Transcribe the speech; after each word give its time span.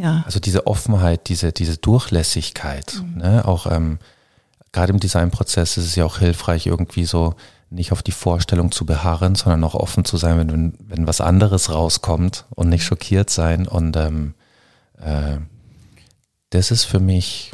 Ja. 0.00 0.22
Also 0.26 0.40
diese 0.40 0.66
Offenheit, 0.66 1.28
diese, 1.28 1.52
diese 1.52 1.76
Durchlässigkeit, 1.76 3.02
Mhm. 3.02 3.18
ne? 3.18 3.44
auch 3.44 3.66
ähm, 3.70 3.98
gerade 4.72 4.92
im 4.92 5.00
Designprozess 5.00 5.76
ist 5.76 5.84
es 5.84 5.94
ja 5.96 6.04
auch 6.04 6.18
hilfreich, 6.18 6.66
irgendwie 6.66 7.04
so 7.04 7.34
nicht 7.70 7.92
auf 7.92 8.02
die 8.02 8.12
Vorstellung 8.12 8.72
zu 8.72 8.84
beharren, 8.84 9.34
sondern 9.36 9.62
auch 9.64 9.74
offen 9.74 10.04
zu 10.04 10.16
sein, 10.16 10.38
wenn, 10.38 10.74
wenn, 10.80 11.06
was 11.06 11.20
anderes 11.20 11.70
rauskommt 11.72 12.46
und 12.50 12.68
nicht 12.68 12.84
schockiert 12.84 13.30
sein. 13.30 13.68
Und 13.68 13.96
ähm, 13.96 14.34
äh, 15.00 15.36
das 16.50 16.70
ist 16.72 16.84
für 16.84 16.98
mich, 16.98 17.52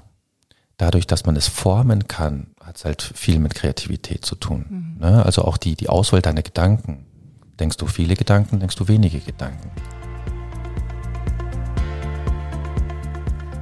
dadurch, 0.78 1.06
dass 1.06 1.26
man 1.26 1.36
es 1.36 1.48
formen 1.48 2.08
kann, 2.08 2.48
hat 2.64 2.76
es 2.76 2.84
halt 2.86 3.02
viel 3.02 3.38
mit 3.38 3.54
Kreativität 3.54 4.24
zu 4.24 4.36
tun. 4.36 4.96
Ne? 4.98 5.24
Also 5.24 5.42
auch 5.42 5.56
die, 5.58 5.74
die 5.76 5.88
Auswahl 5.90 6.22
deiner 6.22 6.42
Gedanken. 6.42 7.04
Denkst 7.60 7.76
du 7.76 7.86
viele 7.86 8.14
Gedanken, 8.14 8.58
denkst 8.60 8.76
du 8.76 8.88
wenige 8.88 9.20
Gedanken? 9.20 9.70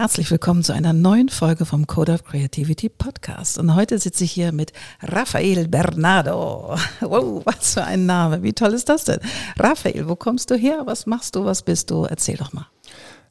Herzlich 0.00 0.30
willkommen 0.30 0.64
zu 0.64 0.72
einer 0.72 0.94
neuen 0.94 1.28
Folge 1.28 1.66
vom 1.66 1.86
Code 1.86 2.14
of 2.14 2.24
Creativity 2.24 2.88
Podcast. 2.88 3.58
Und 3.58 3.74
heute 3.74 3.98
sitze 3.98 4.24
ich 4.24 4.32
hier 4.32 4.50
mit 4.50 4.72
Rafael 5.02 5.68
Bernardo. 5.68 6.74
Wow, 7.00 7.42
was 7.44 7.74
für 7.74 7.84
ein 7.84 8.06
Name. 8.06 8.42
Wie 8.42 8.54
toll 8.54 8.72
ist 8.72 8.88
das 8.88 9.04
denn? 9.04 9.20
Rafael, 9.58 10.08
wo 10.08 10.16
kommst 10.16 10.50
du 10.50 10.54
her? 10.54 10.84
Was 10.86 11.04
machst 11.04 11.36
du? 11.36 11.44
Was 11.44 11.60
bist 11.60 11.90
du? 11.90 12.04
Erzähl 12.04 12.38
doch 12.38 12.54
mal. 12.54 12.66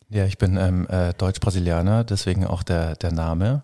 Ja, 0.09 0.25
ich 0.25 0.37
bin 0.37 0.57
ähm, 0.57 0.87
äh, 0.89 1.15
Deutsch-Brasilianer, 1.15 2.03
deswegen 2.03 2.45
auch 2.45 2.61
der, 2.61 2.95
der 2.97 3.13
Name. 3.13 3.63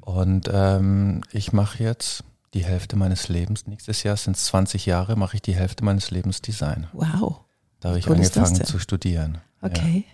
Und 0.00 0.50
ähm, 0.52 1.20
ich 1.30 1.52
mache 1.52 1.84
jetzt 1.84 2.24
die 2.54 2.64
Hälfte 2.64 2.96
meines 2.96 3.28
Lebens, 3.28 3.68
nächstes 3.68 4.02
Jahr 4.02 4.16
sind 4.16 4.36
es 4.36 4.46
20 4.46 4.86
Jahre, 4.86 5.14
mache 5.14 5.36
ich 5.36 5.42
die 5.42 5.54
Hälfte 5.54 5.84
meines 5.84 6.10
Lebens 6.10 6.42
Design. 6.42 6.88
Wow. 6.94 7.42
Da 7.78 7.90
habe 7.90 8.00
ich 8.00 8.08
Cool 8.08 8.16
angefangen 8.16 8.64
zu 8.64 8.80
studieren. 8.80 9.38
Okay. 9.62 10.04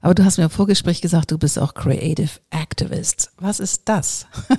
Aber 0.00 0.14
du 0.14 0.24
hast 0.24 0.38
mir 0.38 0.44
im 0.44 0.50
Vorgespräch 0.50 1.00
gesagt, 1.00 1.30
du 1.30 1.38
bist 1.38 1.58
auch 1.58 1.74
Creative 1.74 2.30
Activist. 2.50 3.30
Was 3.38 3.60
ist 3.60 3.82
das? 3.86 4.26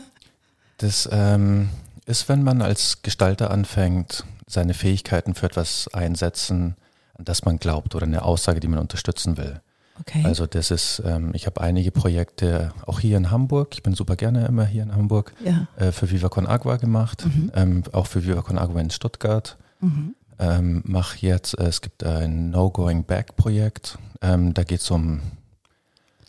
Das 0.81 1.09
ähm, 1.11 1.67
ist, 2.05 2.29
wenn 2.29 2.41
man 2.41 2.61
als 2.61 3.01
Gestalter 3.01 3.51
anfängt, 3.51 4.23
seine 4.47 4.73
Fähigkeiten 4.73 5.35
für 5.35 5.45
etwas 5.45 5.89
einsetzen, 5.89 6.75
an 7.17 7.25
das 7.25 7.43
man 7.43 7.59
glaubt 7.59 7.95
oder 7.95 8.05
eine 8.05 8.23
Aussage, 8.23 8.61
die 8.61 8.69
man 8.69 8.79
unterstützen 8.79 9.35
will. 9.35 9.59
Okay. 9.99 10.23
Also 10.23 10.45
das 10.45 10.71
ist, 10.71 11.03
ähm, 11.05 11.31
ich 11.33 11.45
habe 11.45 11.59
einige 11.59 11.91
Projekte 11.91 12.71
auch 12.85 13.01
hier 13.01 13.17
in 13.17 13.29
Hamburg. 13.29 13.73
Ich 13.73 13.83
bin 13.83 13.93
super 13.93 14.15
gerne 14.15 14.45
immer 14.45 14.65
hier 14.65 14.83
in 14.83 14.95
Hamburg. 14.95 15.33
ja. 15.43 15.67
äh, 15.75 15.91
für 15.91 16.09
Viva 16.09 16.29
Con 16.29 16.47
Agua 16.47 16.77
gemacht, 16.77 17.25
ähm, 17.55 17.83
auch 17.91 18.07
für 18.07 18.23
Viva 18.25 18.41
Con 18.41 18.57
Agua 18.57 18.79
in 18.79 18.89
Stuttgart. 18.89 19.57
Mhm. 19.81 20.15
Ähm, 20.39 20.81
mach 20.85 21.15
jetzt, 21.17 21.57
äh, 21.59 21.65
es 21.65 21.81
gibt 21.81 22.03
ein 22.03 22.51
No 22.51 22.69
Going 22.69 23.03
Back 23.03 23.35
Projekt, 23.35 23.97
ähm, 24.21 24.53
da 24.53 24.63
geht 24.63 24.79
es 24.79 24.89
um 24.89 25.21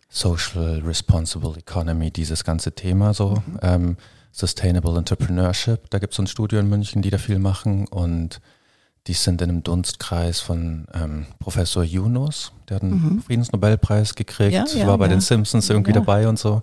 Social 0.08 0.82
Responsible 0.84 1.56
Economy, 1.56 2.10
dieses 2.10 2.42
ganze 2.42 2.72
Thema 2.72 3.14
so, 3.14 3.42
ähm, 3.62 3.96
Sustainable 4.32 4.98
Entrepreneurship, 4.98 5.88
da 5.90 5.98
gibt 5.98 6.12
es 6.12 6.16
so 6.16 6.24
ein 6.24 6.26
Studio 6.26 6.58
in 6.58 6.68
München, 6.68 7.02
die 7.02 7.10
da 7.10 7.18
viel 7.18 7.38
machen 7.38 7.86
und 7.86 8.40
die 9.06 9.14
sind 9.14 9.40
in 9.42 9.48
einem 9.48 9.62
Dunstkreis 9.62 10.40
von 10.40 10.86
ähm, 10.92 11.26
Professor 11.38 11.84
Yunus, 11.84 12.52
der 12.68 12.76
hat 12.76 12.82
einen 12.82 13.22
Friedensnobelpreis 13.22 14.14
gekriegt, 14.14 14.52
Ja, 14.52 14.64
ja, 14.66 14.86
war 14.86 14.98
bei 14.98 15.06
ja. 15.06 15.10
den 15.12 15.20
Simpsons 15.20 15.70
irgendwie 15.70 15.92
dabei 15.92 16.28
und 16.28 16.38
so. 16.38 16.62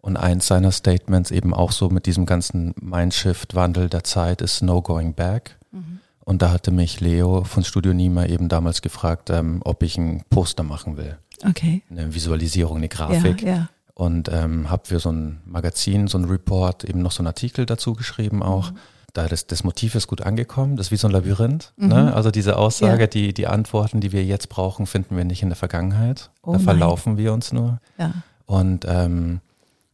Und 0.00 0.16
eins 0.16 0.48
seiner 0.48 0.72
Statements 0.72 1.30
eben 1.30 1.54
auch 1.54 1.70
so 1.70 1.88
mit 1.88 2.06
diesem 2.06 2.26
ganzen 2.26 2.74
Mindshift-Wandel 2.80 3.88
der 3.88 4.02
Zeit 4.02 4.42
ist 4.42 4.60
No 4.60 4.82
Going 4.82 5.14
Back. 5.14 5.58
Mhm. 5.70 6.00
Und 6.24 6.42
da 6.42 6.50
hatte 6.52 6.70
mich 6.70 7.00
Leo 7.00 7.44
von 7.44 7.64
Studio 7.64 7.92
Nima 7.92 8.26
eben 8.26 8.48
damals 8.48 8.80
gefragt, 8.82 9.30
ähm, 9.30 9.60
ob 9.64 9.82
ich 9.82 9.98
ein 9.98 10.22
Poster 10.30 10.62
machen 10.62 10.96
will. 10.96 11.18
Okay. 11.48 11.82
Eine 11.90 12.14
Visualisierung, 12.14 12.76
eine 12.78 12.88
Grafik. 12.88 13.42
Ja, 13.42 13.48
ja. 13.48 13.68
Und 13.94 14.28
ähm, 14.32 14.70
habe 14.70 14.86
für 14.86 15.00
so 15.00 15.10
ein 15.10 15.40
Magazin, 15.44 16.06
so 16.06 16.16
ein 16.18 16.24
Report 16.24 16.84
eben 16.84 17.02
noch 17.02 17.12
so 17.12 17.20
einen 17.20 17.26
Artikel 17.26 17.66
dazu 17.66 17.94
geschrieben 17.94 18.42
auch. 18.42 18.70
Mhm. 18.70 18.76
Da 19.14 19.28
das, 19.28 19.46
das 19.46 19.62
Motiv 19.62 19.94
ist 19.94 20.06
gut 20.06 20.22
angekommen, 20.22 20.76
das 20.76 20.86
ist 20.86 20.90
wie 20.92 20.96
so 20.96 21.06
ein 21.06 21.10
Labyrinth. 21.12 21.74
Ne? 21.76 22.14
Also 22.14 22.30
diese 22.30 22.56
Aussage, 22.56 22.94
Mhm. 22.94 23.00
Ja. 23.00 23.06
die, 23.08 23.34
die 23.34 23.46
Antworten, 23.46 24.00
die 24.00 24.10
wir 24.12 24.24
jetzt 24.24 24.48
brauchen, 24.48 24.86
finden 24.86 25.16
wir 25.18 25.24
nicht 25.24 25.42
in 25.42 25.50
der 25.50 25.56
Vergangenheit. 25.56 26.30
Oh 26.42 26.52
da 26.52 26.58
mein. 26.58 26.64
verlaufen 26.64 27.18
wir 27.18 27.32
uns 27.34 27.52
nur. 27.52 27.78
Ja. 27.98 28.14
Und 28.46 28.86
ähm, 28.88 29.40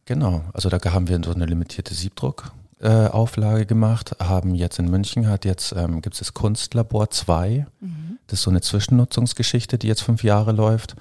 genau, 0.05 0.43
also 0.53 0.69
da 0.69 0.79
haben 0.93 1.09
wir 1.09 1.19
so 1.23 1.33
eine 1.33 1.45
limitierte 1.47 1.93
Siebdruck. 1.93 2.51
Äh, 2.81 3.07
Auflage 3.07 3.65
gemacht, 3.65 4.15
haben 4.19 4.55
jetzt 4.55 4.79
in 4.79 4.89
München, 4.89 5.27
hat 5.27 5.43
jetzt, 5.43 5.73
ähm, 5.75 6.01
gibt 6.01 6.13
es 6.15 6.19
das 6.19 6.33
Kunstlabor 6.33 7.09
2. 7.09 7.67
Das 8.27 8.39
ist 8.39 8.43
so 8.43 8.51
eine 8.51 8.61
Zwischennutzungsgeschichte, 8.61 9.77
die 9.77 9.87
jetzt 9.87 10.01
fünf 10.01 10.23
Jahre 10.23 10.53
läuft. 10.53 10.95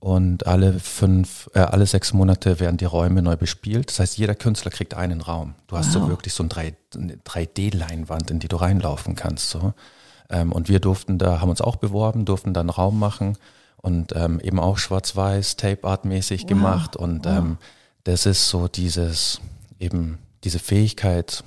Und 0.00 0.48
alle 0.48 0.80
fünf, 0.80 1.48
äh, 1.54 1.60
alle 1.60 1.86
sechs 1.86 2.12
Monate 2.12 2.58
werden 2.58 2.76
die 2.76 2.86
Räume 2.86 3.22
neu 3.22 3.36
bespielt. 3.36 3.88
Das 3.88 4.00
heißt, 4.00 4.18
jeder 4.18 4.34
Künstler 4.34 4.72
kriegt 4.72 4.94
einen 4.94 5.20
Raum. 5.20 5.54
Du 5.68 5.76
hast 5.76 5.92
so 5.92 6.00
Wow. 6.02 6.08
wirklich 6.08 6.34
so 6.34 6.42
ein 6.42 6.48
3, 6.48 6.74
eine 6.96 7.16
3D-Leinwand, 7.18 8.32
in 8.32 8.40
die 8.40 8.48
du 8.48 8.56
reinlaufen 8.56 9.14
kannst. 9.14 9.50
So. 9.50 9.74
Ähm, 10.28 10.50
und 10.50 10.68
wir 10.68 10.80
durften 10.80 11.18
da, 11.18 11.40
haben 11.40 11.50
uns 11.50 11.60
auch 11.60 11.76
beworben, 11.76 12.24
durften 12.24 12.52
da 12.52 12.58
einen 12.60 12.70
Raum 12.70 12.98
machen 12.98 13.38
und 13.76 14.12
ähm, 14.16 14.40
eben 14.40 14.58
auch 14.58 14.78
schwarz-weiß, 14.78 15.54
Tape-Art-mäßig 15.54 16.42
Wow. 16.42 16.48
gemacht. 16.48 16.96
Und 16.96 17.26
Wow. 17.26 17.38
ähm, 17.38 17.58
das 18.02 18.26
ist 18.26 18.48
so 18.48 18.66
dieses, 18.66 19.40
eben 19.78 20.18
diese 20.44 20.58
Fähigkeit 20.58 21.44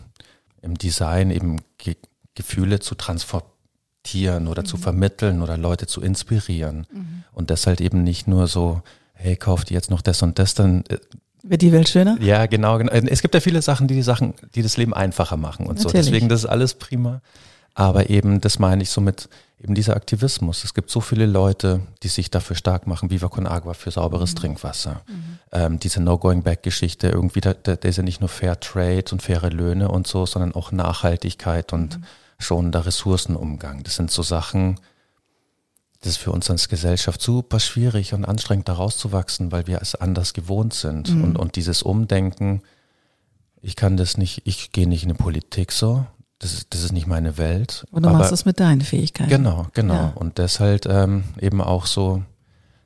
im 0.61 0.78
Design, 0.78 1.31
eben 1.31 1.61
Ge 1.78 1.95
Gefühle 2.33 2.81
zu 2.81 2.95
transportieren 2.95 4.47
oder 4.50 4.66
zu 4.66 4.75
vermitteln 4.75 5.41
oder 5.41 5.57
Leute 5.57 5.88
zu 5.88 6.01
inspirieren. 6.01 6.85
Und 7.31 7.50
das 7.50 7.66
halt 7.66 7.79
eben 7.79 8.03
nicht 8.03 8.28
nur 8.28 8.47
so, 8.47 8.81
hey, 9.13 9.38
kauft 9.38 9.72
ihr 9.72 9.75
jetzt 9.75 9.89
noch 9.89 10.01
das 10.01 10.22
und 10.22 10.38
das, 10.38 10.53
dann 10.53 10.83
äh, 10.89 10.97
Wird 11.44 11.61
die 11.61 11.72
Welt 11.72 11.88
schöner? 11.88 12.17
ja, 12.19 12.45
genau, 12.45 12.78
genau. 12.78 12.91
Es 12.91 13.22
gibt 13.22 13.33
ja 13.33 13.39
viele 13.39 13.61
Sachen, 13.61 13.88
die 13.88 13.94
die 13.94 14.01
Sachen, 14.01 14.33
die 14.53 14.63
das 14.63 14.75
Leben 14.75 14.94
einfacher 14.94 15.38
machen 15.38 15.66
und 15.66 15.79
so. 15.79 15.88
Natürlich. 15.88 16.07
Deswegen, 16.07 16.27
das 16.27 16.41
ist 16.41 16.50
alles 16.50 16.73
prima. 16.73 17.22
Aber 17.75 18.09
eben, 18.09 18.41
das 18.41 18.58
meine 18.58 18.81
ich 18.84 18.90
so 18.90 19.02
mit 19.02 19.30
eben 19.62 19.75
dieser 19.75 19.96
Aktivismus. 19.96 20.63
Es 20.63 20.74
gibt 20.74 20.90
so 20.90 21.02
viele 21.02 21.25
Leute, 21.25 21.81
die 22.03 22.08
sich 22.08 22.31
dafür 22.31 22.56
stark 22.56 22.88
machen, 22.88 23.09
Viva 23.09 23.28
Con 23.28 23.46
Agua 23.47 23.74
für 23.74 23.91
sauberes 23.91 24.31
Mhm. 24.31 24.36
Trinkwasser. 24.38 25.02
Ähm, 25.52 25.80
diese 25.80 26.02
No-Going-Back-Geschichte, 26.02 27.09
irgendwie, 27.09 27.41
da 27.41 27.53
da 27.53 27.74
ist 27.74 27.97
ja 27.97 28.03
nicht 28.03 28.22
nur 28.22 28.30
Fair 28.30 28.59
Trade 28.59 29.06
und 29.12 29.22
faire 29.22 29.50
Löhne 29.50 29.90
und 29.90 30.08
so, 30.08 30.25
sondern 30.25 30.53
auch 30.56 30.72
Nachhaltigkeit 30.72 31.74
und 31.74 32.00
Mhm. 32.00 32.03
schonender 32.40 32.86
Ressourcenumgang. 32.86 33.84
Das 33.84 33.96
sind 33.96 34.09
so 34.09 34.24
Sachen, 34.24 34.80
das 36.02 36.12
ist 36.13 36.18
für 36.18 36.31
uns 36.31 36.50
als 36.50 36.69
Gesellschaft 36.69 37.22
super 37.22 37.59
schwierig 37.59 38.13
und 38.13 38.25
anstrengend, 38.25 38.69
da 38.69 38.74
rauszuwachsen, 38.74 39.52
weil 39.52 39.68
wir 39.68 39.81
es 39.81 39.96
anders 39.96 40.34
gewohnt 40.34 40.74
sind. 40.74 41.09
Mhm. 41.13 41.24
Und, 41.24 41.38
und 41.38 41.56
dieses 41.56 41.81
Umdenken, 41.81 42.62
ich 43.62 43.75
kann 43.75 43.97
das 43.97 44.18
nicht, 44.18 44.44
ich 44.46 44.72
gehe 44.72 44.88
nicht 44.88 45.03
in 45.03 45.09
die 45.09 45.16
Politik 45.16 45.72
so, 45.72 46.06
das 46.40 46.53
ist, 46.53 46.68
das 46.73 46.84
ist 46.84 46.91
nicht 46.91 47.07
meine 47.07 47.38
Welt. 47.38 47.85
Und 47.91 48.03
du 48.06 48.09
machst 48.09 48.31
es 48.31 48.46
mit 48.46 48.59
deinen 48.59 48.81
Fähigkeiten. 48.81 49.29
Genau, 49.29 49.68
genau. 49.73 49.94
Ja. 49.94 50.13
Und 50.16 50.38
das 50.40 50.59
halt 50.59 50.85
ähm, 50.85 51.23
eben 51.40 51.62
auch 51.62 51.85
so, 51.85 52.23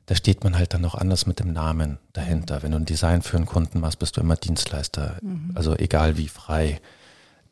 da 0.05 0.15
steht 0.15 0.43
man 0.43 0.57
halt 0.57 0.73
dann 0.73 0.81
noch 0.81 0.95
anders 0.95 1.25
mit 1.25 1.39
dem 1.39 1.51
Namen 1.53 1.97
dahinter. 2.13 2.63
Wenn 2.63 2.71
du 2.71 2.77
ein 2.77 2.85
Design 2.85 3.21
für 3.21 3.37
einen 3.37 3.45
Kunden 3.45 3.79
machst, 3.79 3.99
bist 3.99 4.17
du 4.17 4.21
immer 4.21 4.35
Dienstleister. 4.35 5.17
Mhm. 5.21 5.51
Also 5.55 5.75
egal 5.75 6.17
wie 6.17 6.27
frei 6.27 6.79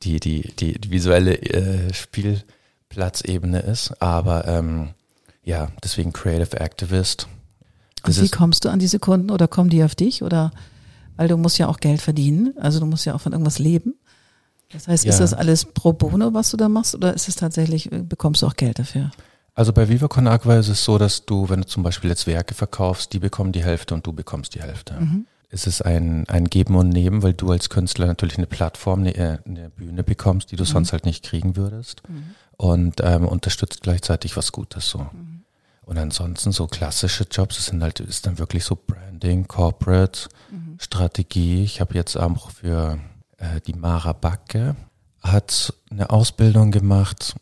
die, 0.03 0.19
die, 0.19 0.53
die, 0.55 0.79
die 0.79 0.91
visuelle 0.91 1.35
äh, 1.41 1.93
Spielplatzebene 1.93 3.59
ist. 3.59 3.99
Aber 4.01 4.47
ähm, 4.47 4.89
ja, 5.43 5.69
deswegen 5.83 6.13
Creative 6.13 6.59
Activist. 6.59 7.27
Und 8.03 8.09
Das 8.09 8.21
wie 8.21 8.25
ist, 8.25 8.35
kommst 8.35 8.65
du 8.65 8.69
an 8.69 8.79
diese 8.79 8.99
Kunden 8.99 9.31
oder 9.31 9.47
kommen 9.47 9.69
die 9.69 9.83
auf 9.83 9.95
dich? 9.95 10.21
Oder 10.21 10.51
weil 11.15 11.27
du 11.27 11.37
musst 11.37 11.57
ja 11.57 11.67
auch 11.67 11.79
Geld 11.79 12.01
verdienen, 12.01 12.53
also 12.59 12.79
du 12.79 12.85
musst 12.85 13.05
ja 13.05 13.15
auch 13.15 13.21
von 13.21 13.31
irgendwas 13.31 13.57
leben. 13.57 13.95
Das 14.71 14.87
heißt, 14.87 15.05
ist 15.05 15.15
Ja. 15.15 15.19
das 15.21 15.33
alles 15.33 15.65
pro 15.65 15.93
bono, 15.93 16.33
was 16.33 16.51
du 16.51 16.57
da 16.57 16.67
machst, 16.69 16.95
oder 16.95 17.13
ist 17.13 17.27
es 17.27 17.35
tatsächlich, 17.35 17.91
äh, 17.91 18.03
bekommst 18.03 18.41
du 18.41 18.47
auch 18.47 18.55
Geld 18.55 18.79
dafür? 18.79 19.11
also 19.55 19.73
bei 19.73 19.89
Viva 19.89 20.07
Con 20.07 20.27
Agua 20.27 20.57
ist 20.59 20.67
es 20.67 20.83
so, 20.83 20.99
dass 20.99 21.25
du, 21.25 21.49
wenn 21.49 21.61
du 21.61 21.67
zum 21.67 21.81
Beispiel 21.81 22.11
jetzt 22.11 22.27
Werke 22.27 22.53
verkaufst, 22.53 23.11
die 23.13 23.17
bekommen 23.19 23.51
die 23.51 23.63
Hälfte 23.63 23.95
und 23.95 24.05
du 24.05 24.13
bekommst 24.13 24.53
die 24.53 24.61
Hälfte. 24.61 24.95
Es 25.49 25.65
ist 25.65 25.81
ein, 25.83 26.29
ein 26.29 26.45
Geben 26.45 26.75
und 26.75 26.89
Nehmen, 26.89 27.23
weil 27.23 27.33
du 27.33 27.49
als 27.49 27.69
Künstler 27.69 28.05
natürlich 28.05 28.37
eine 28.37 28.45
Plattform, 28.45 28.99
eine, 28.99 29.15
äh, 29.15 29.37
eine 29.45 29.71
Bühne 29.71 30.03
bekommst, 30.03 30.51
die 30.51 30.57
du 30.57 30.63
sonst 30.63 30.91
halt 30.91 31.05
nicht 31.05 31.23
kriegen 31.23 31.55
würdest. 31.55 32.03
Und 32.55 33.01
ähm, 33.01 33.27
unterstützt 33.27 33.81
gleichzeitig 33.81 34.37
was 34.37 34.51
Gutes 34.51 34.89
so. 34.89 35.07
Und 35.85 35.97
ansonsten 35.97 36.51
so 36.51 36.67
klassische 36.67 37.25
Jobs, 37.31 37.55
das 37.55 37.67
sind 37.67 37.81
halt, 37.81 37.99
ist 38.01 38.27
dann 38.27 38.37
wirklich 38.37 38.63
so 38.63 38.75
Branding, 38.75 39.47
Corporate, 39.47 40.27
mhm. 40.51 40.77
Strategie. 40.79 41.63
Ich 41.63 41.81
habe 41.81 41.95
jetzt 41.95 42.15
auch 42.15 42.51
für 42.51 42.99
äh, 43.37 43.61
die 43.65 43.73
Mara 43.73 44.13
Backe, 44.13 44.75
hat 45.21 45.73
eine 45.89 46.09
Ausbildung 46.09 46.71
gemacht, 46.71 47.35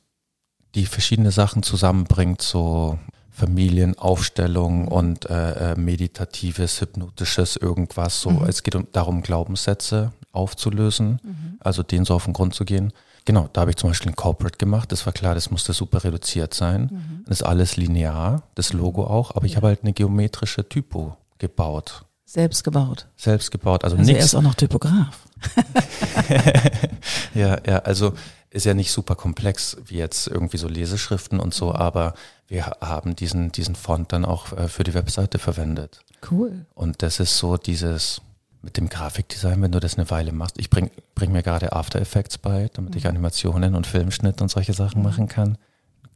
die 0.75 0.85
verschiedene 0.85 1.31
Sachen 1.31 1.63
zusammenbringt, 1.63 2.41
so 2.41 2.97
Familienaufstellung 3.35 4.87
und 4.87 5.29
äh, 5.29 5.73
äh, 5.73 5.75
meditatives, 5.75 6.79
hypnotisches 6.81 7.57
irgendwas. 7.57 8.21
So, 8.21 8.31
mhm. 8.31 8.45
es 8.47 8.63
geht 8.63 8.75
um, 8.75 8.87
darum, 8.91 9.21
Glaubenssätze 9.21 10.13
aufzulösen, 10.31 11.19
mhm. 11.23 11.57
also 11.59 11.83
denen 11.83 12.05
so 12.05 12.13
auf 12.13 12.25
den 12.25 12.33
Grund 12.33 12.55
zu 12.55 12.65
gehen. 12.65 12.93
Genau, 13.25 13.49
da 13.51 13.61
habe 13.61 13.71
ich 13.71 13.77
zum 13.77 13.89
Beispiel 13.89 14.11
ein 14.11 14.15
Corporate 14.15 14.57
gemacht. 14.57 14.91
Das 14.91 15.05
war 15.05 15.13
klar, 15.13 15.33
das 15.35 15.49
musste 15.49 15.73
super 15.73 16.03
reduziert 16.03 16.53
sein. 16.53 16.89
Mhm. 16.91 17.23
Das 17.25 17.41
ist 17.41 17.43
alles 17.45 17.75
linear, 17.75 18.43
das 18.55 18.71
Logo 18.71 19.05
auch, 19.05 19.35
aber 19.35 19.45
ich 19.45 19.53
ja. 19.53 19.57
habe 19.57 19.67
halt 19.67 19.83
eine 19.83 19.93
geometrische 19.93 20.67
Typo 20.67 21.17
gebaut. 21.37 22.05
Selbst 22.25 22.63
gebaut. 22.63 23.07
Selbst 23.17 23.51
gebaut. 23.51 23.83
Also, 23.83 23.97
also 23.97 24.05
nichts. 24.05 24.19
er 24.19 24.25
ist 24.25 24.35
auch 24.35 24.41
noch 24.41 24.55
Typograf. 24.55 25.24
ja, 27.33 27.57
ja, 27.65 27.79
also 27.79 28.13
ist 28.49 28.65
ja 28.65 28.73
nicht 28.73 28.91
super 28.91 29.15
komplex 29.15 29.77
wie 29.85 29.97
jetzt 29.97 30.27
irgendwie 30.27 30.57
so 30.57 30.67
Leseschriften 30.67 31.39
und 31.39 31.53
so, 31.53 31.69
mhm. 31.69 31.75
aber 31.75 32.13
wir 32.47 32.65
haben 32.81 33.15
diesen, 33.15 33.51
diesen 33.51 33.75
Font 33.75 34.13
dann 34.13 34.23
auch 34.23 34.53
äh, 34.53 34.67
für 34.67 34.83
die 34.83 34.93
Webseite 34.93 35.39
verwendet. 35.39 35.99
Cool. 36.29 36.65
Und 36.73 37.01
das 37.01 37.19
ist 37.19 37.37
so 37.37 37.57
dieses 37.57 38.21
mit 38.61 38.77
dem 38.77 38.89
Grafikdesign, 38.89 39.61
wenn 39.61 39.71
du 39.71 39.79
das 39.79 39.97
eine 39.97 40.09
Weile 40.09 40.31
machst. 40.31 40.57
Ich 40.57 40.69
bring, 40.69 40.89
bring 41.13 41.31
mir 41.31 41.43
gerade 41.43 41.73
After 41.73 42.01
Effects 42.01 42.37
bei, 42.37 42.69
damit 42.73 42.91
mhm. 42.91 42.97
ich 42.97 43.07
Animationen 43.07 43.75
und 43.75 43.85
Filmschnitt 43.85 44.41
und 44.41 44.49
solche 44.49 44.73
Sachen 44.73 44.99
mhm. 44.99 45.03
machen 45.03 45.27
kann. 45.27 45.57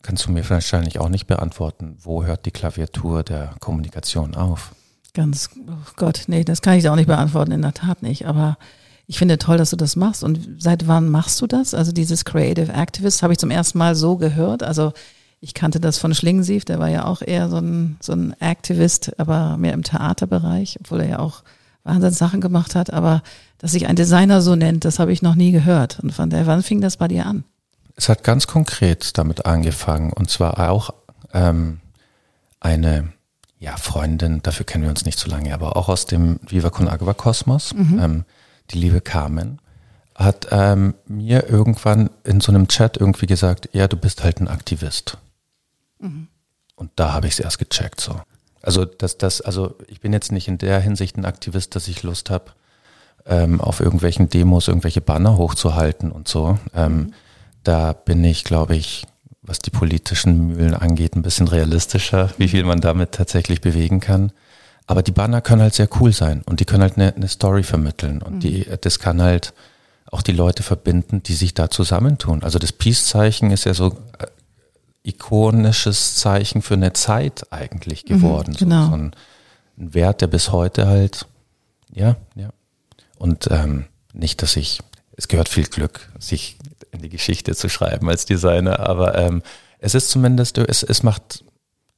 Kannst 0.02 0.26
du 0.26 0.32
mir 0.32 0.50
wahrscheinlich 0.50 1.00
auch 1.00 1.10
nicht 1.10 1.28
beantworten, 1.28 1.98
wo 2.02 2.24
hört 2.24 2.46
die 2.46 2.52
Klaviatur 2.52 3.24
der 3.24 3.54
Kommunikation 3.60 4.34
auf? 4.36 4.74
Ganz, 5.14 5.50
oh 5.68 5.92
Gott, 5.98 6.24
nee, 6.28 6.44
das 6.44 6.62
kann 6.62 6.78
ich 6.78 6.88
auch 6.88 6.96
nicht 6.96 7.08
beantworten, 7.08 7.52
in 7.52 7.62
der 7.62 7.74
Tat 7.74 8.02
nicht. 8.02 8.26
Aber 8.26 8.58
ich 9.10 9.18
finde 9.18 9.40
toll, 9.40 9.58
dass 9.58 9.72
du 9.72 9.76
das 9.76 9.96
machst. 9.96 10.24
Und 10.24 10.62
seit 10.62 10.88
wann 10.88 11.10
machst 11.10 11.42
du 11.42 11.48
das? 11.48 11.74
Also 11.74 11.92
dieses 11.92 12.26
Creative 12.26 12.72
Activist 12.72 13.24
habe 13.24 13.34
ich 13.34 13.40
zum 13.40 13.50
ersten 13.50 13.80
Mal 13.80 13.96
so 13.96 14.18
gehört. 14.18 14.62
Also 14.62 14.94
ich 15.42 15.56
kannte 15.56 15.80
das 15.80 15.98
von 15.98 16.14
Schlingensief, 16.14 16.64
der 16.64 16.78
war 16.78 16.90
ja 16.90 17.06
auch 17.06 17.24
eher 17.24 17.50
so 17.50 17.58
ein, 17.58 17.98
so 18.02 18.14
ein 18.14 18.40
Aktivist, 18.40 19.20
aber 19.20 19.58
mehr 19.58 19.74
im 19.74 19.82
Theaterbereich, 19.82 20.78
obwohl 20.80 21.02
er 21.02 21.10
ja 21.10 21.20
auch 21.20 21.42
Wahnsinns 21.84 22.20
Sachen 22.20 22.40
gemacht 22.40 22.76
hat. 22.76 22.94
Aber 22.94 23.24
dass 23.58 23.72
sich 23.72 23.88
ein 23.88 23.96
Designer 23.96 24.42
so 24.42 24.56
nennt, 24.56 24.86
das 24.86 25.00
habe 25.00 25.12
ich 25.12 25.24
noch 25.24 25.34
nie 25.34 25.52
gehört. 25.52 26.00
Und 26.02 26.14
von 26.14 26.30
der, 26.30 26.46
wann 26.46 26.62
fing 26.62 26.80
das 26.80 26.98
bei 26.98 27.08
dir 27.08 27.26
an? 27.26 27.46
Es 27.96 28.10
hat 28.10 28.24
ganz 28.24 28.46
konkret 28.46 29.18
damit 29.18 29.48
angefangen. 29.48 30.14
Und 30.14 30.30
zwar 30.30 30.70
auch 30.70 30.92
ähm, 31.34 31.80
eine 32.60 33.12
ja, 33.58 33.76
Freundin, 33.76 34.44
dafür 34.44 34.68
kennen 34.68 34.84
wir 34.84 34.92
uns 34.92 35.04
nicht 35.04 35.18
so 35.18 35.32
lange, 35.32 35.52
aber 35.52 35.78
auch 35.78 35.90
aus 35.90 36.06
dem 36.06 36.40
Viva 36.48 36.70
Con 36.70 36.88
Agua 36.88 37.16
Kosmos, 37.16 37.74
mhm. 37.74 38.00
ähm, 38.00 38.26
die 38.72 38.80
liebe 38.80 39.02
Carmen, 39.02 39.60
hat 40.16 40.48
ähm, 40.52 40.96
mir 41.08 41.50
irgendwann 41.50 42.10
in 42.26 42.42
so 42.42 42.52
einem 42.52 42.68
Chat 42.68 42.98
irgendwie 42.98 43.26
gesagt, 43.26 43.70
ja, 43.72 43.88
du 43.88 43.96
bist 43.96 44.24
halt 44.24 44.42
ein 44.42 44.48
Aktivist. 44.48 45.18
Mhm. 46.00 46.28
Und 46.76 46.92
da 46.96 47.14
habe 47.14 47.28
ich 47.28 47.34
es 47.34 47.40
erst 47.40 47.60
gecheckt 47.60 48.02
so. 48.02 48.22
Also 48.62 48.84
dass 48.86 49.18
das, 49.18 49.42
also 49.42 49.76
ich 49.88 50.02
bin 50.02 50.12
jetzt 50.12 50.32
nicht 50.32 50.48
in 50.48 50.58
der 50.58 50.80
Hinsicht 50.82 51.18
ein 51.18 51.26
Aktivist, 51.26 51.76
dass 51.76 51.88
ich 51.88 52.04
Lust 52.04 52.30
habe, 52.30 52.52
ähm, 53.26 53.62
auf 53.62 53.80
irgendwelchen 53.80 54.30
Demos 54.30 54.68
irgendwelche 54.68 55.02
Banner 55.02 55.38
hochzuhalten 55.38 56.12
und 56.12 56.28
so. 56.28 56.58
Ähm, 56.74 56.98
mhm. 56.98 57.14
Da 57.64 57.94
bin 57.94 58.24
ich, 58.24 58.44
glaube 58.44 58.76
ich, 58.76 59.06
was 59.42 59.60
die 59.60 59.72
politischen 59.72 60.48
Mühlen 60.48 60.74
angeht, 60.74 61.16
ein 61.16 61.22
bisschen 61.22 61.48
realistischer, 61.48 62.30
wie 62.38 62.50
viel 62.50 62.64
man 62.64 62.82
damit 62.82 63.14
tatsächlich 63.14 63.62
bewegen 63.62 64.00
kann. 64.00 64.32
Aber 64.90 65.04
die 65.04 65.12
Banner 65.12 65.40
können 65.42 65.62
halt 65.62 65.76
sehr 65.76 65.88
cool 66.02 66.12
sein 66.12 66.42
und 66.48 66.60
die 66.60 66.66
können 66.66 66.82
halt 66.82 66.98
eine, 66.98 67.14
eine 67.16 67.28
Story 67.28 67.62
vermitteln 67.62 68.24
und 68.24 68.38
mhm. 68.38 68.40
die, 68.40 68.68
das 68.82 68.98
kann 68.98 69.22
halt 69.22 69.54
auch 70.08 70.24
die 70.24 70.32
Leute 70.32 70.64
verbinden, 70.64 71.22
die 71.22 71.36
sich 71.36 71.54
da 71.54 71.70
zusammentun. 71.70 72.42
Also 72.42 72.58
das 72.58 72.72
Peace-Zeichen 72.72 73.52
ist 73.52 73.66
ja 73.66 73.76
so 73.76 73.96
äh, 74.18 74.26
ikonisches 75.04 76.16
Zeichen 76.16 76.64
für 76.64 76.74
eine 76.74 76.94
Zeit 76.94 77.54
eigentlich 77.54 78.06
mhm, 78.06 78.08
geworden. 78.08 78.54
Mhm, 78.54 78.58
genau. 78.58 78.86
so, 78.86 78.90
so 78.90 78.96
ein, 78.96 79.12
ein, 79.78 79.94
Wert, 79.94 80.22
der 80.22 80.28
bis 80.28 80.52
heute 80.52 80.88
halt, 80.88 81.28
ja, 81.94 82.16
ja. 82.34 82.50
Und 83.20 83.48
ähm, 83.52 83.86
nicht, 84.14 84.42
dass 84.42 84.56
ich, 84.56 84.80
es 85.16 85.28
gehört 85.28 85.50
viel 85.50 85.66
Glück, 85.66 86.10
sich 86.18 86.58
in 86.90 87.04
die 87.04 87.10
Geschichte 87.10 87.54
zu 87.54 87.70
schreiben 87.70 88.10
als 88.10 88.26
Designer, 88.26 88.80
aber 88.80 89.16
ähm, 89.20 89.44
es 89.78 89.94
ist 89.94 90.10
zumindest, 90.10 90.58
es, 90.58 90.82
es 90.82 91.04
macht, 91.04 91.44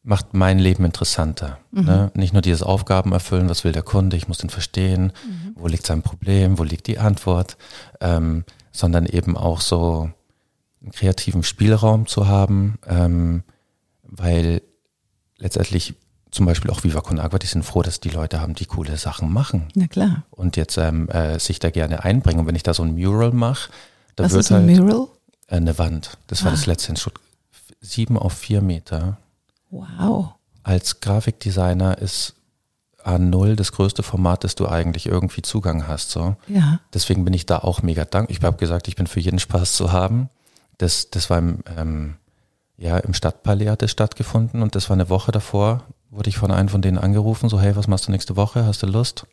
macht 0.04 0.34
mein 0.34 0.60
Leben 0.60 0.84
interessanter. 0.84 1.60
Mhm. 1.72 1.86
Ne? 1.86 2.12
Nicht 2.16 2.34
nur 2.34 2.42
dieses 2.42 2.64
Aufgaben 2.64 3.12
erfüllen, 3.12 3.50
was 3.50 3.64
will 3.64 3.72
der 3.72 3.84
Kunde, 3.84 4.18
ich 4.18 4.28
muss 4.28 4.40
den 4.40 4.50
verstehen, 4.50 5.14
mhm. 5.26 5.56
wo 5.56 5.68
liegt 5.68 5.86
sein 5.86 6.02
Problem, 6.02 6.58
wo 6.58 6.64
liegt 6.64 6.88
die 6.88 7.00
Antwort, 7.00 7.58
ähm, 8.00 8.44
sondern 8.72 9.06
eben 9.06 9.38
auch 9.38 9.62
so 9.62 10.10
einen 10.82 10.92
kreativen 10.92 11.44
Spielraum 11.44 12.08
zu 12.08 12.28
haben, 12.28 12.80
ähm, 12.88 13.44
weil 14.04 14.62
letztendlich 15.38 15.96
zum 16.32 16.46
Beispiel 16.46 16.72
auch 16.72 16.84
Viva 16.84 17.02
Con 17.02 17.20
Agua, 17.20 17.38
die 17.38 17.48
sind 17.48 17.64
froh, 17.64 17.82
dass 17.82 18.00
die 18.00 18.10
Leute 18.10 18.40
haben, 18.40 18.56
die 18.56 18.66
coole 18.66 18.98
Sachen 18.98 19.32
machen. 19.32 19.68
Na 19.76 19.88
klar. 19.88 20.24
Und 20.32 20.56
jetzt 20.56 20.78
ähm, 20.78 21.10
äh, 21.10 21.40
sich 21.40 21.60
da 21.60 21.70
gerne 21.70 22.04
einbringen. 22.04 22.40
Und 22.40 22.48
wenn 22.48 22.56
ich 22.56 22.64
da 22.64 22.74
so 22.74 22.84
ein 22.84 22.96
Mural 22.96 23.32
mache, 23.32 23.70
da 24.16 24.24
Was 24.24 24.32
wird 24.32 24.46
ist 24.46 24.52
ein 24.52 24.68
halt 24.68 24.80
Mural? 24.80 25.08
Äh, 25.48 25.58
eine 25.58 25.78
Wand. 25.78 26.18
Das 26.28 26.44
war 26.46 26.52
das 26.52 26.64
ah. 26.64 26.68
letzte 26.68 26.92
in 26.92 26.96
Stuttgart. 26.96 27.26
Sieben 27.82 28.18
auf 28.18 28.34
vier 28.34 28.62
Meter. 28.62 29.18
Wow. 29.72 30.34
Als 30.64 31.00
Grafikdesigner 31.00 31.98
ist 31.98 32.36
A0 33.04 33.56
das 33.56 33.72
größte 33.72 34.04
Format, 34.04 34.44
das 34.44 34.56
du 34.56 34.68
eigentlich 34.68 35.08
irgendwie 35.08 35.42
Zugang 35.42 35.88
hast. 35.88 36.12
So. 36.12 36.36
Ja. 36.48 36.80
Deswegen 36.94 37.26
bin 37.26 37.34
ich 37.34 37.46
da 37.46 37.60
auch 37.60 37.82
mega 37.82 38.06
dankbar. 38.06 38.36
Ich 38.36 38.44
habe 38.44 38.58
gesagt, 38.58 38.88
ich 38.88 38.96
bin 38.96 39.08
für 39.08 39.20
jeden 39.20 39.40
Spaß 39.40 39.74
zu 39.74 39.92
haben. 39.92 40.30
Das, 40.78 41.10
das 41.10 41.30
war 41.30 41.40
im, 41.40 41.60
ähm, 41.78 42.16
ja, 42.78 42.98
im 42.98 43.14
Stadtpalais 43.14 43.70
hat 43.70 43.84
es 43.84 43.92
stattgefunden 43.92 44.62
und 44.62 44.76
das 44.76 44.90
war 44.90 44.96
eine 44.96 45.10
Woche 45.10 45.32
davor, 45.32 45.84
wurde 46.10 46.30
ich 46.30 46.38
von 46.38 46.52
einem 46.52 46.70
von 46.70 46.82
denen 46.82 46.98
angerufen, 46.98 47.50
so 47.50 47.60
hey, 47.60 47.76
was 47.76 47.88
machst 47.88 48.08
du 48.08 48.12
nächste 48.12 48.36
Woche? 48.36 48.66
Hast 48.66 48.84
du 48.84 48.88
Lust? 48.88 49.26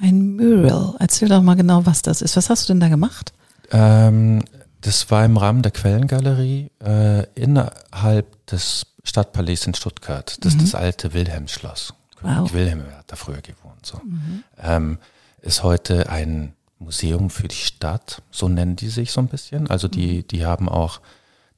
Ein 0.00 0.36
Mural. 0.36 0.94
Erzähl 0.98 1.28
doch 1.28 1.42
mal 1.42 1.54
genau, 1.54 1.86
was 1.86 2.02
das 2.02 2.20
ist. 2.20 2.36
Was 2.36 2.50
hast 2.50 2.68
du 2.68 2.72
denn 2.72 2.80
da 2.80 2.88
gemacht? 2.88 3.32
Ähm, 3.70 4.42
das 4.84 5.10
war 5.10 5.24
im 5.24 5.38
Rahmen 5.38 5.62
der 5.62 5.72
Quellengalerie 5.72 6.70
äh, 6.84 7.24
innerhalb 7.34 8.46
des 8.46 8.86
Stadtpalais 9.02 9.66
in 9.66 9.72
Stuttgart. 9.72 10.36
Das 10.44 10.54
mhm. 10.54 10.60
ist 10.60 10.72
das 10.74 10.80
alte 10.80 11.14
Wilhelmsschloss. 11.14 11.94
Wow. 12.20 12.52
Wilhelm 12.52 12.84
hat 12.96 13.04
da 13.06 13.16
früher 13.16 13.40
gewohnt. 13.40 13.84
So. 13.84 13.98
Mhm. 14.04 14.44
Ähm, 14.62 14.98
ist 15.40 15.62
heute 15.62 16.10
ein 16.10 16.52
Museum 16.78 17.30
für 17.30 17.48
die 17.48 17.56
Stadt, 17.56 18.20
so 18.30 18.48
nennen 18.48 18.76
die 18.76 18.90
sich 18.90 19.10
so 19.10 19.20
ein 19.20 19.28
bisschen. 19.28 19.70
Also 19.70 19.88
die, 19.88 20.18
mhm. 20.18 20.28
die 20.28 20.44
haben 20.44 20.68
auch, 20.68 21.00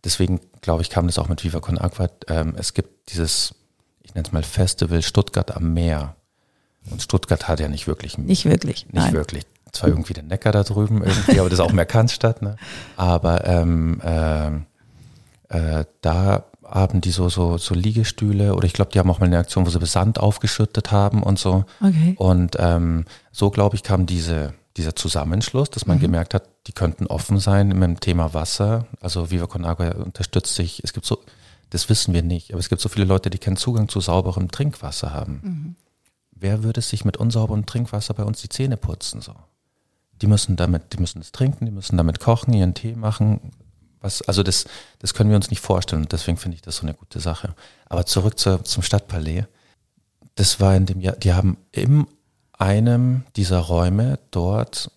deswegen 0.04 0.40
glaube 0.60 0.82
ich, 0.82 0.90
kam 0.90 1.06
das 1.06 1.18
auch 1.18 1.28
mit 1.28 1.42
Viva 1.42 1.58
Con 1.58 1.78
Agua. 1.78 2.08
Ähm, 2.28 2.54
es 2.56 2.74
gibt 2.74 3.10
dieses, 3.10 3.56
ich 4.02 4.14
nenne 4.14 4.26
es 4.26 4.32
mal 4.32 4.44
Festival 4.44 5.02
Stuttgart 5.02 5.56
am 5.56 5.74
Meer. 5.74 6.14
Und 6.90 7.02
Stuttgart 7.02 7.48
hat 7.48 7.58
ja 7.58 7.66
nicht 7.66 7.88
wirklich. 7.88 8.18
Nicht 8.18 8.44
wirklich. 8.44 8.86
Nicht 8.86 8.94
nein. 8.94 9.12
wirklich. 9.14 9.44
Zwar 9.76 9.90
irgendwie 9.90 10.14
der 10.14 10.24
Neckar 10.24 10.52
da 10.52 10.62
drüben 10.62 11.02
irgendwie, 11.02 11.38
aber 11.40 11.48
das 11.48 11.58
ist 11.58 11.64
auch 11.64 11.72
mehr 11.72 11.86
Kantstadt. 11.86 12.42
Ne? 12.42 12.56
Aber 12.96 13.46
ähm, 13.46 14.00
äh, 14.02 14.48
äh, 15.48 15.84
da 16.00 16.44
haben 16.68 17.00
die 17.00 17.10
so, 17.10 17.28
so, 17.28 17.58
so 17.58 17.74
Liegestühle 17.74 18.54
oder 18.54 18.66
ich 18.66 18.72
glaube, 18.72 18.90
die 18.92 18.98
haben 18.98 19.10
auch 19.10 19.20
mal 19.20 19.26
eine 19.26 19.38
Aktion, 19.38 19.66
wo 19.66 19.70
sie 19.70 19.84
Sand 19.86 20.18
aufgeschüttet 20.18 20.90
haben 20.90 21.22
und 21.22 21.38
so. 21.38 21.64
Okay. 21.80 22.14
Und 22.18 22.56
ähm, 22.58 23.04
so, 23.30 23.50
glaube 23.50 23.76
ich, 23.76 23.82
kam 23.82 24.06
diese, 24.06 24.54
dieser 24.76 24.96
Zusammenschluss, 24.96 25.70
dass 25.70 25.86
man 25.86 25.98
mhm. 25.98 26.02
gemerkt 26.02 26.34
hat, 26.34 26.48
die 26.66 26.72
könnten 26.72 27.06
offen 27.06 27.38
sein 27.38 27.68
mit 27.68 27.82
dem 27.82 28.00
Thema 28.00 28.34
Wasser. 28.34 28.86
Also 29.00 29.30
Viva 29.30 29.46
Con 29.46 29.64
Agua 29.64 29.90
unterstützt 29.92 30.54
sich. 30.54 30.82
Es 30.82 30.92
gibt 30.92 31.06
so, 31.06 31.18
das 31.70 31.88
wissen 31.88 32.14
wir 32.14 32.22
nicht, 32.22 32.52
aber 32.52 32.60
es 32.60 32.68
gibt 32.68 32.80
so 32.80 32.88
viele 32.88 33.06
Leute, 33.06 33.30
die 33.30 33.38
keinen 33.38 33.56
Zugang 33.56 33.88
zu 33.88 34.00
sauberem 34.00 34.50
Trinkwasser 34.50 35.12
haben. 35.12 35.40
Mhm. 35.42 35.76
Wer 36.32 36.62
würde 36.62 36.80
sich 36.80 37.04
mit 37.04 37.16
unsauberem 37.16 37.64
Trinkwasser 37.64 38.12
bei 38.14 38.24
uns 38.24 38.40
die 38.42 38.48
Zähne 38.48 38.76
putzen? 38.76 39.20
So? 39.20 39.34
Die 40.22 40.26
müssen 40.26 40.56
damit, 40.56 40.92
die 40.92 40.98
müssen 40.98 41.20
es 41.20 41.32
trinken, 41.32 41.66
die 41.66 41.72
müssen 41.72 41.96
damit 41.96 42.20
kochen, 42.20 42.54
ihren 42.54 42.74
Tee 42.74 42.94
machen. 42.94 43.52
Was, 44.00 44.22
also 44.22 44.42
das, 44.42 44.66
das 44.98 45.14
können 45.14 45.30
wir 45.30 45.36
uns 45.36 45.50
nicht 45.50 45.60
vorstellen. 45.60 46.02
Und 46.02 46.12
deswegen 46.12 46.36
finde 46.36 46.56
ich 46.56 46.62
das 46.62 46.76
so 46.76 46.82
eine 46.82 46.94
gute 46.94 47.20
Sache. 47.20 47.54
Aber 47.86 48.06
zurück 48.06 48.38
zu, 48.38 48.62
zum 48.62 48.82
Stadtpalais. 48.82 49.44
Das 50.34 50.60
war 50.60 50.74
in 50.76 50.86
dem 50.86 51.00
Jahr, 51.00 51.16
die 51.16 51.32
haben 51.32 51.56
in 51.72 52.06
einem 52.52 53.24
dieser 53.36 53.58
Räume 53.58 54.18
dort 54.30 54.90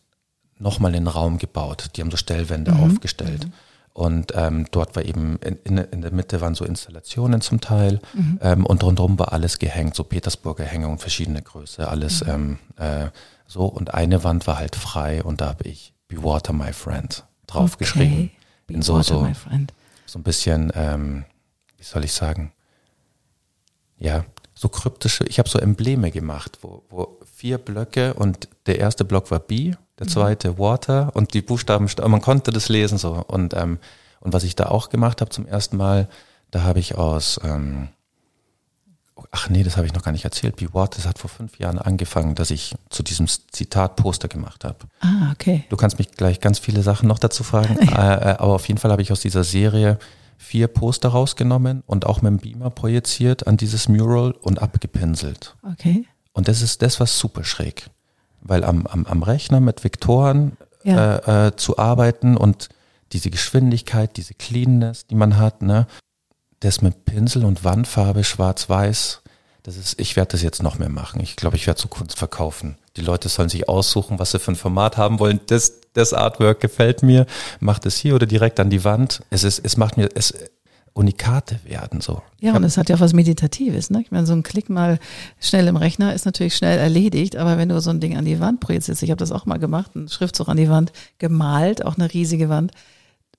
nochmal 0.58 0.94
einen 0.94 1.08
Raum 1.08 1.38
gebaut. 1.38 1.92
Die 1.96 2.02
haben 2.02 2.12
so 2.12 2.18
Stellwände 2.18 2.72
mhm. 2.72 2.84
aufgestellt. 2.84 3.46
Mhm. 3.46 3.54
Und 3.94 4.34
ähm, 4.36 4.66
dort 4.72 4.96
war 4.96 5.04
eben 5.04 5.40
in, 5.40 5.58
in, 5.64 5.78
in, 5.78 6.02
der 6.02 6.14
Mitte 6.14 6.40
waren 6.42 6.56
so 6.56 6.64
Installationen 6.64 7.42
zum 7.42 7.60
Teil 7.60 8.00
mhm. 8.14 8.40
ähm, 8.42 8.66
und 8.66 8.84
rundherum 8.84 9.20
war 9.20 9.34
alles 9.34 9.60
gehängt, 9.60 9.96
so 9.96 10.04
Petersburger 10.04 10.64
Hängung, 10.64 11.00
verschiedene 11.00 11.42
Größe, 11.42 11.88
alles 11.88 12.24
mhm. 12.24 12.30
ähm, 12.30 12.60
äh, 12.78 13.08
so. 13.50 13.66
Und 13.66 13.94
eine 13.94 14.24
Wand 14.24 14.48
war 14.48 14.58
halt 14.58 14.76
frei 14.78 15.22
und 15.24 15.42
da 15.42 15.48
habe 15.48 15.68
ich 15.68 15.94
Be 16.08 16.24
Water 16.24 16.54
My 16.54 16.72
Friend 16.72 17.26
draufgeschrieben. 17.48 18.14
Okay. 18.14 18.32
Be 18.68 18.82
so, 18.82 18.94
Water 18.94 19.04
so, 19.04 19.22
My 19.22 19.34
Friend. 19.34 19.74
So 20.06 20.20
ein 20.20 20.24
bisschen, 20.24 20.72
ähm, 20.76 21.26
wie 21.78 21.84
soll 21.84 22.06
ich 22.06 22.14
sagen, 22.14 22.54
ja, 23.98 24.24
so 24.56 24.70
kryptische, 24.70 25.26
ich 25.26 25.40
habe 25.40 25.50
so 25.50 25.60
Embleme 25.60 26.12
gemacht, 26.12 26.60
wo, 26.62 26.84
wo 26.90 27.20
vier 27.34 27.58
Blöcke 27.58 28.14
und 28.14 28.50
der 28.66 28.80
erste 28.80 29.06
Block 29.06 29.32
war 29.32 29.40
B, 29.40 29.74
der 29.98 30.08
mhm. 30.08 30.12
zweite 30.12 30.60
Water 30.60 31.12
und 31.16 31.34
die 31.34 31.42
Buchstaben, 31.42 31.90
man 32.08 32.22
konnte 32.22 32.52
das 32.52 32.70
lesen 32.70 32.98
so. 32.98 33.24
Und, 33.28 33.54
ähm, 33.54 33.80
und 34.20 34.34
was 34.34 34.44
ich 34.44 34.56
da 34.56 34.68
auch 34.68 34.90
gemacht 34.90 35.22
habe 35.22 35.32
zum 35.32 35.48
ersten 35.48 35.78
Mal, 35.78 36.10
da 36.52 36.64
habe 36.64 36.80
ich 36.80 36.96
aus, 36.96 37.40
ähm, 37.44 37.90
ach 39.32 39.50
nee, 39.50 39.64
das 39.64 39.78
habe 39.78 39.88
ich 39.88 39.94
noch 39.94 40.04
gar 40.04 40.12
nicht 40.12 40.26
erzählt, 40.26 40.56
Be 40.56 40.74
Water, 40.74 40.98
das 40.98 41.08
hat 41.08 41.20
vor 41.20 41.30
fünf 41.30 41.60
Jahren 41.60 41.80
angefangen, 41.80 42.36
dass 42.36 42.52
ich 42.52 42.76
zu 42.90 43.04
diesem 43.04 43.28
Zitat 43.28 43.96
Poster 43.96 44.28
gemacht 44.28 44.64
habe. 44.64 44.78
Ah, 45.02 45.32
okay. 45.32 45.66
Du 45.70 45.78
kannst 45.78 45.98
mich 46.00 46.12
gleich 46.12 46.40
ganz 46.40 46.60
viele 46.60 46.82
Sachen 46.82 47.08
noch 47.08 47.20
dazu 47.20 47.44
fragen. 47.44 47.78
Äh, 47.90 47.94
äh, 47.94 48.36
aber 48.38 48.54
auf 48.54 48.68
jeden 48.68 48.80
Fall 48.80 48.92
habe 48.92 49.02
ich 49.02 49.12
aus 49.12 49.20
dieser 49.20 49.44
Serie 49.44 49.98
vier 50.38 50.68
Poster 50.68 51.10
rausgenommen 51.10 51.84
und 51.86 52.06
auch 52.06 52.22
mit 52.22 52.32
dem 52.32 52.38
Beamer 52.38 52.70
projiziert 52.70 53.48
an 53.48 53.58
dieses 53.58 53.90
Mural 53.90 54.32
und 54.32 54.62
abgepinselt. 54.62 55.56
Okay. 55.74 56.06
Und 56.34 56.48
das 56.48 56.62
ist 56.62 56.82
das, 56.82 57.00
was 57.00 57.18
super 57.18 57.44
schräg. 57.44 57.90
Weil 58.42 58.64
am, 58.64 58.86
am, 58.88 59.06
am 59.06 59.24
Rechner 59.24 59.60
mit 59.60 59.84
Vektoren 59.84 60.56
ja. 60.84 61.18
äh, 61.18 61.48
äh, 61.48 61.56
zu 61.56 61.78
arbeiten 61.78 62.38
und 62.38 62.70
diese 63.12 63.30
Geschwindigkeit, 63.30 64.16
diese 64.18 64.34
Cleanness, 64.34 65.08
die 65.08 65.16
man 65.16 65.38
hat, 65.38 65.62
ne, 65.62 65.88
das 66.60 66.82
mit 66.82 67.06
Pinsel 67.06 67.46
und 67.46 67.64
Wandfarbe 67.64 68.24
schwarz-weiß, 68.24 69.22
das 69.64 69.78
ist, 69.78 70.00
ich 70.00 70.16
werde 70.16 70.32
das 70.32 70.42
jetzt 70.42 70.64
noch 70.64 70.80
mehr 70.80 70.90
machen. 70.90 71.22
Ich 71.22 71.36
glaube, 71.36 71.58
ich 71.58 71.68
werde 71.68 71.80
so 71.80 71.90
Kunst 71.90 72.18
verkaufen. 72.18 72.78
Die 72.96 73.02
Leute 73.02 73.30
sollen 73.30 73.50
sich 73.50 73.68
aussuchen, 73.68 74.18
was 74.18 74.32
sie 74.32 74.40
für 74.40 74.52
ein 74.52 74.56
Format 74.56 74.98
haben 74.98 75.20
wollen. 75.20 75.42
Das, 75.48 75.82
das 75.94 76.14
Artwork 76.14 76.60
gefällt 76.60 77.04
mir, 77.04 77.26
macht 77.60 77.86
es 77.86 77.98
hier 77.98 78.16
oder 78.16 78.26
direkt 78.26 78.60
an 78.60 78.70
die 78.70 78.84
Wand. 78.84 79.22
Es 79.30 79.44
ist, 79.44 79.60
es 79.60 79.78
macht 79.78 79.98
mir, 79.98 80.10
es, 80.16 80.34
Unikate 80.94 81.60
werden 81.66 82.02
so. 82.02 82.22
Ja, 82.40 82.56
und 82.56 82.64
es 82.64 82.78
hat 82.78 82.90
ja 82.90 82.96
auch 82.96 83.00
was 83.00 83.14
Meditatives. 83.14 83.90
Ne? 83.90 84.02
Ich 84.02 84.12
meine, 84.12 84.26
so 84.26 84.34
ein 84.34 84.44
Klick 84.44 84.70
mal 84.70 85.00
schnell 85.40 85.68
im 85.68 85.76
Rechner 85.76 86.14
ist 86.14 86.26
natürlich 86.26 86.56
schnell 86.56 86.78
erledigt, 86.78 87.36
aber 87.36 87.58
wenn 87.58 87.70
du 87.70 87.80
so 87.80 87.90
ein 87.90 88.00
Ding 88.00 88.18
an 88.18 88.26
die 88.26 88.40
Wand 88.40 88.60
projizierst, 88.60 89.04
ich 89.04 89.12
habe 89.12 89.20
das 89.20 89.32
auch 89.32 89.46
mal 89.46 89.60
gemacht, 89.60 89.92
einen 89.96 90.10
Schriftzug 90.10 90.50
an 90.50 90.58
die 90.58 90.70
Wand 90.70 90.92
gemalt, 91.18 91.86
auch 91.86 91.98
eine 91.98 92.12
riesige 92.14 92.50
Wand. 92.50 92.72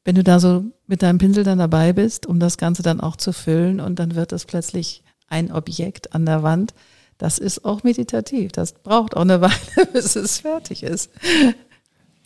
Wenn 0.04 0.14
du 0.14 0.24
da 0.24 0.40
so 0.40 0.64
mit 0.86 1.02
deinem 1.02 1.18
Pinsel 1.18 1.44
dann 1.44 1.58
dabei 1.58 1.92
bist, 1.92 2.26
um 2.26 2.40
das 2.40 2.56
Ganze 2.56 2.82
dann 2.82 3.00
auch 3.00 3.16
zu 3.16 3.32
füllen 3.32 3.80
und 3.80 3.98
dann 3.98 4.14
wird 4.14 4.32
das 4.32 4.46
plötzlich 4.46 5.02
ein 5.28 5.52
Objekt 5.52 6.14
an 6.14 6.26
der 6.26 6.42
Wand, 6.42 6.74
das 7.18 7.38
ist 7.38 7.64
auch 7.66 7.82
meditativ. 7.82 8.52
Das 8.52 8.72
braucht 8.72 9.16
auch 9.16 9.22
eine 9.22 9.40
Weile, 9.40 9.86
bis 9.92 10.16
es 10.16 10.40
fertig 10.40 10.82
ist. 10.82 11.10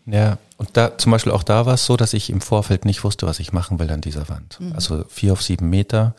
Ja, 0.07 0.39
und 0.57 0.71
da 0.75 0.97
zum 0.99 1.13
Beispiel 1.13 1.33
auch 1.33 1.43
da 1.43 1.67
war 1.67 1.75
es 1.75 1.87
so, 1.87 1.97
dass 1.97 2.15
ich 2.15 2.31
im 2.31 2.41
Vorfeld 2.41 2.85
nicht 2.85 3.05
wusste, 3.05 3.27
was 3.27 3.41
ich 3.41 3.53
machen 3.53 3.79
will 3.79 3.91
an 3.91 4.01
dieser 4.01 4.29
Wand. 4.29 4.61
Mhm. 4.61 4.73
Also 4.75 5.05
vier 5.09 5.33
auf 5.33 5.43
sieben 5.43 5.69
Meter. 5.69 6.15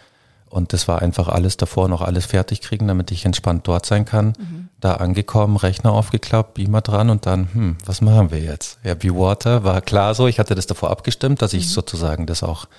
Und 0.55 0.71
das 0.71 0.87
war 0.87 1.01
einfach 1.01 1.27
alles 1.27 1.57
davor 1.57 1.89
noch 1.89 2.01
alles 2.01 2.27
fertig 2.27 2.61
kriegen, 2.61 2.87
damit 2.87 3.11
ich 3.11 3.25
entspannt 3.25 3.67
dort 3.67 3.85
sein 3.85 4.05
kann. 4.05 4.27
Mhm. 4.27 4.69
Da 4.79 4.93
angekommen, 4.93 5.57
Rechner 5.57 5.91
aufgeklappt, 5.91 6.53
Beamer 6.53 6.79
dran 6.79 7.09
und 7.09 7.25
dann, 7.25 7.49
hm, 7.53 7.77
was 7.85 7.99
machen 7.99 8.31
wir 8.31 8.39
jetzt? 8.39 8.79
Ja, 8.81 8.95
Be 8.95 9.13
Water 9.13 9.65
war 9.65 9.81
klar 9.81 10.15
so. 10.15 10.27
Ich 10.27 10.39
hatte 10.39 10.55
das 10.55 10.65
davor 10.65 10.91
abgestimmt, 10.91 11.41
dass 11.41 11.51
ich 11.51 11.65
mhm. 11.65 11.71
sozusagen 11.71 12.25
das 12.25 12.41
auch 12.41 12.69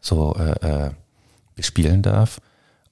so 0.00 0.36
äh, 0.36 0.52
äh, 0.64 0.90
bespielen 1.56 2.02
darf. 2.02 2.40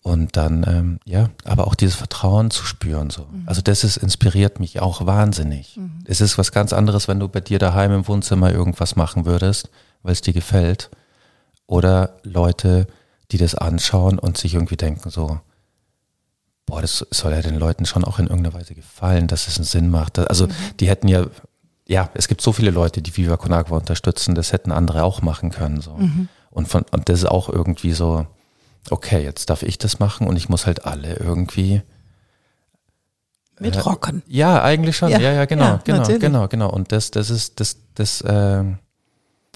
Und 0.03 0.37
dann, 0.37 0.65
ähm, 0.67 0.99
ja, 1.05 1.31
aber 1.45 1.69
auch 1.69 1.77
dieses 1.77 1.95
Vertrauen 1.95 2.51
zu 2.51 2.65
spüren, 2.65 3.11
so. 3.11 3.29
Mhm. 3.31 3.45
Also 3.47 3.63
das 3.63 3.85
ist, 3.85 3.97
inspiriert 3.97 4.59
mich 4.59 4.81
auch 4.81 5.07
wahnsinnig. 5.07 5.77
Mhm. 5.77 6.01
Es 6.05 6.21
ist 6.21 6.37
was 6.37 6.51
ganz 6.51 6.73
anderes, 6.73 7.07
wenn 7.07 7.21
du 7.21 7.29
bei 7.29 7.41
dir 7.41 7.61
daheim 7.61 7.93
im 7.93 8.09
Wohnzimmer 8.09 8.51
irgendwas 8.51 8.97
machen 8.97 9.25
würdest, 9.25 9.71
weil 10.03 10.15
es 10.15 10.21
dir 10.21 10.33
gefällt. 10.33 10.91
Oder 11.69 12.17
Leute, 12.25 12.89
die 13.33 13.39
das 13.39 13.55
anschauen 13.55 14.19
und 14.19 14.37
sich 14.37 14.55
irgendwie 14.55 14.77
denken 14.77 15.11
so, 15.11 15.41
boah, 16.67 16.81
das 16.81 17.07
soll 17.11 17.33
ja 17.33 17.43
den 17.43 17.59
Leuten 17.59 17.87
schon 17.87 18.05
auch 18.05 18.19
in 18.19 18.27
irgendeiner 18.27 18.55
Weise 18.55 18.75
gefallen, 18.75 19.27
dass 19.27 19.49
es 19.49 19.57
einen 19.57 19.65
Sinn 19.65 19.91
macht. 19.91 20.19
Also 20.19 20.47
mhm. 20.47 20.53
die 20.81 20.89
hätten 20.89 21.09
ja, 21.09 21.27
ja, 21.89 22.11
es 22.15 22.29
gibt 22.29 22.41
so 22.41 22.53
viele 22.53 22.71
Leute, 22.71 23.03
die 23.03 23.17
Viva 23.17 23.37
Con 23.37 23.53
Agua 23.53 23.79
unterstützen, 23.79 24.35
das 24.35 24.53
hätten 24.53 24.71
andere 24.71 25.03
auch 25.03 25.23
machen 25.23 25.51
können, 25.51 25.81
so. 25.81 25.95
Mhm. 25.95 26.29
Und 26.51 26.69
von, 26.69 26.85
und 26.91 27.09
das 27.09 27.21
ist 27.21 27.29
auch 27.29 27.49
irgendwie 27.49 27.93
so, 27.93 28.27
okay, 28.91 29.23
jetzt 29.23 29.49
darf 29.49 29.63
ich 29.63 29.79
das 29.79 29.99
machen 29.99 30.27
und 30.27 30.37
ich 30.37 30.49
muss 30.49 30.67
halt 30.67 30.85
alle 30.85 31.15
irgendwie 31.15 31.83
mit 33.59 33.77
äh, 33.77 33.81
rocken. 33.81 34.23
Ja, 34.27 34.63
eigentlich 34.63 34.97
schon. 34.97 35.11
Ja, 35.11 35.19
ja, 35.19 35.33
ja 35.33 35.45
genau, 35.47 35.65
ja, 35.65 35.81
genau, 35.83 35.99
natürlich. 35.99 36.21
genau, 36.21 36.49
genau. 36.49 36.71
Und 36.71 36.93
das, 36.93 37.11
das 37.11 37.31
ist, 37.31 37.59
das, 37.61 37.79
das 37.95 38.21
äh, 38.21 38.65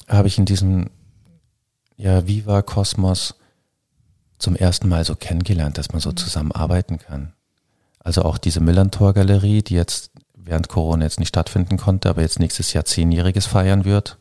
habe 0.08 0.28
ich 0.28 0.38
in 0.38 0.46
diesem 0.46 0.88
ja, 1.96 2.26
Viva 2.26 2.62
Kosmos 2.62 3.34
zum 4.38 4.56
ersten 4.56 4.88
Mal 4.88 5.04
so 5.04 5.14
kennengelernt, 5.14 5.78
dass 5.78 5.92
man 5.92 6.00
so 6.00 6.10
mhm. 6.10 6.16
zusammenarbeiten 6.16 6.98
kann. 6.98 7.32
Also 7.98 8.22
auch 8.22 8.38
diese 8.38 8.60
Millantor 8.60 9.14
Galerie, 9.14 9.62
die 9.62 9.74
jetzt 9.74 10.10
während 10.34 10.68
Corona 10.68 11.04
jetzt 11.04 11.18
nicht 11.18 11.28
stattfinden 11.28 11.76
konnte, 11.76 12.08
aber 12.08 12.22
jetzt 12.22 12.38
nächstes 12.38 12.72
Jahr 12.72 12.84
zehnjähriges 12.84 13.46
feiern 13.46 13.84
wird. 13.84 14.18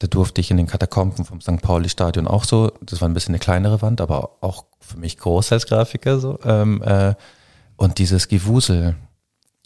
Da 0.00 0.06
durfte 0.06 0.40
ich 0.40 0.50
in 0.50 0.58
den 0.58 0.66
Katakomben 0.66 1.24
vom 1.24 1.40
St. 1.40 1.62
Pauli-Stadion 1.62 2.26
auch 2.26 2.44
so, 2.44 2.72
das 2.82 3.00
war 3.00 3.08
ein 3.08 3.14
bisschen 3.14 3.32
eine 3.32 3.38
kleinere 3.38 3.80
Wand, 3.80 4.00
aber 4.00 4.42
auch 4.42 4.66
für 4.80 4.98
mich 4.98 5.16
groß 5.16 5.52
als 5.52 5.66
Grafiker 5.66 6.18
so. 6.18 6.38
Ähm, 6.44 6.82
äh, 6.82 7.14
und 7.76 7.98
dieses 7.98 8.28
Gewusel 8.28 8.96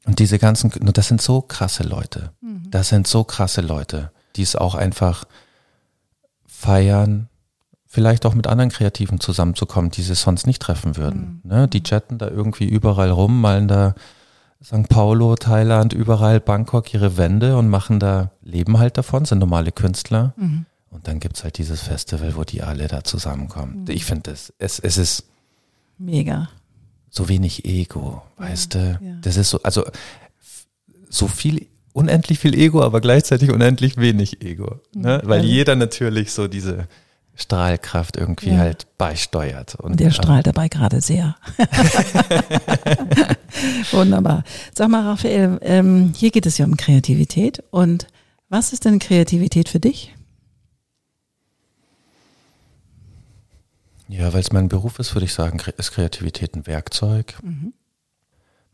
und 0.06 0.20
diese 0.20 0.38
ganzen, 0.38 0.70
das 0.94 1.08
sind 1.08 1.20
so 1.20 1.42
krasse 1.42 1.82
Leute. 1.82 2.30
Mhm. 2.40 2.70
Das 2.70 2.90
sind 2.90 3.06
so 3.06 3.24
krasse 3.24 3.60
Leute, 3.60 4.12
die 4.36 4.42
es 4.42 4.54
auch 4.54 4.74
einfach 4.74 5.24
feiern, 6.46 7.28
vielleicht 7.88 8.26
auch 8.26 8.34
mit 8.34 8.46
anderen 8.46 8.70
Kreativen 8.70 9.18
zusammenzukommen, 9.18 9.90
die 9.90 10.02
sie 10.02 10.14
sonst 10.14 10.46
nicht 10.46 10.60
treffen 10.60 10.96
würden. 10.96 11.40
Mhm. 11.42 11.50
Ne? 11.50 11.68
Die 11.68 11.82
chatten 11.82 12.18
da 12.18 12.28
irgendwie 12.28 12.66
überall 12.66 13.10
rum, 13.10 13.40
malen 13.40 13.66
da 13.66 13.94
St. 14.62 14.88
Paulo, 14.88 15.36
Thailand, 15.36 15.94
überall 15.94 16.38
Bangkok 16.38 16.92
ihre 16.92 17.16
Wände 17.16 17.56
und 17.56 17.68
machen 17.68 17.98
da, 17.98 18.30
leben 18.42 18.78
halt 18.78 18.98
davon, 18.98 19.24
sind 19.24 19.38
normale 19.38 19.72
Künstler. 19.72 20.34
Mhm. 20.36 20.66
Und 20.90 21.08
dann 21.08 21.18
gibt 21.18 21.38
es 21.38 21.44
halt 21.44 21.58
dieses 21.58 21.80
Festival, 21.80 22.36
wo 22.36 22.44
die 22.44 22.62
alle 22.62 22.88
da 22.88 23.04
zusammenkommen. 23.04 23.82
Mhm. 23.82 23.90
Ich 23.90 24.04
finde 24.04 24.30
das, 24.30 24.52
es, 24.58 24.78
es 24.78 24.98
ist 24.98 25.24
mega. 25.96 26.50
So 27.10 27.28
wenig 27.28 27.64
Ego, 27.64 28.22
weißt 28.36 28.74
ja, 28.74 28.80
du? 28.80 29.04
Ja. 29.04 29.14
Das 29.22 29.38
ist 29.38 29.48
so, 29.48 29.62
also 29.62 29.84
so 31.08 31.26
viel, 31.26 31.66
unendlich 31.94 32.38
viel 32.38 32.54
Ego, 32.54 32.82
aber 32.82 33.00
gleichzeitig 33.00 33.50
unendlich 33.50 33.96
wenig 33.96 34.42
Ego. 34.42 34.80
Ne? 34.94 35.22
Weil 35.24 35.44
jeder 35.44 35.74
natürlich 35.74 36.32
so 36.32 36.48
diese, 36.48 36.86
Strahlkraft 37.40 38.16
irgendwie 38.16 38.50
ja. 38.50 38.58
halt 38.58 38.88
beisteuert. 38.98 39.76
Und 39.76 40.00
der 40.00 40.10
strahlt 40.10 40.48
dabei 40.48 40.68
gerade 40.68 41.00
sehr. 41.00 41.36
Wunderbar. 43.92 44.42
Sag 44.74 44.88
mal, 44.88 45.04
Raphael, 45.04 45.60
ähm, 45.62 46.12
hier 46.16 46.32
geht 46.32 46.46
es 46.46 46.58
ja 46.58 46.66
um 46.66 46.76
Kreativität. 46.76 47.62
Und 47.70 48.08
was 48.48 48.72
ist 48.72 48.84
denn 48.84 48.98
Kreativität 48.98 49.68
für 49.68 49.78
dich? 49.78 50.16
Ja, 54.08 54.32
weil 54.32 54.40
es 54.40 54.50
mein 54.50 54.68
Beruf 54.68 54.98
ist, 54.98 55.14
würde 55.14 55.26
ich 55.26 55.32
sagen, 55.32 55.62
ist 55.76 55.92
Kreativität 55.92 56.56
ein 56.56 56.66
Werkzeug. 56.66 57.38
Mhm. 57.44 57.72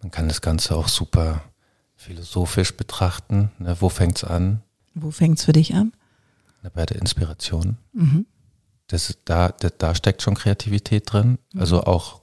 Man 0.00 0.11
kann 0.11 0.26
das 0.26 0.40
Ganze 0.40 0.75
auch 0.75 0.88
super 0.88 1.42
philosophisch 1.97 2.75
betrachten. 2.75 3.50
Ne? 3.59 3.76
Wo 3.80 3.90
fängt 3.90 4.16
es 4.16 4.25
an? 4.25 4.62
Wo 4.94 5.11
fängt 5.11 5.38
es 5.38 5.44
für 5.44 5.52
dich 5.52 5.75
an? 5.75 5.92
bei 6.73 6.87
der 6.87 6.99
Inspiration. 6.99 7.76
Mhm 7.92 8.25
das, 8.94 9.18
da, 9.24 9.48
da, 9.48 9.68
da 9.76 9.94
steckt 9.94 10.22
schon 10.22 10.34
Kreativität 10.34 11.12
drin. 11.12 11.38
Mhm. 11.52 11.60
Also 11.60 11.82
auch, 11.82 12.20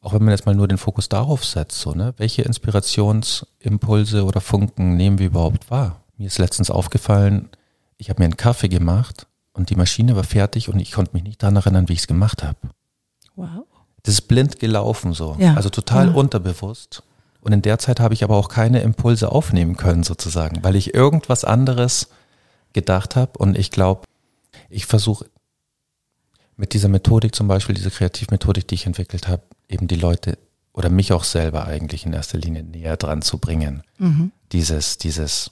auch 0.00 0.14
wenn 0.14 0.24
man 0.24 0.30
jetzt 0.30 0.46
mal 0.46 0.54
nur 0.54 0.66
den 0.66 0.78
Fokus 0.78 1.08
darauf 1.08 1.44
setzt, 1.44 1.80
so, 1.80 1.92
ne? 1.92 2.14
welche 2.16 2.42
Inspirationsimpulse 2.42 4.24
oder 4.24 4.40
Funken 4.40 4.96
nehmen 4.96 5.18
wir 5.18 5.26
überhaupt 5.26 5.70
wahr? 5.70 6.00
Mir 6.16 6.26
ist 6.26 6.38
letztens 6.38 6.70
aufgefallen, 6.70 7.50
ich 7.98 8.08
habe 8.10 8.20
mir 8.20 8.24
einen 8.24 8.36
Kaffee 8.36 8.68
gemacht 8.68 9.26
und 9.52 9.70
die 9.70 9.76
Maschine 9.76 10.16
war 10.16 10.24
fertig 10.24 10.68
und 10.68 10.80
ich 10.80 10.92
konnte 10.92 11.12
mich 11.14 11.22
nicht 11.22 11.42
daran 11.42 11.56
erinnern, 11.56 11.88
wie 11.88 11.92
ich 11.92 12.00
es 12.00 12.06
gemacht 12.06 12.42
habe. 12.42 12.58
Wow. 13.36 13.64
Das 14.02 14.14
ist 14.14 14.22
blind 14.22 14.58
gelaufen 14.58 15.12
so. 15.12 15.36
Ja. 15.38 15.54
Also 15.54 15.68
total 15.68 16.08
ja. 16.08 16.14
unterbewusst. 16.14 17.02
Und 17.40 17.52
in 17.52 17.62
der 17.62 17.78
Zeit 17.78 18.00
habe 18.00 18.14
ich 18.14 18.24
aber 18.24 18.36
auch 18.36 18.48
keine 18.48 18.80
Impulse 18.80 19.30
aufnehmen 19.30 19.76
können, 19.76 20.02
sozusagen, 20.02 20.64
weil 20.64 20.76
ich 20.76 20.94
irgendwas 20.94 21.44
anderes 21.44 22.08
gedacht 22.72 23.16
habe. 23.16 23.32
Und 23.38 23.56
ich 23.58 23.70
glaube, 23.70 24.02
ich 24.68 24.86
versuche 24.86 25.26
mit 26.56 26.72
dieser 26.72 26.88
Methodik 26.88 27.34
zum 27.34 27.48
Beispiel, 27.48 27.74
diese 27.74 27.90
Kreativmethodik, 27.90 28.66
die 28.68 28.76
ich 28.76 28.86
entwickelt 28.86 29.28
habe, 29.28 29.42
eben 29.68 29.88
die 29.88 29.96
Leute 29.96 30.38
oder 30.72 30.90
mich 30.90 31.12
auch 31.12 31.24
selber 31.24 31.66
eigentlich 31.66 32.06
in 32.06 32.12
erster 32.12 32.38
Linie 32.38 32.62
näher 32.62 32.96
dran 32.96 33.22
zu 33.22 33.38
bringen. 33.38 33.82
Mhm. 33.98 34.32
Dieses, 34.52 34.98
dieses 34.98 35.50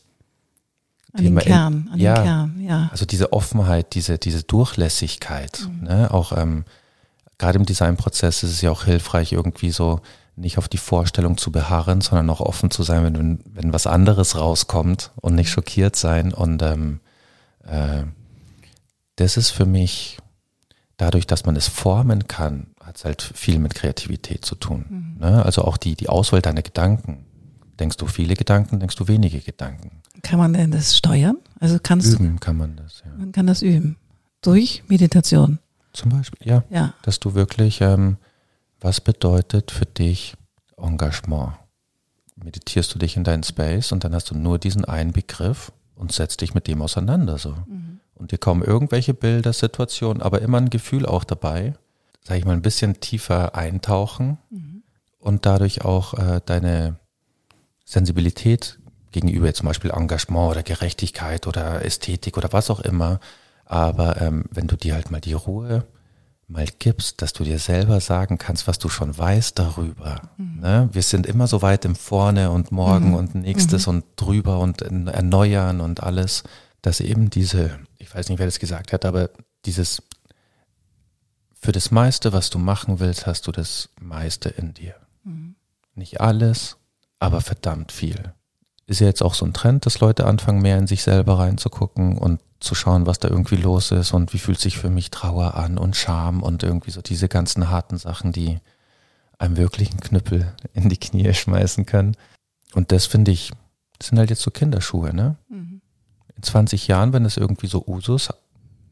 an 1.13 1.25
Thema 1.25 1.41
den 1.41 1.47
Kern, 1.47 1.89
an 1.93 1.99
ja, 1.99 2.15
den 2.15 2.25
Kern, 2.25 2.61
ja. 2.61 2.89
Also 2.93 3.07
diese 3.07 3.33
Offenheit, 3.33 3.95
diese, 3.95 4.19
diese 4.19 4.43
Durchlässigkeit, 4.43 5.67
mhm. 5.69 5.87
ne? 5.87 6.11
auch 6.11 6.37
ähm, 6.37 6.65
gerade 7.39 7.59
im 7.59 7.67
Designprozess 7.67 8.43
ist 8.43 8.51
es 8.51 8.61
ja 8.61 8.71
auch 8.71 8.85
hilfreich, 8.85 9.33
irgendwie 9.33 9.71
so 9.71 10.01
nicht 10.37 10.59
auf 10.59 10.69
die 10.69 10.79
Vorstellung 10.79 11.37
zu 11.39 11.53
beharren, 11.53 12.01
sondern 12.01 12.29
auch 12.31 12.41
offen 12.41 12.71
zu 12.71 12.83
sein, 12.83 13.05
wenn, 13.05 13.41
wenn 13.45 13.73
was 13.73 13.87
anderes 13.87 14.37
rauskommt 14.37 15.13
und 15.21 15.37
nicht 15.37 15.51
schockiert 15.51 15.97
sein. 15.97 16.33
Und 16.33 16.61
ähm, 16.63 17.01
äh, 17.65 18.03
das 19.17 19.37
ist 19.37 19.51
für 19.51 19.67
mich 19.67 20.19
dadurch, 20.97 21.27
dass 21.27 21.45
man 21.45 21.57
es 21.57 21.69
formen 21.69 22.29
kann, 22.29 22.69
hat 22.81 22.97
es 22.97 23.05
halt 23.05 23.23
viel 23.23 23.59
mit 23.59 23.75
Kreativität 23.75 24.45
zu 24.45 24.55
tun. 24.55 24.85
Mhm. 24.89 25.17
Ne? 25.21 25.45
Also 25.45 25.63
auch 25.63 25.77
die, 25.77 25.97
die 25.97 26.09
Auswahl 26.09 26.43
deiner 26.43 26.63
Gedanken. 26.63 27.27
Denkst 27.79 27.97
du 27.97 28.07
viele 28.07 28.35
Gedanken, 28.35 28.79
denkst 28.79 28.97
du 28.97 29.09
wenige 29.09 29.41
Gedanken? 29.41 30.03
Kann 30.23 30.39
man 30.39 30.53
denn 30.53 30.71
das 30.71 30.97
steuern? 30.97 31.37
Also 31.59 31.79
kannst 31.83 32.19
üben 32.19 32.39
kann 32.39 32.57
man 32.57 32.77
das, 32.77 33.03
ja. 33.05 33.13
Man 33.17 33.33
kann 33.33 33.47
das 33.47 33.63
üben. 33.63 33.97
Durch 34.43 34.85
Meditation. 34.89 35.59
Zum 35.93 36.11
Beispiel, 36.11 36.47
ja. 36.47 36.65
ja. 36.71 36.95
Dass 37.03 37.21
du 37.21 37.35
wirklich, 37.35 37.81
ähm, 37.81 38.17
was 38.81 39.01
bedeutet 39.01 39.71
für 39.71 39.87
dich 39.87 40.35
Engagement? 40.77 41.53
Meditierst 42.37 42.95
du 42.95 42.99
dich 42.99 43.17
in 43.17 43.25
deinen 43.25 43.43
Space 43.43 43.93
und 43.93 44.05
dann 44.05 44.15
hast 44.15 44.31
du 44.31 44.37
nur 44.37 44.59
diesen 44.59 44.85
einen 44.85 45.13
Begriff 45.13 45.73
und 45.95 46.13
setzt 46.13 46.41
dich 46.41 46.55
mit 46.55 46.67
dem 46.67 46.83
auseinander 46.83 47.39
so. 47.39 47.57
Mhm. 47.67 47.94
Und 48.15 48.33
dir 48.33 48.39
kommen 48.39 48.63
irgendwelche 48.63 49.15
Bilder, 49.15 49.53
Situationen, 49.53 50.23
aber 50.23 50.41
immer 50.41 50.59
ein 50.59 50.71
Gefühl 50.71 51.07
auch 51.07 51.25
dabei, 51.25 51.75
sag 52.23 52.39
ich 52.39 52.45
mal, 52.45 52.53
ein 52.53 52.63
bisschen 52.63 53.01
tiefer 53.01 53.55
eintauchen 53.55 54.39
mhm. 54.51 54.83
und 55.19 55.47
dadurch 55.47 55.85
auch 55.85 56.15
äh, 56.15 56.41
deine 56.45 56.97
Sensibilität 57.85 58.79
gegenüber 59.13 59.53
zum 59.55 59.67
Beispiel 59.67 59.91
Engagement 59.91 60.51
oder 60.51 60.63
Gerechtigkeit 60.63 61.47
oder 61.47 61.85
Ästhetik 61.85 62.37
oder 62.37 62.53
was 62.53 62.71
auch 62.71 62.81
immer. 62.81 63.21
Aber 63.65 64.21
ähm, 64.21 64.45
wenn 64.51 64.67
du 64.67 64.77
dir 64.77 64.95
halt 64.95 65.11
mal 65.11 65.21
die 65.21 65.33
Ruhe 65.33 65.85
mal 66.49 66.67
gibst, 66.79 67.23
dass 67.23 67.33
du 67.33 67.45
dir 67.45 67.59
selber 67.59 68.01
sagen 68.01 68.39
kannst, 68.39 68.67
was 68.67 68.79
du 68.79 68.89
schon 68.89 69.17
weißt 69.17 69.59
darüber. 69.59 70.21
Mhm. 70.37 70.61
Ne? 70.61 70.89
Wir 70.93 71.03
sind 71.03 71.27
immer 71.27 71.47
so 71.47 71.63
weit 71.63 71.85
im 71.85 71.95
Vorne 71.95 72.51
und 72.51 72.71
morgen 72.71 73.09
mhm. 73.09 73.15
und 73.15 73.35
nächstes 73.35 73.87
mhm. 73.87 73.95
und 73.95 74.05
drüber 74.17 74.59
und 74.59 74.83
erneuern 74.83 75.81
und 75.81 76.03
alles, 76.03 76.45
dass 76.83 77.01
eben 77.01 77.31
diese, 77.31 77.79
ich 78.15 78.19
weiß 78.19 78.29
nicht, 78.29 78.39
wer 78.39 78.47
das 78.47 78.61
gesagt 78.61 78.93
hat, 78.93 79.05
aber 79.05 79.31
dieses 79.65 80.01
für 81.61 81.73
das 81.73 81.91
meiste, 81.91 82.33
was 82.33 82.49
du 82.49 82.61
machen 82.61 83.01
willst, 83.01 83.27
hast 83.27 83.49
du 83.49 83.53
das 83.53 83.89
meiste 84.01 84.51
in 84.51 84.73
dir. 84.73 84.95
Mhm. 85.25 85.57
Nicht 85.97 86.21
alles, 86.21 86.77
aber 87.19 87.41
verdammt 87.41 87.91
viel. 87.91 88.35
Ist 88.87 89.01
ja 89.01 89.09
jetzt 89.09 89.23
auch 89.23 89.35
so 89.35 89.45
ein 89.45 89.53
Trend, 89.53 89.85
dass 89.85 89.99
Leute 89.99 90.27
anfangen, 90.27 90.63
mehr 90.63 90.79
in 90.79 90.87
sich 90.87 91.03
selber 91.03 91.41
reinzugucken 91.41 92.19
und 92.19 92.41
zu 92.61 92.77
schauen, 92.77 93.07
was 93.07 93.19
da 93.19 93.29
irgendwie 93.29 93.57
los 93.57 93.91
ist 93.91 94.13
und 94.13 94.33
wie 94.33 94.39
fühlt 94.39 94.61
sich 94.61 94.79
für 94.79 94.91
mich 94.91 95.11
Trauer 95.11 95.55
an 95.55 95.77
und 95.77 95.97
Scham 95.97 96.41
und 96.41 96.63
irgendwie 96.63 96.93
so 96.93 97.03
diese 97.03 97.29
ganzen 97.29 97.69
harten 97.69 97.99
Sachen, 97.99 98.31
die 98.31 98.61
einem 99.39 99.57
wirklich 99.57 99.91
einen 99.91 100.01
Knüppel 100.01 100.55
in 100.73 100.89
die 100.89 100.99
Knie 100.99 101.35
schmeißen 101.35 101.85
können. 101.85 102.17
Und 102.75 102.93
das 102.93 103.07
finde 103.07 103.33
ich, 103.33 103.51
das 103.99 104.09
sind 104.09 104.19
halt 104.19 104.31
jetzt 104.31 104.43
so 104.43 104.53
Kinderschuhe, 104.53 105.13
ne? 105.13 105.37
Mhm. 105.49 105.74
In 106.37 106.43
20 106.43 106.89
Jahren, 106.89 107.13
wenn 107.13 107.25
es 107.25 107.37
irgendwie 107.37 107.67
so 107.67 107.85
Usus, 107.87 108.29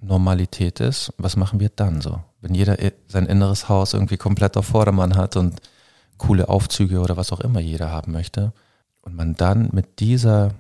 Normalität 0.01 0.81
ist, 0.81 1.13
was 1.17 1.37
machen 1.37 1.61
wir 1.61 1.69
dann 1.69 2.01
so? 2.01 2.21
Wenn 2.41 2.55
jeder 2.55 2.77
sein 3.07 3.27
inneres 3.27 3.69
Haus 3.69 3.95
irgendwie 3.95 4.17
komplett 4.17 4.57
auf 4.57 4.67
Vordermann 4.67 5.17
hat 5.17 5.37
und 5.37 5.61
coole 6.19 6.49
Aufzüge 6.49 7.01
oder 7.01 7.17
was 7.17 7.33
auch 7.33 7.41
immer 7.41 7.61
jeder 7.61 7.91
haben 7.91 8.13
möchte. 8.13 8.53
Und 9.01 9.17
man 9.17 9.35
dann 9.35 9.71
mit 9.73 10.01
dieser 10.01 10.55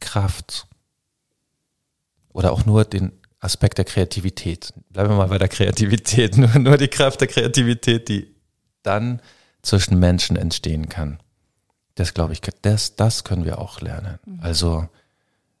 Kraft 0.00 0.66
oder 2.32 2.52
auch 2.52 2.64
nur 2.64 2.84
den 2.84 3.12
Aspekt 3.40 3.78
der 3.78 3.84
Kreativität, 3.84 4.72
bleiben 4.90 5.10
wir 5.10 5.16
mal 5.16 5.28
bei 5.28 5.38
der 5.38 5.48
Kreativität, 5.48 6.36
nur, 6.38 6.58
nur 6.58 6.76
die 6.76 6.88
Kraft 6.88 7.20
der 7.20 7.28
Kreativität, 7.28 8.08
die 8.08 8.34
dann 8.82 9.20
zwischen 9.62 9.98
Menschen 9.98 10.36
entstehen 10.36 10.88
kann. 10.88 11.18
Das 11.94 12.14
glaube 12.14 12.32
ich, 12.32 12.40
das, 12.62 12.96
das 12.96 13.24
können 13.24 13.44
wir 13.44 13.58
auch 13.58 13.80
lernen. 13.80 14.18
Mhm. 14.24 14.40
Also, 14.40 14.88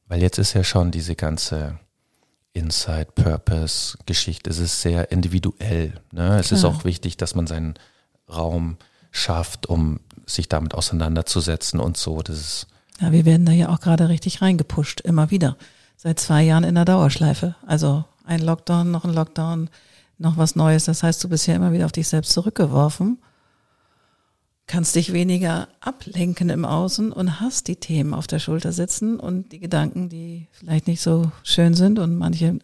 weil 0.08 0.20
jetzt 0.22 0.38
ist 0.38 0.54
ja 0.54 0.64
schon 0.64 0.90
diese 0.90 1.14
ganze 1.14 1.78
Insight, 2.52 3.14
Purpose, 3.14 3.96
Geschichte, 4.06 4.50
es 4.50 4.58
ist 4.58 4.80
sehr 4.80 5.12
individuell. 5.12 5.94
Ne? 6.12 6.38
Es 6.38 6.48
Klar. 6.48 6.58
ist 6.58 6.64
auch 6.64 6.84
wichtig, 6.84 7.16
dass 7.16 7.34
man 7.34 7.46
seinen 7.46 7.74
Raum 8.28 8.76
schafft, 9.12 9.66
um 9.66 10.00
sich 10.26 10.48
damit 10.48 10.74
auseinanderzusetzen 10.74 11.80
und 11.80 11.96
so. 11.96 12.22
Das 12.22 12.38
ist 12.38 12.66
ja, 13.00 13.12
wir 13.12 13.24
werden 13.24 13.46
da 13.46 13.52
ja 13.52 13.68
auch 13.68 13.80
gerade 13.80 14.08
richtig 14.08 14.42
reingepusht, 14.42 15.00
immer 15.02 15.30
wieder. 15.30 15.56
Seit 15.96 16.18
zwei 16.18 16.42
Jahren 16.42 16.64
in 16.64 16.74
der 16.74 16.84
Dauerschleife. 16.84 17.54
Also 17.66 18.04
ein 18.24 18.40
Lockdown, 18.40 18.90
noch 18.90 19.04
ein 19.04 19.14
Lockdown, 19.14 19.70
noch 20.18 20.36
was 20.36 20.56
Neues. 20.56 20.84
Das 20.84 21.02
heißt, 21.02 21.22
du 21.22 21.28
bist 21.28 21.46
ja 21.46 21.54
immer 21.54 21.72
wieder 21.72 21.86
auf 21.86 21.92
dich 21.92 22.08
selbst 22.08 22.32
zurückgeworfen, 22.32 23.18
kannst 24.68 24.94
dich 24.94 25.12
weniger 25.12 25.68
ablenken 25.80 26.50
im 26.50 26.64
Außen 26.64 27.10
und 27.10 27.40
hast 27.40 27.66
die 27.66 27.76
Themen 27.76 28.14
auf 28.14 28.26
der 28.26 28.38
Schulter 28.38 28.70
sitzen 28.70 29.18
und 29.18 29.50
die 29.50 29.58
Gedanken, 29.58 30.08
die 30.08 30.46
vielleicht 30.52 30.86
nicht 30.86 31.00
so 31.00 31.32
schön 31.42 31.74
sind 31.74 31.98
und 31.98 32.16
manche 32.16 32.58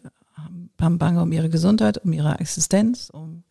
haben 0.79 0.97
Bange 0.97 1.21
um 1.21 1.31
ihre 1.31 1.49
Gesundheit, 1.49 1.97
um 1.97 2.13
ihre 2.13 2.39
Existenz, 2.39 3.09
um 3.09 3.43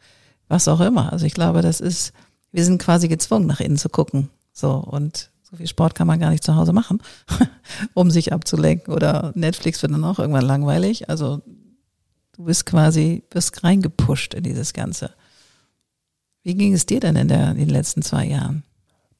was 0.49 0.69
auch 0.69 0.81
immer. 0.81 1.13
Also 1.13 1.27
ich 1.27 1.35
glaube, 1.35 1.63
das 1.63 1.81
ist, 1.81 2.13
wir 2.53 2.65
sind 2.65 2.81
quasi 2.81 3.09
gezwungen, 3.09 3.47
nach 3.47 3.61
innen 3.61 3.77
zu 3.77 3.89
gucken. 3.89 4.31
So, 4.53 4.73
und 4.73 5.31
so 5.43 5.57
viel 5.57 5.67
Sport 5.67 5.95
kann 5.95 6.07
man 6.07 6.21
gar 6.21 6.31
nicht 6.31 6.45
zu 6.45 6.55
Hause 6.55 6.73
machen, 6.73 7.01
um 7.95 8.11
sich 8.11 8.33
abzulenken. 8.33 8.95
Oder 8.95 9.33
Netflix 9.35 9.83
wird 9.83 9.93
dann 9.93 10.05
auch 10.05 10.19
irgendwann 10.19 10.45
langweilig. 10.45 11.09
Also 11.09 11.43
du 12.37 12.45
bist 12.45 12.67
quasi, 12.67 13.25
bist 13.31 13.65
reingepusht 13.65 14.35
in 14.35 14.45
dieses 14.45 14.73
Ganze. 14.73 15.11
Wie 16.45 16.55
ging 16.55 16.75
es 16.75 16.87
dir 16.87 17.01
denn 17.01 17.17
in, 17.17 17.29
der, 17.29 17.51
in 17.51 17.57
den 17.57 17.71
letzten 17.71 18.03
zwei 18.03 18.27
Jahren? 18.27 18.63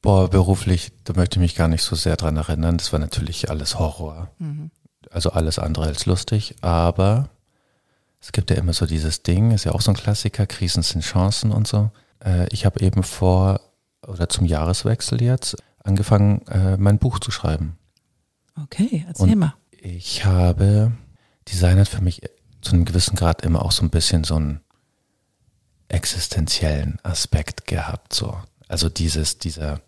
Boah, 0.01 0.29
beruflich, 0.29 0.91
da 1.03 1.13
möchte 1.13 1.37
ich 1.37 1.41
mich 1.41 1.55
gar 1.55 1.67
nicht 1.67 1.81
so 1.81 1.95
sehr 1.95 2.15
dran 2.15 2.37
erinnern. 2.37 2.77
Das 2.77 2.93
war 2.93 2.99
natürlich 2.99 3.49
alles 3.49 3.79
Horror. 3.79 4.29
Mhm. 4.37 4.69
Also 5.09 5.31
alles 5.31 5.57
andere 5.57 5.85
als 5.85 6.05
lustig. 6.05 6.55
Aber 6.61 7.29
es 8.21 8.31
gibt 8.31 8.51
ja 8.51 8.57
immer 8.57 8.73
so 8.73 8.85
dieses 8.85 9.23
Ding, 9.23 9.51
ist 9.51 9.63
ja 9.63 9.71
auch 9.71 9.81
so 9.81 9.91
ein 9.91 9.97
Klassiker, 9.97 10.45
Krisen 10.45 10.83
sind 10.83 11.03
Chancen 11.03 11.51
und 11.51 11.67
so. 11.67 11.89
Äh, 12.23 12.47
ich 12.53 12.65
habe 12.65 12.79
eben 12.81 13.01
vor 13.01 13.59
oder 14.07 14.29
zum 14.29 14.45
Jahreswechsel 14.45 15.21
jetzt 15.21 15.57
angefangen, 15.83 16.45
äh, 16.47 16.77
mein 16.77 16.99
Buch 16.99 17.19
zu 17.19 17.31
schreiben. 17.31 17.77
Okay, 18.61 19.05
erzähl 19.07 19.31
und 19.31 19.39
mal. 19.39 19.55
Ich 19.71 20.25
habe, 20.25 20.91
Design 21.47 21.79
hat 21.79 21.87
für 21.87 22.01
mich 22.01 22.21
zu 22.61 22.73
einem 22.73 22.85
gewissen 22.85 23.15
Grad 23.15 23.43
immer 23.43 23.65
auch 23.65 23.71
so 23.71 23.83
ein 23.83 23.89
bisschen 23.89 24.23
so 24.23 24.35
einen 24.35 24.61
existenziellen 25.95 26.99
Aspekt 27.03 27.65
gehabt. 27.65 28.13
So. 28.13 28.37
Also 28.67 28.89
dieses, 28.89 29.39
dieser 29.39 29.79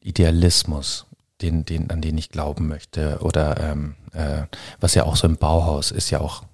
Idealismus, 0.00 1.06
den, 1.42 1.64
den, 1.64 1.90
an 1.90 2.00
den 2.00 2.16
ich 2.18 2.30
glauben 2.30 2.68
möchte. 2.68 3.18
Oder 3.20 3.60
ähm, 3.60 3.94
äh, 4.12 4.42
was 4.80 4.94
ja 4.94 5.04
auch 5.04 5.16
so 5.16 5.26
im 5.26 5.36
Bauhaus 5.36 5.90
ist 5.90 6.10
ja 6.10 6.20
auch 6.20 6.44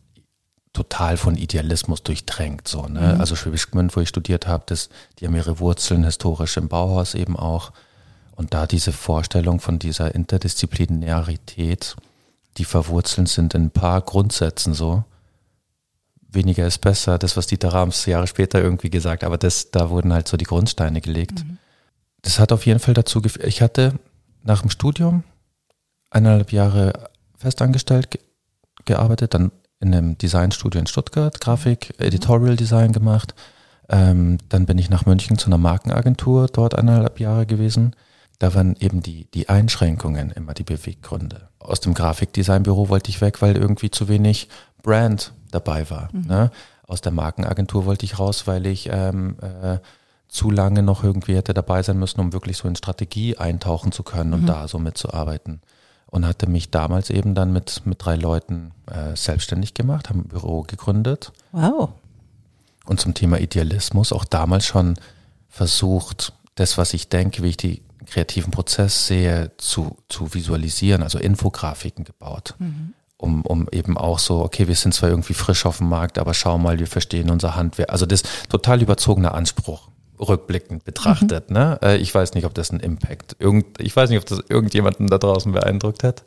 total 0.72 1.16
von 1.16 1.37
Idealismus 1.37 2.02
durchtränkt. 2.02 2.68
So, 2.68 2.83
ne? 2.87 3.14
Mhm. 3.14 3.20
Also 3.20 3.37
Schwäbisch 3.37 3.70
Gmünd, 3.70 3.96
wo 3.96 4.00
ich 4.00 4.09
studiert 4.09 4.46
habe, 4.46 4.64
das, 4.66 4.90
die 5.18 5.26
haben 5.26 5.37
ihre 5.37 5.61
Wurzeln 5.61 6.04
historisch 6.04 6.57
im 6.57 6.68
Bauhaus 6.68 7.14
eben 7.14 7.37
auch. 7.37 7.72
Und 8.37 8.54
da 8.54 8.66
diese 8.66 8.92
Vorstellung 8.92 9.61
von 9.61 9.78
dieser 9.78 10.14
Interdisziplinarität, 10.14 11.96
die 12.57 12.64
verwurzelt 12.64 13.28
sind 13.28 13.54
in 13.54 13.64
ein 13.64 13.70
paar 13.70 14.00
Grundsätzen 14.00 14.74
so. 14.74 15.04
Weniger 16.30 16.66
ist 16.66 16.78
besser, 16.78 17.18
das, 17.18 17.36
was 17.36 17.46
Dieter 17.46 17.70
Rams 17.70 18.04
Jahre 18.06 18.26
später 18.26 18.60
irgendwie 18.62 18.90
gesagt, 18.90 19.24
aber 19.24 19.38
das, 19.38 19.70
da 19.70 19.88
wurden 19.88 20.12
halt 20.12 20.28
so 20.28 20.36
die 20.36 20.44
Grundsteine 20.44 21.00
gelegt. 21.00 21.44
Mhm. 21.44 21.58
Das 22.22 22.38
hat 22.38 22.52
auf 22.52 22.66
jeden 22.66 22.80
Fall 22.80 22.94
dazu 22.94 23.22
geführt. 23.22 23.46
Ich 23.46 23.62
hatte 23.62 23.94
nach 24.42 24.60
dem 24.60 24.70
Studium 24.70 25.24
eineinhalb 26.10 26.52
Jahre 26.52 27.10
festangestellt 27.36 28.18
gearbeitet, 28.84 29.34
dann 29.34 29.52
in 29.80 29.94
einem 29.94 30.18
Designstudio 30.18 30.80
in 30.80 30.86
Stuttgart, 30.86 31.40
Grafik, 31.40 31.94
Editorial 31.98 32.56
Design 32.56 32.92
gemacht. 32.92 33.34
Ähm, 33.88 34.38
dann 34.48 34.66
bin 34.66 34.76
ich 34.76 34.90
nach 34.90 35.06
München 35.06 35.38
zu 35.38 35.46
einer 35.46 35.58
Markenagentur, 35.58 36.48
dort 36.48 36.74
eineinhalb 36.74 37.20
Jahre 37.20 37.46
gewesen. 37.46 37.94
Da 38.38 38.54
waren 38.54 38.76
eben 38.78 39.02
die, 39.02 39.30
die 39.32 39.48
Einschränkungen 39.48 40.30
immer 40.30 40.54
die 40.54 40.64
Beweggründe. 40.64 41.48
Aus 41.58 41.80
dem 41.80 41.94
Grafikdesignbüro 41.94 42.88
wollte 42.88 43.10
ich 43.10 43.20
weg, 43.20 43.40
weil 43.40 43.56
irgendwie 43.56 43.90
zu 43.90 44.08
wenig 44.08 44.48
Brand 44.82 45.32
dabei 45.50 45.88
war. 45.90 46.08
Mhm. 46.12 46.26
Ne? 46.26 46.50
Aus 46.87 47.00
der 47.00 47.12
Markenagentur 47.12 47.84
wollte 47.87 48.04
ich 48.04 48.18
raus, 48.18 48.46
weil 48.46 48.66
ich 48.66 48.88
ähm, 48.90 49.37
äh, 49.40 49.78
zu 50.28 50.50
lange 50.50 50.82
noch 50.82 51.04
irgendwie 51.04 51.37
hätte 51.37 51.54
dabei 51.54 51.82
sein 51.82 51.98
müssen, 51.98 52.20
um 52.20 52.32
wirklich 52.32 52.56
so 52.56 52.68
in 52.68 52.76
Strategie 52.76 53.37
eintauchen 53.37 53.92
zu 53.92 54.02
können 54.02 54.34
und 54.34 54.42
mhm. 54.42 54.46
da 54.46 54.68
so 54.68 54.78
mitzuarbeiten 54.78 55.61
und 56.11 56.26
hatte 56.26 56.48
mich 56.48 56.70
damals 56.70 57.11
eben 57.11 57.34
dann 57.34 57.52
mit, 57.52 57.82
mit 57.84 58.04
drei 58.04 58.16
Leuten 58.16 58.72
äh, 58.87 59.14
selbstständig 59.14 59.74
gemacht, 59.74 60.08
haben 60.08 60.20
ein 60.20 60.28
Büro 60.28 60.62
gegründet. 60.62 61.32
Wow. 61.52 61.90
Und 62.87 63.00
zum 63.00 63.14
Thema 63.14 63.38
Idealismus 63.38 64.12
auch 64.12 64.24
damals 64.24 64.64
schon 64.64 64.94
versucht, 65.48 66.32
das, 66.54 66.78
was 66.78 66.94
ich 66.94 67.08
denke, 67.08 67.42
wie 67.42 67.48
ich 67.48 67.56
die 67.58 67.82
kreativen 68.06 68.50
Prozess 68.50 69.06
sehe, 69.06 69.52
zu, 69.58 69.98
zu 70.08 70.32
visualisieren, 70.32 71.02
also 71.02 71.18
Infografiken 71.18 72.04
gebaut. 72.04 72.54
Mhm. 72.58 72.94
Um, 73.20 73.42
um 73.42 73.66
eben 73.72 73.98
auch 73.98 74.20
so, 74.20 74.44
okay, 74.44 74.68
wir 74.68 74.76
sind 74.76 74.94
zwar 74.94 75.11
irgendwie 75.11 75.35
frisch 75.35 75.66
auf 75.66 75.78
dem 75.78 75.88
Markt, 75.88 76.18
aber 76.18 76.35
schau 76.35 76.57
mal, 76.57 76.78
wir 76.78 76.87
verstehen 76.87 77.31
unser 77.31 77.57
Handwerk. 77.57 77.90
Also 77.90 78.07
das 78.07 78.22
total 78.48 78.81
überzogener 78.81 79.35
Anspruch 79.35 79.88
rückblickend 80.20 80.85
betrachtet. 80.85 81.50
Mhm. 81.50 81.57
Ne? 81.57 81.78
Äh, 81.83 81.96
ich 81.96 82.14
weiß 82.14 82.35
nicht, 82.35 82.44
ob 82.44 82.54
das 82.54 82.70
einen 82.70 82.78
Impact, 82.78 83.35
irgend, 83.40 83.81
ich 83.81 83.94
weiß 83.96 84.11
nicht, 84.11 84.20
ob 84.20 84.26
das 84.26 84.40
irgendjemanden 84.48 85.09
da 85.09 85.18
draußen 85.18 85.50
beeindruckt 85.50 86.04
hat, 86.04 86.22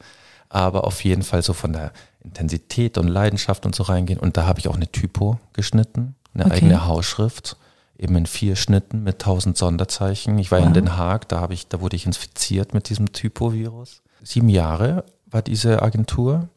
aber 0.49 0.83
auf 0.85 1.01
jeden 1.05 1.23
Fall 1.23 1.41
so 1.41 1.53
von 1.53 1.71
der 1.71 1.93
Intensität 2.25 2.97
und 2.97 3.07
Leidenschaft 3.07 3.65
und 3.65 3.73
so 3.73 3.83
reingehen. 3.83 4.19
Und 4.19 4.35
da 4.35 4.45
habe 4.45 4.59
ich 4.59 4.67
auch 4.67 4.75
eine 4.75 4.91
Typo 4.91 5.39
geschnitten 5.53 6.15
eine 6.33 6.45
Okay. 6.45 6.55
eigene 6.55 6.85
Hausschrift, 6.85 7.57
eben 7.97 8.15
in 8.15 8.25
vier 8.25 8.55
Schnitten 8.55 9.03
mit 9.03 9.19
tausend 9.19 9.57
Sonderzeichen. 9.57 10.37
Ich 10.39 10.51
war 10.51 10.59
in 10.59 10.67
Wow. 10.67 10.73
Den 10.73 10.97
Haag, 10.97 11.27
da 11.29 11.39
habe 11.39 11.53
ich, 11.53 11.67
da 11.67 11.81
wurde 11.81 11.95
ich 11.95 12.05
infiziert 12.05 12.73
mit 12.73 12.89
diesem 12.89 13.11
Typovirus. 13.11 14.01
Sieben 14.23 14.49
Jahre 14.49 15.03
war 15.25 15.41
diese 15.41 15.81
Agentur, 15.81 16.47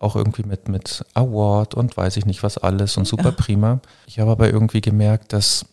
auch 0.00 0.16
irgendwie 0.16 0.42
mit, 0.42 0.68
mit 0.68 1.04
Award 1.14 1.74
und 1.74 1.96
weiß 1.96 2.16
ich 2.16 2.26
nicht 2.26 2.42
was 2.42 2.58
alles 2.58 2.96
und 2.96 3.06
super 3.06 3.26
Ja. 3.26 3.30
prima. 3.32 3.80
Ich 4.06 4.18
habe 4.18 4.32
aber 4.32 4.50
irgendwie 4.50 4.80
gemerkt, 4.80 5.32
dass 5.32 5.66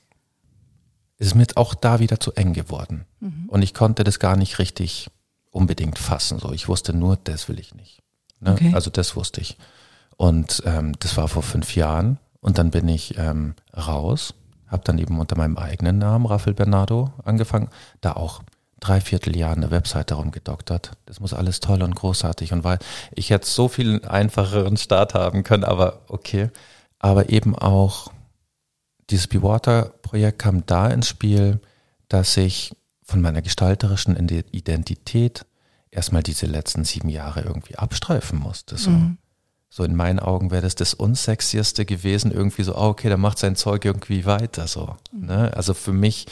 es 1.17 1.33
mir 1.33 1.47
auch 1.55 1.73
da 1.73 1.99
wieder 1.99 2.19
zu 2.19 2.33
eng 2.33 2.53
geworden. 2.53 3.05
Und 3.47 3.63
ich 3.63 3.73
konnte 3.73 4.03
das 4.03 4.19
gar 4.19 4.35
nicht 4.35 4.59
richtig 4.59 5.09
unbedingt 5.49 5.97
fassen. 5.97 6.37
So, 6.37 6.51
ich 6.51 6.67
wusste 6.67 6.93
nur, 6.93 7.17
das 7.23 7.49
will 7.49 7.59
ich 7.59 7.73
nicht. 7.73 8.03
Ne? 8.39 8.51
Okay. 8.51 8.71
Also 8.75 8.91
das 8.91 9.15
wusste 9.15 9.41
ich. 9.41 9.57
Und 10.17 10.61
ähm, 10.65 10.93
das 10.99 11.17
war 11.17 11.27
vor 11.27 11.41
fünf 11.41 11.75
Jahren. 11.75 12.19
Und 12.39 12.59
dann 12.59 12.69
bin 12.69 12.87
ich 12.87 13.17
ähm, 13.17 13.55
raus, 13.75 14.35
habe 14.67 14.83
dann 14.85 14.99
eben 14.99 15.19
unter 15.19 15.35
meinem 15.37 15.57
eigenen 15.57 15.97
Namen, 15.97 16.27
Rafael 16.27 16.53
Bernardo, 16.53 17.11
angefangen, 17.25 17.69
da 18.01 18.13
auch 18.13 18.43
dreiviertel 18.79 19.35
Jahr 19.35 19.55
eine 19.55 19.71
Webseite 19.71 20.15
rumgedoktert. 20.15 20.91
Das 21.05 21.19
muss 21.19 21.33
alles 21.33 21.59
toll 21.59 21.81
und 21.81 21.95
großartig 21.95 22.53
und 22.53 22.63
weil 22.63 22.79
ich 23.11 23.29
hätte 23.29 23.47
so 23.47 23.67
viel 23.67 24.05
einfacheren 24.05 24.77
Start 24.77 25.13
haben 25.13 25.43
können, 25.43 25.63
aber 25.63 26.01
okay. 26.07 26.49
Aber 26.99 27.29
eben 27.29 27.55
auch 27.55 28.11
dieses 29.09 29.27
Be 29.27 29.41
Water 29.41 29.93
Projekt 30.01 30.39
kam 30.39 30.65
da 30.65 30.87
ins 30.87 31.07
Spiel, 31.07 31.59
dass 32.07 32.35
ich 32.37 32.71
von 33.03 33.21
meiner 33.21 33.41
gestalterischen 33.41 34.15
Ide- 34.17 34.45
Identität 34.51 35.45
erstmal 35.91 36.23
diese 36.23 36.45
letzten 36.45 36.83
sieben 36.83 37.09
Jahre 37.09 37.41
irgendwie 37.41 37.77
abstreifen 37.77 38.37
musste. 38.39 38.77
So, 38.77 38.91
so 39.69 39.83
in 39.83 39.95
meinen 39.95 40.19
Augen 40.19 40.51
wäre 40.51 40.61
das 40.61 40.75
das 40.75 40.93
Unsexyeste 40.93 41.85
gewesen, 41.85 42.31
irgendwie 42.31 42.63
so, 42.63 42.75
ah, 42.75 42.87
okay, 42.87 43.09
dann 43.09 43.21
macht 43.21 43.39
sein 43.39 43.55
Zeug 43.55 43.85
irgendwie 43.85 44.25
weiter. 44.25 44.67
So, 44.67 44.95
ne? 45.11 45.51
Also 45.55 45.73
für 45.73 45.93
mich, 45.93 46.25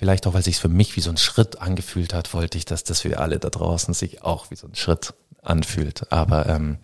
vielleicht 0.00 0.26
auch, 0.26 0.32
weil 0.32 0.42
sich 0.42 0.56
für 0.56 0.70
mich 0.70 0.96
wie 0.96 1.02
so 1.02 1.10
ein 1.10 1.18
Schritt 1.18 1.60
angefühlt 1.60 2.14
hat, 2.14 2.32
wollte 2.32 2.56
ich, 2.56 2.64
dass 2.64 2.84
das 2.84 3.02
für 3.02 3.18
alle 3.18 3.38
da 3.38 3.50
draußen 3.50 3.92
sich 3.92 4.22
auch 4.22 4.50
wie 4.50 4.56
so 4.56 4.66
ein 4.66 4.74
Schritt 4.74 5.12
anfühlt. 5.42 6.10
Aber 6.10 6.46
ähm, 6.46 6.78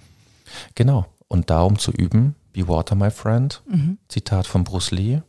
genau, 0.74 1.06
und 1.26 1.48
da 1.48 1.62
um 1.62 1.78
zu 1.78 1.92
üben, 1.92 2.34
Be 2.52 2.68
Water, 2.68 2.94
my 2.94 3.10
friend, 3.10 3.62
Zitat 4.08 4.46
von 4.46 4.64
Bruce 4.64 4.90
Lee, 4.90 5.22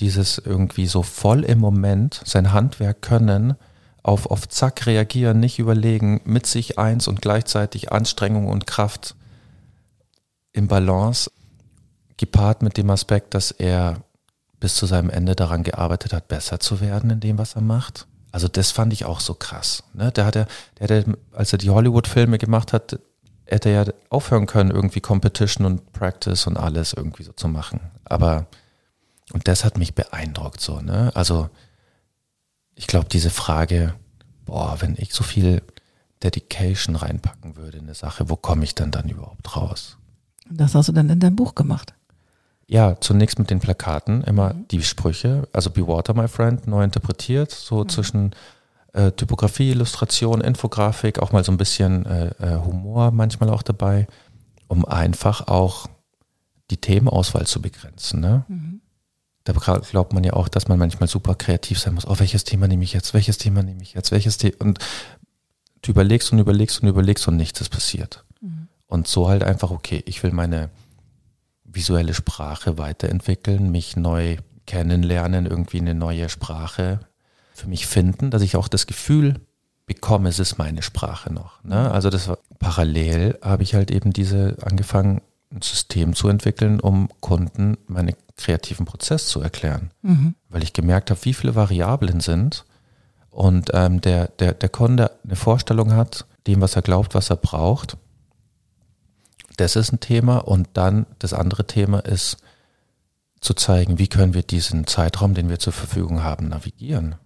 dieses 0.00 0.38
irgendwie 0.38 0.88
so 0.88 1.04
voll 1.04 1.44
im 1.44 1.60
Moment 1.60 2.20
sein 2.24 2.52
Handwerk 2.52 3.02
können, 3.02 3.54
auf, 4.02 4.26
auf 4.26 4.48
Zack 4.48 4.86
reagieren, 4.86 5.38
nicht 5.38 5.60
überlegen, 5.60 6.20
mit 6.24 6.44
sich 6.44 6.76
eins 6.76 7.06
und 7.06 7.22
gleichzeitig 7.22 7.92
Anstrengung 7.92 8.48
und 8.48 8.66
Kraft 8.66 9.14
im 10.52 10.66
Balance, 10.66 11.30
gepaart 12.16 12.62
mit 12.62 12.76
dem 12.76 12.90
Aspekt, 12.90 13.34
dass 13.34 13.52
er 13.52 14.02
bis 14.60 14.74
zu 14.74 14.86
seinem 14.86 15.10
Ende 15.10 15.34
daran 15.34 15.62
gearbeitet 15.62 16.12
hat, 16.12 16.28
besser 16.28 16.60
zu 16.60 16.80
werden 16.80 17.10
in 17.10 17.20
dem, 17.20 17.38
was 17.38 17.54
er 17.54 17.62
macht. 17.62 18.06
Also 18.32 18.48
das 18.48 18.70
fand 18.70 18.92
ich 18.92 19.04
auch 19.04 19.20
so 19.20 19.34
krass. 19.34 19.84
Ne? 19.94 20.12
Der 20.12 20.26
hatte, 20.26 20.46
der 20.78 20.84
hatte, 20.84 21.18
als 21.32 21.52
er 21.52 21.58
die 21.58 21.70
Hollywood-Filme 21.70 22.38
gemacht 22.38 22.72
hat, 22.72 22.98
hätte 23.46 23.70
er 23.70 23.84
ja 23.84 23.92
aufhören 24.10 24.46
können, 24.46 24.70
irgendwie 24.70 25.00
Competition 25.00 25.64
und 25.66 25.92
Practice 25.92 26.46
und 26.46 26.56
alles 26.56 26.92
irgendwie 26.92 27.22
so 27.22 27.32
zu 27.32 27.48
machen. 27.48 27.80
Aber 28.04 28.46
und 29.32 29.46
das 29.48 29.64
hat 29.64 29.78
mich 29.78 29.94
beeindruckt 29.94 30.60
so, 30.60 30.80
ne? 30.80 31.10
Also 31.14 31.50
ich 32.74 32.86
glaube, 32.86 33.08
diese 33.08 33.30
Frage, 33.30 33.94
boah, 34.44 34.76
wenn 34.80 34.96
ich 34.96 35.12
so 35.12 35.24
viel 35.24 35.62
Dedication 36.22 36.96
reinpacken 36.96 37.56
würde 37.56 37.78
in 37.78 37.84
eine 37.84 37.94
Sache, 37.94 38.30
wo 38.30 38.36
komme 38.36 38.64
ich 38.64 38.74
dann 38.74 38.90
dann 38.90 39.08
überhaupt 39.08 39.56
raus? 39.56 39.96
Das 40.48 40.74
hast 40.74 40.88
du 40.88 40.92
dann 40.92 41.10
in 41.10 41.20
deinem 41.20 41.36
Buch 41.36 41.54
gemacht. 41.54 41.92
Ja, 42.70 43.00
zunächst 43.00 43.38
mit 43.38 43.48
den 43.48 43.60
Plakaten, 43.60 44.22
immer 44.24 44.52
die 44.70 44.82
Sprüche, 44.82 45.48
also 45.52 45.70
Be 45.70 45.86
Water, 45.86 46.12
my 46.12 46.28
friend, 46.28 46.66
neu 46.66 46.84
interpretiert, 46.84 47.50
so 47.50 47.84
zwischen 47.86 48.32
äh, 48.92 49.10
Typografie, 49.12 49.70
Illustration, 49.70 50.42
Infografik, 50.42 51.18
auch 51.18 51.32
mal 51.32 51.42
so 51.44 51.50
ein 51.50 51.56
bisschen 51.56 52.04
äh, 52.04 52.26
äh, 52.38 52.58
Humor 52.62 53.10
manchmal 53.10 53.48
auch 53.48 53.62
dabei, 53.62 54.06
um 54.66 54.84
einfach 54.84 55.48
auch 55.48 55.86
die 56.70 56.76
Themenauswahl 56.76 57.46
zu 57.46 57.62
begrenzen. 57.62 58.20
Ne? 58.20 58.44
Da 59.44 59.54
gra- 59.54 59.80
glaubt 59.90 60.12
man 60.12 60.22
ja 60.24 60.34
auch, 60.34 60.48
dass 60.48 60.68
man 60.68 60.78
manchmal 60.78 61.08
super 61.08 61.34
kreativ 61.34 61.78
sein 61.78 61.94
muss. 61.94 62.06
Oh, 62.06 62.18
welches 62.18 62.44
Thema 62.44 62.68
nehme 62.68 62.84
ich 62.84 62.92
jetzt? 62.92 63.14
Welches 63.14 63.38
Thema 63.38 63.62
nehme 63.62 63.80
ich 63.82 63.94
jetzt? 63.94 64.12
Welches 64.12 64.36
Thema? 64.36 64.56
Und 64.58 64.78
du 65.80 65.90
überlegst 65.90 66.30
und 66.32 66.38
überlegst 66.38 66.82
und 66.82 66.88
überlegst 66.88 67.26
und 67.28 67.38
nichts 67.38 67.62
ist 67.62 67.70
passiert. 67.70 68.26
Und 68.88 69.08
so 69.08 69.28
halt 69.28 69.42
einfach, 69.42 69.70
okay, 69.70 70.02
ich 70.04 70.22
will 70.22 70.32
meine 70.32 70.68
visuelle 71.70 72.14
Sprache 72.14 72.78
weiterentwickeln, 72.78 73.70
mich 73.70 73.96
neu 73.96 74.36
kennenlernen, 74.66 75.46
irgendwie 75.46 75.80
eine 75.80 75.94
neue 75.94 76.28
Sprache 76.28 77.00
für 77.54 77.68
mich 77.68 77.86
finden, 77.86 78.30
dass 78.30 78.42
ich 78.42 78.56
auch 78.56 78.68
das 78.68 78.86
Gefühl 78.86 79.40
bekomme, 79.86 80.28
es 80.28 80.38
ist 80.38 80.58
meine 80.58 80.82
Sprache 80.82 81.32
noch. 81.32 81.62
Ne? 81.64 81.90
Also 81.90 82.10
das 82.10 82.28
war 82.28 82.38
parallel 82.58 83.38
habe 83.42 83.62
ich 83.62 83.74
halt 83.74 83.90
eben 83.90 84.12
diese 84.12 84.56
angefangen, 84.62 85.20
ein 85.50 85.62
System 85.62 86.14
zu 86.14 86.28
entwickeln, 86.28 86.78
um 86.80 87.08
Kunden 87.20 87.78
meinen 87.86 88.14
kreativen 88.36 88.84
Prozess 88.84 89.26
zu 89.26 89.40
erklären. 89.40 89.90
Weil 90.48 90.62
ich 90.62 90.72
gemerkt 90.72 91.10
habe, 91.10 91.24
wie 91.24 91.32
viele 91.32 91.54
Variablen 91.54 92.20
sind 92.20 92.64
und 93.30 93.70
ähm, 93.72 94.00
der, 94.00 94.28
der, 94.28 94.52
der 94.52 94.68
Kunde 94.68 95.10
eine 95.24 95.36
Vorstellung 95.36 95.94
hat, 95.94 96.26
dem, 96.46 96.60
was 96.60 96.76
er 96.76 96.82
glaubt, 96.82 97.14
was 97.14 97.30
er 97.30 97.36
braucht. 97.36 97.96
Das 99.58 99.76
ist 99.76 99.92
ein 99.92 100.00
Thema 100.00 100.38
und 100.38 100.68
dann 100.74 101.04
das 101.18 101.32
andere 101.32 101.66
Thema 101.66 101.98
ist 101.98 102.38
zu 103.40 103.54
zeigen, 103.54 103.98
wie 103.98 104.08
können 104.08 104.32
wir 104.32 104.42
diesen 104.42 104.86
Zeitraum, 104.86 105.34
den 105.34 105.48
wir 105.48 105.58
zur 105.58 105.72
Verfügung 105.72 106.22
haben, 106.22 106.48
navigieren. 106.48 107.16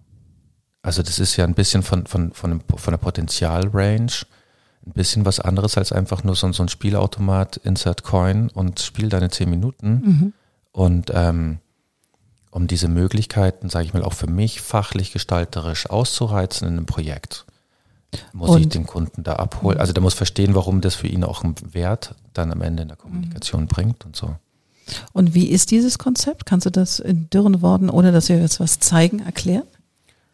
Also 0.81 1.01
das 1.01 1.19
ist 1.19 1.37
ja 1.37 1.45
ein 1.45 1.53
bisschen 1.53 1.83
von, 1.83 2.05
von, 2.07 2.33
von, 2.33 2.61
von 2.75 2.91
der 2.91 2.97
Potenzialrange 2.97 4.25
ein 4.85 4.93
bisschen 4.93 5.25
was 5.25 5.39
anderes 5.39 5.77
als 5.77 5.91
einfach 5.91 6.23
nur 6.23 6.35
so, 6.35 6.51
so 6.51 6.63
ein 6.63 6.69
Spielautomat, 6.69 7.57
Insert 7.57 8.03
Coin 8.03 8.49
und 8.49 8.79
spiel 8.81 9.09
deine 9.09 9.29
zehn 9.29 9.49
Minuten. 9.49 10.33
Und 10.71 11.11
ähm, 11.13 11.59
um 12.51 12.67
diese 12.67 12.87
Möglichkeiten, 12.87 13.69
sage 13.69 13.85
ich 13.85 13.93
mal, 13.93 14.03
auch 14.03 14.13
für 14.13 14.27
mich 14.27 14.59
fachlich 14.59 15.13
gestalterisch 15.13 15.89
auszureizen 15.89 16.67
in 16.67 16.77
einem 16.77 16.85
Projekt, 16.85 17.45
muss 18.33 18.57
ich 18.57 18.65
Und- 18.65 18.73
den 18.75 18.85
Kunden 18.85 19.23
da 19.23 19.33
abholen. 19.33 19.77
Also 19.79 19.93
der 19.93 20.01
muss 20.03 20.13
verstehen, 20.13 20.55
warum 20.55 20.81
das 20.81 20.95
für 20.95 21.07
ihn 21.07 21.23
auch 21.23 21.43
einen 21.43 21.55
Wert 21.73 22.15
dann 22.33 22.51
am 22.51 22.61
Ende 22.61 22.83
in 22.83 22.89
der 22.89 22.97
Kommunikation 22.97 23.67
bringt 23.67 24.05
und 24.05 24.15
so. 24.15 24.35
Und 25.13 25.33
wie 25.33 25.47
ist 25.47 25.71
dieses 25.71 25.97
Konzept? 25.97 26.45
Kannst 26.45 26.65
du 26.65 26.69
das 26.69 26.99
in 26.99 27.29
dürren 27.29 27.61
Worten, 27.61 27.89
ohne 27.89 28.11
dass 28.11 28.29
wir 28.29 28.39
jetzt 28.39 28.59
was 28.59 28.79
zeigen, 28.79 29.19
erklären? 29.19 29.63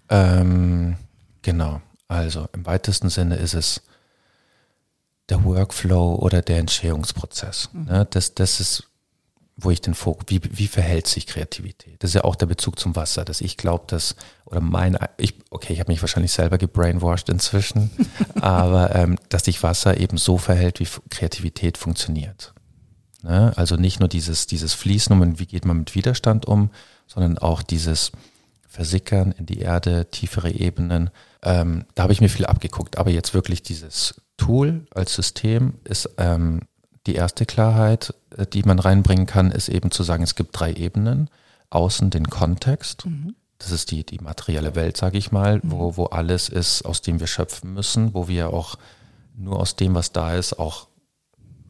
Ähm, 0.10 0.96
genau. 1.44 1.82
Also 2.08 2.48
im 2.54 2.66
weitesten 2.66 3.10
Sinne 3.10 3.36
ist 3.36 3.54
es 3.54 3.82
der 5.30 5.44
Workflow 5.44 6.16
oder 6.16 6.42
der 6.42 6.58
Entstehungsprozess. 6.58 7.70
Ne? 7.74 8.08
Das, 8.10 8.34
das 8.34 8.60
ist, 8.60 8.84
wo 9.62 9.72
ich 9.72 9.82
den 9.82 9.94
Fokus, 9.94 10.26
wie, 10.28 10.42
wie 10.52 10.68
verhält 10.68 11.08
sich 11.08 11.28
Kreativität? 11.28 12.02
Das 12.02 12.12
ist 12.12 12.16
ja 12.16 12.24
auch 12.24 12.36
der 12.36 12.46
Bezug 12.46 12.80
zum 12.80 12.96
Wasser, 12.96 13.26
dass 13.26 13.42
ich 13.42 13.58
glaube, 13.58 13.86
dass, 13.88 14.16
oder 14.46 14.62
mein, 14.62 14.98
ich, 15.18 15.36
okay, 15.50 15.74
ich 15.74 15.80
habe 15.80 15.92
mich 15.92 16.02
wahrscheinlich 16.02 16.32
selber 16.32 16.58
gebrainwashed 16.58 17.30
inzwischen, 17.30 17.92
aber 18.42 18.96
ähm, 18.96 19.18
dass 19.30 19.46
sich 19.46 19.62
Wasser 19.64 19.98
eben 19.98 20.18
so 20.18 20.38
verhält, 20.38 20.80
wie 20.80 20.88
Kreativität 21.10 21.78
funktioniert. 21.78 22.54
Ne? 23.22 23.54
Also 23.56 23.76
nicht 23.76 24.00
nur 24.00 24.10
dieses, 24.10 24.48
dieses 24.48 24.74
Fließen 24.74 25.20
und 25.20 25.40
wie 25.40 25.46
geht 25.46 25.66
man 25.66 25.78
mit 25.78 25.96
Widerstand 25.96 26.46
um, 26.46 26.70
sondern 27.08 27.38
auch 27.38 27.62
dieses 27.62 28.12
Versickern 28.68 29.32
in 29.32 29.46
die 29.46 29.60
Erde, 29.60 30.10
tiefere 30.12 30.52
Ebenen. 30.52 31.10
Ähm, 31.42 31.86
da 31.96 32.04
habe 32.04 32.14
ich 32.14 32.22
mir 32.22 32.30
viel 32.30 32.46
abgeguckt. 32.46 32.98
Aber 32.98 33.10
jetzt 33.10 33.34
wirklich 33.34 33.64
dieses 33.64 34.22
Tool 34.38 34.86
als 34.92 35.16
System 35.16 35.80
ist 35.84 36.10
ähm, 36.18 36.62
die 37.08 37.16
erste 37.16 37.46
Klarheit, 37.46 38.14
äh, 38.38 38.46
die 38.46 38.64
man 38.64 38.80
reinbringen 38.80 39.26
kann, 39.26 39.52
ist 39.52 39.70
eben 39.70 39.92
zu 39.92 40.04
sagen, 40.04 40.24
es 40.24 40.36
gibt 40.36 40.60
drei 40.60 40.74
Ebenen. 40.74 41.30
Außen 41.72 42.10
den 42.10 42.30
Kontext. 42.30 43.06
Das 43.60 43.72
ist 43.72 43.92
die, 43.92 44.04
die 44.04 44.18
materielle 44.18 44.74
Welt, 44.74 44.98
sage 44.98 45.18
ich 45.18 45.32
mal, 45.32 45.60
wo, 45.64 45.98
wo 45.98 46.06
alles 46.06 46.50
ist, 46.50 46.84
aus 46.84 47.02
dem 47.02 47.20
wir 47.20 47.28
schöpfen 47.28 47.74
müssen, 47.74 48.14
wo 48.14 48.28
wir 48.28 48.52
auch 48.52 48.78
nur 49.36 49.60
aus 49.60 49.76
dem, 49.76 49.94
was 49.94 50.12
da 50.12 50.34
ist, 50.34 50.58
auch 50.58 50.88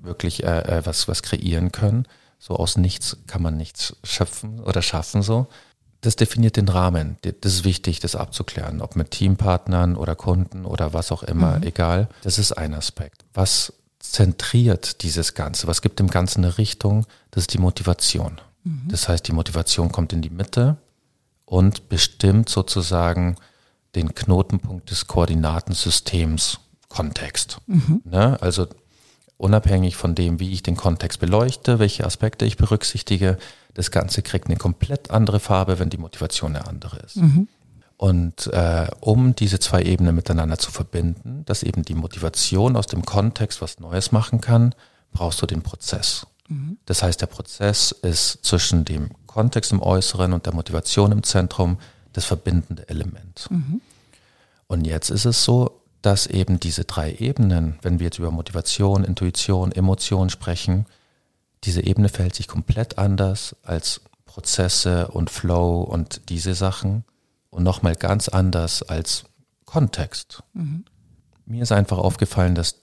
wirklich 0.01 0.43
äh, 0.43 0.77
äh, 0.77 0.85
was, 0.85 1.07
was 1.07 1.23
kreieren 1.23 1.71
können. 1.71 2.05
So 2.37 2.55
aus 2.55 2.77
nichts 2.77 3.17
kann 3.27 3.41
man 3.41 3.57
nichts 3.57 3.97
schöpfen 4.03 4.59
oder 4.61 4.81
schaffen 4.81 5.21
so. 5.21 5.47
Das 6.01 6.15
definiert 6.15 6.55
den 6.55 6.69
Rahmen. 6.69 7.17
Das 7.41 7.53
ist 7.53 7.63
wichtig, 7.65 7.99
das 7.99 8.15
abzuklären, 8.15 8.81
ob 8.81 8.95
mit 8.95 9.11
Teampartnern 9.11 9.97
oder 9.97 10.15
Kunden 10.15 10.63
oder 10.63 10.93
was 10.93 11.11
auch 11.11 11.23
immer, 11.23 11.61
egal. 11.63 12.07
Das 12.21 12.37
ist 12.37 12.53
ein 12.53 12.73
Aspekt. 12.73 13.25
Was 13.33 13.73
zentriert 13.99 15.03
dieses 15.03 15.33
Ganze? 15.33 15.67
Was 15.67 15.81
gibt 15.81 15.99
dem 15.99 16.09
Ganzen 16.09 16.43
eine 16.43 16.57
Richtung? 16.57 17.05
Das 17.31 17.43
ist 17.43 17.53
die 17.53 17.59
Motivation. 17.59 18.41
Das 18.88 19.07
heißt, 19.07 19.27
die 19.27 19.31
Motivation 19.31 19.91
kommt 19.91 20.13
in 20.13 20.21
die 20.21 20.29
Mitte 20.29 20.77
und 21.45 21.89
bestimmt 21.89 22.49
sozusagen 22.49 23.35
den 23.95 24.13
Knotenpunkt 24.13 24.91
des 24.91 25.07
Koordinatensystems 25.07 26.59
Kontext. 26.89 27.59
Ne? 28.03 28.41
Also 28.41 28.67
unabhängig 29.38 29.95
von 29.95 30.15
dem, 30.15 30.39
wie 30.39 30.51
ich 30.51 30.63
den 30.63 30.75
Kontext 30.75 31.19
beleuchte, 31.19 31.79
welche 31.79 32.05
Aspekte 32.05 32.45
ich 32.45 32.57
berücksichtige, 32.57 33.38
das 33.73 33.91
Ganze 33.91 34.21
kriegt 34.21 34.47
eine 34.47 34.57
komplett 34.57 35.12
andere 35.12 35.39
Farbe, 35.39 35.79
wenn 35.79 35.89
die 35.89 35.97
Motivation 35.97 36.55
eine 36.55 36.67
andere 36.67 36.97
ist. 36.99 37.17
Mhm. 37.17 37.47
Und 37.99 38.47
äh, 38.53 38.88
um 39.01 39.35
diese 39.35 39.59
zwei 39.59 39.83
Ebenen 39.83 40.15
miteinander 40.15 40.57
zu 40.57 40.71
verbinden, 40.71 41.43
dass 41.43 41.63
eben 41.63 41.83
die 41.83 41.95
Motivation 41.95 42.77
aus 42.77 42.88
dem 42.88 43.03
Kontext 43.03 43.62
was 43.62 43.81
Neues 43.81 44.13
machen 44.13 44.39
kann, 44.39 44.73
brauchst 45.12 45.41
du 45.41 45.45
den 45.45 45.63
Prozess. 45.63 46.25
Mhm. 46.47 46.77
Das 46.85 47.03
heißt, 47.03 47.19
der 47.19 47.25
Prozess 47.25 47.91
ist 47.91 48.39
zwischen 48.45 48.85
dem 48.85 49.09
Kontext 49.27 49.73
im 49.73 49.81
Äußeren 49.81 50.31
und 50.31 50.45
der 50.45 50.53
Motivation 50.53 51.12
im 51.12 51.23
Zentrum 51.23 51.77
das 52.13 52.23
verbindende 52.23 52.88
Element. 52.88 53.47
Mhm. 53.49 53.81
Und 54.67 54.88
jetzt 54.88 55.09
ist 55.09 55.25
es 55.25 55.43
so, 55.43 55.81
dass 56.01 56.25
eben 56.25 56.57
diese 56.57 56.85
drei 56.85 57.13
Ebenen, 57.15 57.79
wenn 57.81 57.99
wir 57.99 58.05
jetzt 58.05 58.19
über 58.19 58.31
Motivation, 58.31 59.03
Intuition, 59.03 59.73
Emotion 59.73 60.29
sprechen, 60.29 60.85
diese 61.65 61.83
Ebene 61.83 62.07
verhält 62.07 62.35
sich 62.35 62.47
komplett 62.47 62.97
anders 62.97 63.57
als 63.62 63.99
Prozesse 64.23 65.09
und 65.09 65.29
Flow 65.29 65.81
und 65.81 66.29
diese 66.29 66.55
Sachen 66.55 67.03
und 67.49 67.63
nochmal 67.63 67.95
ganz 67.95 68.29
anders 68.29 68.83
als 68.83 69.25
Kontext. 69.65 70.43
Mhm. 70.53 70.85
Mir 71.45 71.63
ist 71.63 71.71
einfach 71.71 71.97
aufgefallen, 71.97 72.55
dass 72.55 72.75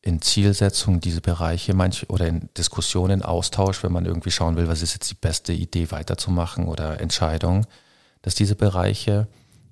in 0.00 0.22
Zielsetzung 0.22 1.00
diese 1.00 1.20
Bereiche 1.20 1.74
manche 1.74 2.06
oder 2.06 2.28
in 2.28 2.48
Diskussionen, 2.56 3.22
Austausch, 3.22 3.82
wenn 3.82 3.92
man 3.92 4.06
irgendwie 4.06 4.30
schauen 4.30 4.56
will, 4.56 4.68
was 4.68 4.82
ist 4.82 4.94
jetzt 4.94 5.10
die 5.10 5.16
beste 5.16 5.52
Idee 5.52 5.90
weiterzumachen 5.90 6.66
oder 6.66 7.00
Entscheidung, 7.00 7.66
dass 8.22 8.34
diese 8.34 8.54
Bereiche 8.54 9.26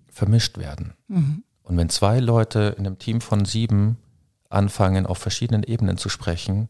vermischt 0.08 0.58
werden. 0.58 0.94
Mhm. 1.08 1.44
Und 1.62 1.76
wenn 1.76 1.88
zwei 1.88 2.20
Leute 2.20 2.74
in 2.78 2.86
einem 2.86 2.98
Team 2.98 3.20
von 3.20 3.44
sieben 3.44 3.98
anfangen, 4.48 5.06
auf 5.06 5.18
verschiedenen 5.18 5.62
Ebenen 5.62 5.98
zu 5.98 6.08
sprechen, 6.08 6.68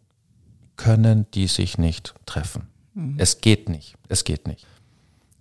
können 0.76 1.26
die 1.32 1.46
sich 1.46 1.78
nicht 1.78 2.14
treffen. 2.26 2.68
Mhm. 2.94 3.16
Es 3.18 3.40
geht 3.40 3.68
nicht. 3.68 3.96
Es 4.08 4.24
geht 4.24 4.46
nicht. 4.46 4.66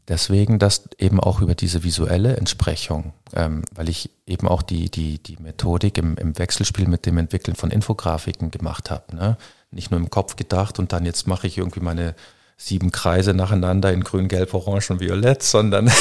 Deswegen 0.07 0.59
das 0.59 0.83
eben 0.99 1.19
auch 1.19 1.41
über 1.41 1.55
diese 1.55 1.83
visuelle 1.83 2.37
Entsprechung, 2.37 3.13
ähm, 3.33 3.63
weil 3.73 3.89
ich 3.89 4.11
eben 4.27 4.47
auch 4.47 4.61
die, 4.61 4.91
die, 4.91 5.17
die 5.17 5.37
Methodik 5.37 5.97
im, 5.97 6.15
im 6.17 6.37
Wechselspiel 6.37 6.87
mit 6.87 7.07
dem 7.07 7.17
Entwickeln 7.17 7.55
von 7.55 7.71
Infografiken 7.71 8.51
gemacht 8.51 8.91
habe. 8.91 9.15
Ne? 9.15 9.37
Nicht 9.71 9.89
nur 9.89 9.99
im 9.99 10.11
Kopf 10.11 10.35
gedacht 10.35 10.77
und 10.77 10.93
dann 10.93 11.05
jetzt 11.05 11.25
mache 11.27 11.47
ich 11.47 11.57
irgendwie 11.57 11.79
meine 11.79 12.13
sieben 12.57 12.91
Kreise 12.91 13.33
nacheinander 13.33 13.91
in 13.91 14.03
grün, 14.03 14.27
gelb, 14.27 14.53
orange 14.53 14.91
und 14.91 14.99
violett, 14.99 15.41
sondern 15.41 15.87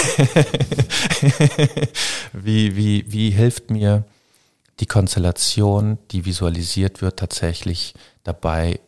wie, 2.33 2.77
wie, 2.77 3.11
wie 3.11 3.31
hilft 3.31 3.71
mir 3.71 4.05
die 4.81 4.87
Konstellation, 4.87 5.99
die 6.11 6.27
visualisiert 6.27 7.01
wird, 7.01 7.19
tatsächlich 7.19 7.95
dabei, 8.23 8.81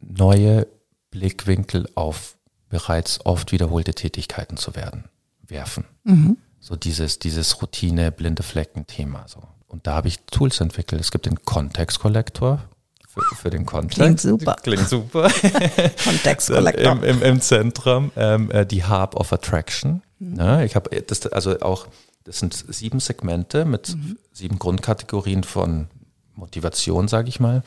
neue 0.00 0.66
Blickwinkel 1.10 1.88
auf 1.94 2.37
bereits 2.68 3.24
oft 3.24 3.52
wiederholte 3.52 3.94
Tätigkeiten 3.94 4.56
zu 4.56 4.74
werden, 4.74 5.04
werfen. 5.46 5.84
Mhm. 6.04 6.38
So 6.60 6.76
dieses, 6.76 7.18
dieses 7.18 7.62
Routine, 7.62 8.12
blinde 8.12 8.42
Flecken-Thema. 8.42 9.24
So. 9.28 9.42
Und 9.68 9.86
da 9.86 9.94
habe 9.94 10.08
ich 10.08 10.20
Tools 10.30 10.60
entwickelt. 10.60 11.00
Es 11.00 11.10
gibt 11.10 11.26
den 11.26 11.44
Kontext-Kollektor 11.44 12.62
für, 13.06 13.22
für, 13.36 13.50
den 13.50 13.64
Kontext. 13.64 13.98
Klingt 13.98 14.20
super. 14.20 14.56
Klingt 14.62 14.88
super. 14.88 15.30
Kontext-Kollektor. 16.04 16.92
Im, 16.92 17.04
im, 17.04 17.22
Im, 17.22 17.40
Zentrum 17.40 18.10
ähm, 18.16 18.50
äh, 18.50 18.66
die 18.66 18.84
Hub 18.84 19.14
of 19.14 19.32
Attraction. 19.32 20.02
Mhm. 20.18 20.36
Ja, 20.36 20.62
ich 20.62 20.74
habe 20.74 21.00
das 21.02 21.26
also 21.26 21.60
auch, 21.60 21.86
das 22.24 22.40
sind 22.40 22.54
sieben 22.68 23.00
Segmente 23.00 23.64
mit 23.64 23.94
mhm. 23.94 24.18
sieben 24.32 24.58
Grundkategorien 24.58 25.44
von 25.44 25.88
Motivation, 26.34 27.08
sage 27.08 27.28
ich 27.28 27.40
mal. 27.40 27.62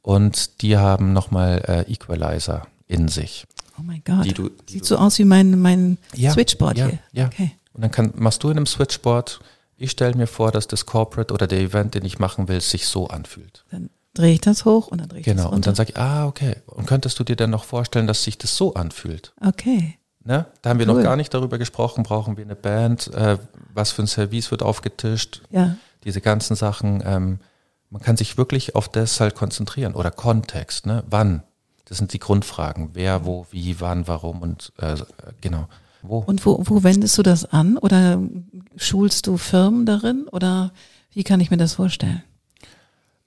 Und 0.00 0.62
die 0.62 0.76
haben 0.76 1.12
nochmal 1.12 1.62
äh, 1.66 1.92
Equalizer 1.92 2.66
in 2.88 3.08
sich. 3.08 3.46
Oh 3.82 3.86
mein 3.86 4.02
Gott. 4.04 4.24
Die 4.24 4.32
du, 4.32 4.48
die 4.68 4.74
Sieht 4.74 4.84
so 4.84 4.96
aus 4.96 5.18
wie 5.18 5.24
mein, 5.24 5.60
mein 5.60 5.98
ja, 6.14 6.30
Switchboard 6.30 6.78
ja, 6.78 6.86
hier. 6.86 6.98
Ja. 7.12 7.26
Okay. 7.26 7.52
Und 7.72 7.82
dann 7.82 7.90
kann, 7.90 8.12
machst 8.16 8.42
du 8.44 8.50
in 8.50 8.56
einem 8.56 8.66
Switchboard, 8.66 9.40
ich 9.76 9.90
stelle 9.90 10.14
mir 10.14 10.26
vor, 10.26 10.52
dass 10.52 10.68
das 10.68 10.86
Corporate 10.86 11.34
oder 11.34 11.46
der 11.46 11.60
Event, 11.60 11.94
den 11.94 12.04
ich 12.04 12.18
machen 12.18 12.48
will, 12.48 12.60
sich 12.60 12.86
so 12.86 13.08
anfühlt. 13.08 13.64
Dann 13.70 13.90
drehe 14.14 14.34
ich 14.34 14.40
das 14.40 14.64
hoch 14.64 14.88
und 14.88 15.00
dann 15.00 15.08
drehe 15.08 15.20
ich 15.20 15.24
genau, 15.24 15.36
das 15.36 15.44
Genau, 15.46 15.56
und 15.56 15.66
dann 15.66 15.74
sage 15.74 15.90
ich, 15.90 15.98
ah, 15.98 16.26
okay. 16.26 16.56
Und 16.66 16.86
könntest 16.86 17.18
du 17.18 17.24
dir 17.24 17.34
dann 17.34 17.50
noch 17.50 17.64
vorstellen, 17.64 18.06
dass 18.06 18.22
sich 18.22 18.38
das 18.38 18.56
so 18.56 18.74
anfühlt? 18.74 19.32
Okay. 19.44 19.98
Ne? 20.22 20.46
Da 20.60 20.70
haben 20.70 20.78
wir 20.78 20.88
cool. 20.88 20.96
noch 20.96 21.02
gar 21.02 21.16
nicht 21.16 21.34
darüber 21.34 21.58
gesprochen, 21.58 22.04
brauchen 22.04 22.36
wir 22.36 22.44
eine 22.44 22.54
Band, 22.54 23.12
äh, 23.12 23.38
was 23.74 23.90
für 23.90 24.02
ein 24.02 24.06
Service 24.06 24.50
wird 24.52 24.62
aufgetischt, 24.62 25.42
ja. 25.50 25.76
diese 26.04 26.20
ganzen 26.20 26.54
Sachen. 26.54 27.02
Ähm, 27.04 27.40
man 27.90 28.00
kann 28.00 28.16
sich 28.16 28.38
wirklich 28.38 28.76
auf 28.76 28.88
das 28.88 29.18
halt 29.18 29.34
konzentrieren 29.34 29.94
oder 29.94 30.10
Kontext, 30.10 30.86
ne? 30.86 31.02
Wann? 31.08 31.42
Das 31.92 31.98
sind 31.98 32.14
die 32.14 32.18
Grundfragen. 32.18 32.88
Wer, 32.94 33.26
wo, 33.26 33.46
wie, 33.50 33.78
wann, 33.78 34.08
warum 34.08 34.40
und 34.40 34.72
äh, 34.78 34.96
genau. 35.42 35.68
Wo? 36.00 36.20
Und 36.20 36.46
wo, 36.46 36.58
wo 36.64 36.82
wendest 36.82 37.18
du 37.18 37.22
das 37.22 37.44
an? 37.44 37.76
Oder 37.76 38.18
schulst 38.76 39.26
du 39.26 39.36
Firmen 39.36 39.84
darin? 39.84 40.26
Oder 40.32 40.72
wie 41.12 41.22
kann 41.22 41.38
ich 41.40 41.50
mir 41.50 41.58
das 41.58 41.74
vorstellen? 41.74 42.22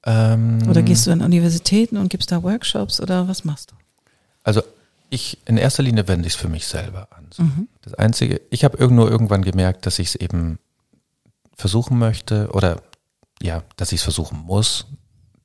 Ähm, 0.04 0.68
oder 0.68 0.82
gehst 0.82 1.06
du 1.06 1.12
an 1.12 1.22
Universitäten 1.22 1.98
und 1.98 2.10
gibst 2.10 2.32
da 2.32 2.42
Workshops 2.42 3.00
oder 3.00 3.28
was 3.28 3.46
machst 3.46 3.70
du? 3.70 3.76
Also 4.44 4.64
ich 5.12 5.38
in 5.46 5.58
erster 5.58 5.84
Linie 5.84 6.08
wende 6.08 6.26
ich 6.26 6.34
es 6.34 6.40
für 6.40 6.50
mich 6.50 6.66
selber 6.66 7.10
an. 7.16 7.28
Mhm. 7.38 7.68
Das 7.84 7.94
Einzige, 7.94 8.42
ich 8.50 8.64
habe 8.64 8.84
nur 8.92 9.12
irgendwann 9.12 9.44
gemerkt, 9.44 9.86
dass 9.86 10.00
ich 10.00 10.08
es 10.08 10.16
eben 10.16 10.58
versuchen 11.56 12.00
möchte 12.00 12.50
oder 12.52 12.82
ja, 13.44 13.62
dass 13.78 13.92
ich 13.92 14.00
es 14.00 14.04
versuchen 14.04 14.40
muss, 14.40 14.88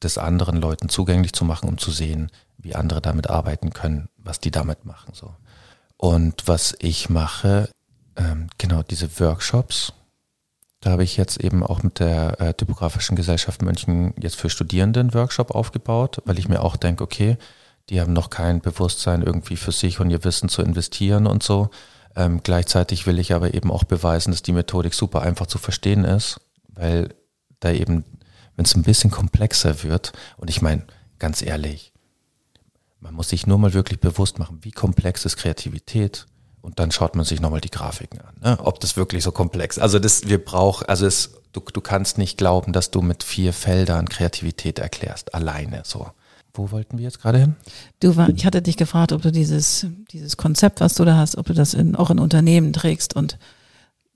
das 0.01 0.17
anderen 0.17 0.57
Leuten 0.57 0.89
zugänglich 0.89 1.35
zu 1.35 1.45
machen, 1.45 1.69
um 1.69 1.77
zu 1.77 1.91
sehen, 1.91 2.31
wie 2.63 2.75
andere 2.75 3.01
damit 3.01 3.29
arbeiten 3.31 3.71
können, 3.73 4.09
was 4.17 4.41
die 4.41 4.51
damit 4.51 4.85
machen. 4.85 5.15
So. 5.15 5.35
Und 5.97 6.47
was 6.47 6.75
ich 6.79 7.11
mache, 7.11 7.69
ähm, 8.17 8.49
genau 8.59 8.83
diese 8.83 9.21
Workshops, 9.21 9.93
da 10.81 10.91
habe 10.91 11.05
ich 11.05 11.17
jetzt 11.17 11.39
eben 11.39 11.63
auch 11.63 11.83
mit 11.83 12.01
der 12.01 12.41
äh, 12.41 12.55
Typografischen 12.55 13.17
Gesellschaft 13.17 13.61
München 13.61 14.15
jetzt 14.19 14.37
für 14.37 14.49
Studierende 14.49 15.01
einen 15.01 15.15
Workshop 15.15 15.51
aufgebaut, 15.51 16.23
weil 16.25 16.39
ich 16.39 16.49
mir 16.49 16.63
auch 16.63 16.77
denke, 16.77 17.05
okay, 17.05 17.37
die 17.91 18.01
haben 18.01 18.13
noch 18.13 18.31
kein 18.31 18.61
Bewusstsein 18.61 19.23
irgendwie 19.23 19.57
für 19.57 19.73
sich 19.73 20.01
und 20.01 20.11
ihr 20.11 20.25
Wissen 20.25 20.49
zu 20.49 20.63
investieren 20.63 21.27
und 21.27 21.43
so. 21.43 21.71
Ähm, 22.17 22.41
gleichzeitig 22.43 23.07
will 23.07 23.19
ich 23.19 23.35
aber 23.35 23.53
eben 23.53 23.71
auch 23.71 23.85
beweisen, 23.85 24.31
dass 24.31 24.43
die 24.43 24.53
Methodik 24.53 24.95
super 24.95 25.23
einfach 25.23 25.47
zu 25.47 25.59
verstehen 25.59 26.05
ist, 26.05 26.41
weil 26.69 27.15
da 27.61 27.71
eben, 27.73 28.05
wenn 28.57 28.65
es 28.65 28.75
ein 28.75 28.83
bisschen 28.83 29.11
komplexer 29.11 29.83
wird, 29.83 30.13
und 30.39 30.49
ich 30.49 30.63
meine, 30.63 30.85
ganz 31.19 31.43
ehrlich, 31.43 31.90
man 33.01 33.15
muss 33.15 33.31
sich 33.31 33.47
nur 33.47 33.59
mal 33.59 33.75
wirklich 33.75 34.01
bewusst 34.01 34.39
machen, 34.39 34.59
wie 34.63 34.71
komplex 34.71 35.25
ist 35.25 35.37
Kreativität. 35.37 36.27
Und 36.63 36.79
dann 36.79 36.91
schaut 36.91 37.17
man 37.17 37.25
sich 37.25 37.41
nochmal 37.41 37.63
die 37.63 37.71
Grafiken 37.71 38.21
an, 38.21 38.35
ne? 38.43 38.59
ob 38.63 38.81
das 38.81 38.97
wirklich 38.97 39.25
so 39.25 39.33
komplex. 39.33 39.79
Also 39.79 39.99
das, 39.99 40.29
wir 40.29 40.45
brauchen, 40.45 40.87
also 40.87 41.07
es, 41.07 41.33
du, 41.53 41.61
du 41.61 41.81
kannst 41.81 42.19
nicht 42.19 42.37
glauben, 42.37 42.75
dass 42.75 42.91
du 42.91 43.01
mit 43.01 43.23
vier 43.23 43.55
Feldern 43.55 44.09
Kreativität 44.11 44.79
erklärst, 44.79 45.35
alleine 45.35 45.83
so. 45.85 46.11
Wo 46.53 46.71
wollten 46.71 46.99
wir 46.99 47.05
jetzt 47.05 47.23
gerade 47.23 47.39
hin? 47.39 47.57
Du 48.01 48.17
war, 48.17 48.29
ich 48.29 48.45
hatte 48.45 48.61
dich 48.61 48.77
gefragt, 48.77 49.13
ob 49.13 49.23
du 49.23 49.33
dieses, 49.33 49.87
dieses 50.11 50.37
Konzept, 50.37 50.81
was 50.81 50.95
du 50.95 51.05
da 51.05 51.17
hast, 51.17 51.39
ob 51.39 51.47
du 51.47 51.55
das 51.55 51.73
in, 51.73 51.97
auch 51.97 52.11
in 52.11 52.19
Unternehmen 52.19 52.73
trägst 52.75 53.17
und 53.17 53.39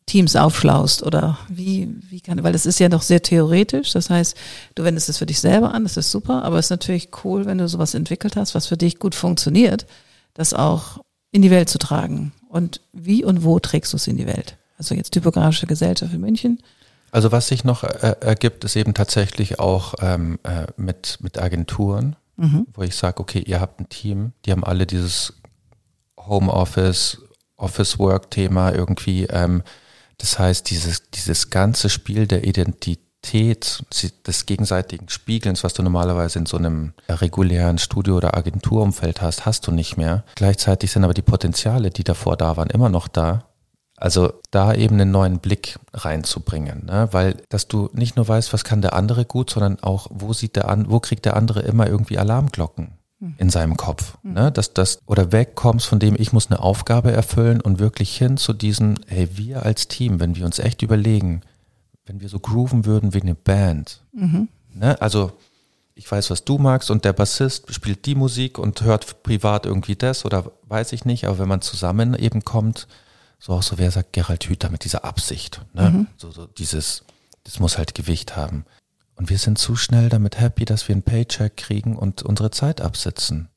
Teams 0.06 0.36
aufschlaust 0.36 1.02
oder 1.02 1.38
wie, 1.48 1.88
wie 2.10 2.20
kann, 2.20 2.42
weil 2.42 2.52
das 2.52 2.66
ist 2.66 2.78
ja 2.78 2.88
doch 2.88 3.02
sehr 3.02 3.22
theoretisch. 3.22 3.92
Das 3.92 4.10
heißt, 4.10 4.36
du 4.74 4.84
wendest 4.84 5.08
es 5.08 5.18
für 5.18 5.26
dich 5.26 5.40
selber 5.40 5.72
an, 5.72 5.84
das 5.84 5.96
ist 5.96 6.10
super, 6.10 6.42
aber 6.42 6.58
es 6.58 6.66
ist 6.66 6.70
natürlich 6.70 7.08
cool, 7.24 7.46
wenn 7.46 7.58
du 7.58 7.68
sowas 7.68 7.94
entwickelt 7.94 8.36
hast, 8.36 8.54
was 8.54 8.66
für 8.66 8.76
dich 8.76 8.98
gut 8.98 9.14
funktioniert, 9.14 9.86
das 10.34 10.52
auch 10.52 11.00
in 11.30 11.42
die 11.42 11.50
Welt 11.50 11.68
zu 11.68 11.78
tragen. 11.78 12.32
Und 12.48 12.80
wie 12.92 13.24
und 13.24 13.44
wo 13.44 13.58
trägst 13.58 13.92
du 13.92 13.96
es 13.96 14.06
in 14.06 14.16
die 14.16 14.26
Welt? 14.26 14.56
Also 14.78 14.94
jetzt 14.94 15.12
typografische 15.12 15.66
Gesellschaft 15.66 16.12
in 16.12 16.20
München. 16.20 16.60
Also 17.10 17.32
was 17.32 17.48
sich 17.48 17.64
noch 17.64 17.84
äh, 17.84 18.16
ergibt, 18.20 18.64
ist 18.64 18.76
eben 18.76 18.92
tatsächlich 18.92 19.58
auch 19.58 19.94
ähm, 20.00 20.38
äh, 20.42 20.66
mit, 20.76 21.18
mit 21.20 21.38
Agenturen, 21.38 22.16
mhm. 22.36 22.66
wo 22.74 22.82
ich 22.82 22.94
sage, 22.96 23.20
okay, 23.20 23.40
ihr 23.40 23.60
habt 23.60 23.80
ein 23.80 23.88
Team, 23.88 24.32
die 24.44 24.52
haben 24.52 24.64
alle 24.64 24.86
dieses 24.86 25.32
Homeoffice, 26.18 27.22
Office 27.56 27.98
Work 27.98 28.30
Thema 28.30 28.72
irgendwie 28.72 29.24
ähm, 29.24 29.62
das 30.18 30.38
heißt, 30.38 30.70
dieses, 30.70 31.10
dieses 31.10 31.50
ganze 31.50 31.88
Spiel 31.90 32.26
der 32.26 32.44
Identität, 32.44 33.04
des 33.32 34.44
gegenseitigen 34.44 35.08
Spiegelns, 35.08 35.64
was 35.64 35.72
du 35.72 35.82
normalerweise 35.82 36.38
in 36.38 36.44
so 36.44 36.58
einem 36.58 36.92
regulären 37.08 37.78
Studio- 37.78 38.18
oder 38.18 38.36
Agenturumfeld 38.36 39.22
hast, 39.22 39.46
hast 39.46 39.66
du 39.66 39.72
nicht 39.72 39.96
mehr. 39.96 40.24
Gleichzeitig 40.34 40.90
sind 40.90 41.04
aber 41.04 41.14
die 41.14 41.22
Potenziale, 41.22 41.88
die 41.88 42.04
davor 42.04 42.36
da 42.36 42.58
waren, 42.58 42.68
immer 42.68 42.90
noch 42.90 43.08
da. 43.08 43.46
Also 43.96 44.34
da 44.50 44.74
eben 44.74 45.00
einen 45.00 45.10
neuen 45.10 45.38
Blick 45.38 45.78
reinzubringen, 45.94 46.84
ne? 46.84 47.08
weil 47.12 47.36
dass 47.48 47.66
du 47.66 47.88
nicht 47.94 48.16
nur 48.16 48.28
weißt, 48.28 48.52
was 48.52 48.64
kann 48.64 48.82
der 48.82 48.92
andere 48.92 49.24
gut, 49.24 49.48
sondern 49.50 49.82
auch, 49.82 50.08
wo 50.10 50.34
sieht 50.34 50.56
der 50.56 50.68
an, 50.68 50.90
wo 50.90 51.00
kriegt 51.00 51.24
der 51.24 51.36
andere 51.36 51.60
immer 51.60 51.86
irgendwie 51.86 52.18
Alarmglocken 52.18 52.98
in 53.38 53.50
seinem 53.50 53.76
Kopf. 53.76 54.16
Mhm. 54.22 54.32
Ne? 54.32 54.52
Dass 54.52 54.72
das 54.72 55.00
oder 55.06 55.32
wegkommst 55.32 55.86
von 55.86 55.98
dem, 55.98 56.14
ich 56.18 56.32
muss 56.32 56.50
eine 56.50 56.60
Aufgabe 56.60 57.12
erfüllen 57.12 57.60
und 57.60 57.78
wirklich 57.78 58.16
hin 58.16 58.36
zu 58.36 58.52
diesen, 58.52 59.00
hey, 59.06 59.28
wir 59.34 59.64
als 59.64 59.88
Team, 59.88 60.20
wenn 60.20 60.36
wir 60.36 60.44
uns 60.44 60.58
echt 60.58 60.82
überlegen, 60.82 61.42
wenn 62.06 62.20
wir 62.20 62.28
so 62.28 62.38
grooven 62.38 62.84
würden 62.84 63.14
wie 63.14 63.22
eine 63.22 63.34
Band. 63.34 64.00
Mhm. 64.12 64.48
Ne? 64.72 65.00
Also 65.00 65.32
ich 65.94 66.10
weiß, 66.10 66.30
was 66.30 66.44
du 66.44 66.58
magst 66.58 66.90
und 66.90 67.04
der 67.04 67.12
Bassist 67.12 67.72
spielt 67.72 68.04
die 68.06 68.14
Musik 68.14 68.58
und 68.58 68.82
hört 68.82 69.22
privat 69.22 69.64
irgendwie 69.64 69.96
das 69.96 70.24
oder 70.24 70.50
weiß 70.64 70.92
ich 70.92 71.04
nicht, 71.04 71.26
aber 71.26 71.38
wenn 71.38 71.48
man 71.48 71.60
zusammen 71.60 72.14
eben 72.14 72.44
kommt, 72.44 72.88
so 73.38 73.52
auch 73.52 73.62
so, 73.62 73.78
wer 73.78 73.90
sagt 73.90 74.12
Gerald 74.12 74.44
Hüther 74.44 74.70
mit 74.70 74.84
dieser 74.84 75.04
Absicht, 75.04 75.60
ne? 75.72 75.90
Mhm. 75.90 76.06
So, 76.16 76.30
so 76.30 76.46
dieses, 76.46 77.04
das 77.44 77.60
muss 77.60 77.78
halt 77.78 77.94
Gewicht 77.94 78.36
haben. 78.36 78.64
Und 79.16 79.30
wir 79.30 79.38
sind 79.38 79.58
zu 79.58 79.76
schnell 79.76 80.08
damit 80.08 80.40
happy, 80.40 80.64
dass 80.64 80.88
wir 80.88 80.94
einen 80.94 81.02
Paycheck 81.02 81.56
kriegen 81.56 81.96
und 81.96 82.22
unsere 82.22 82.50
Zeit 82.50 82.80
absitzen. 82.80 83.48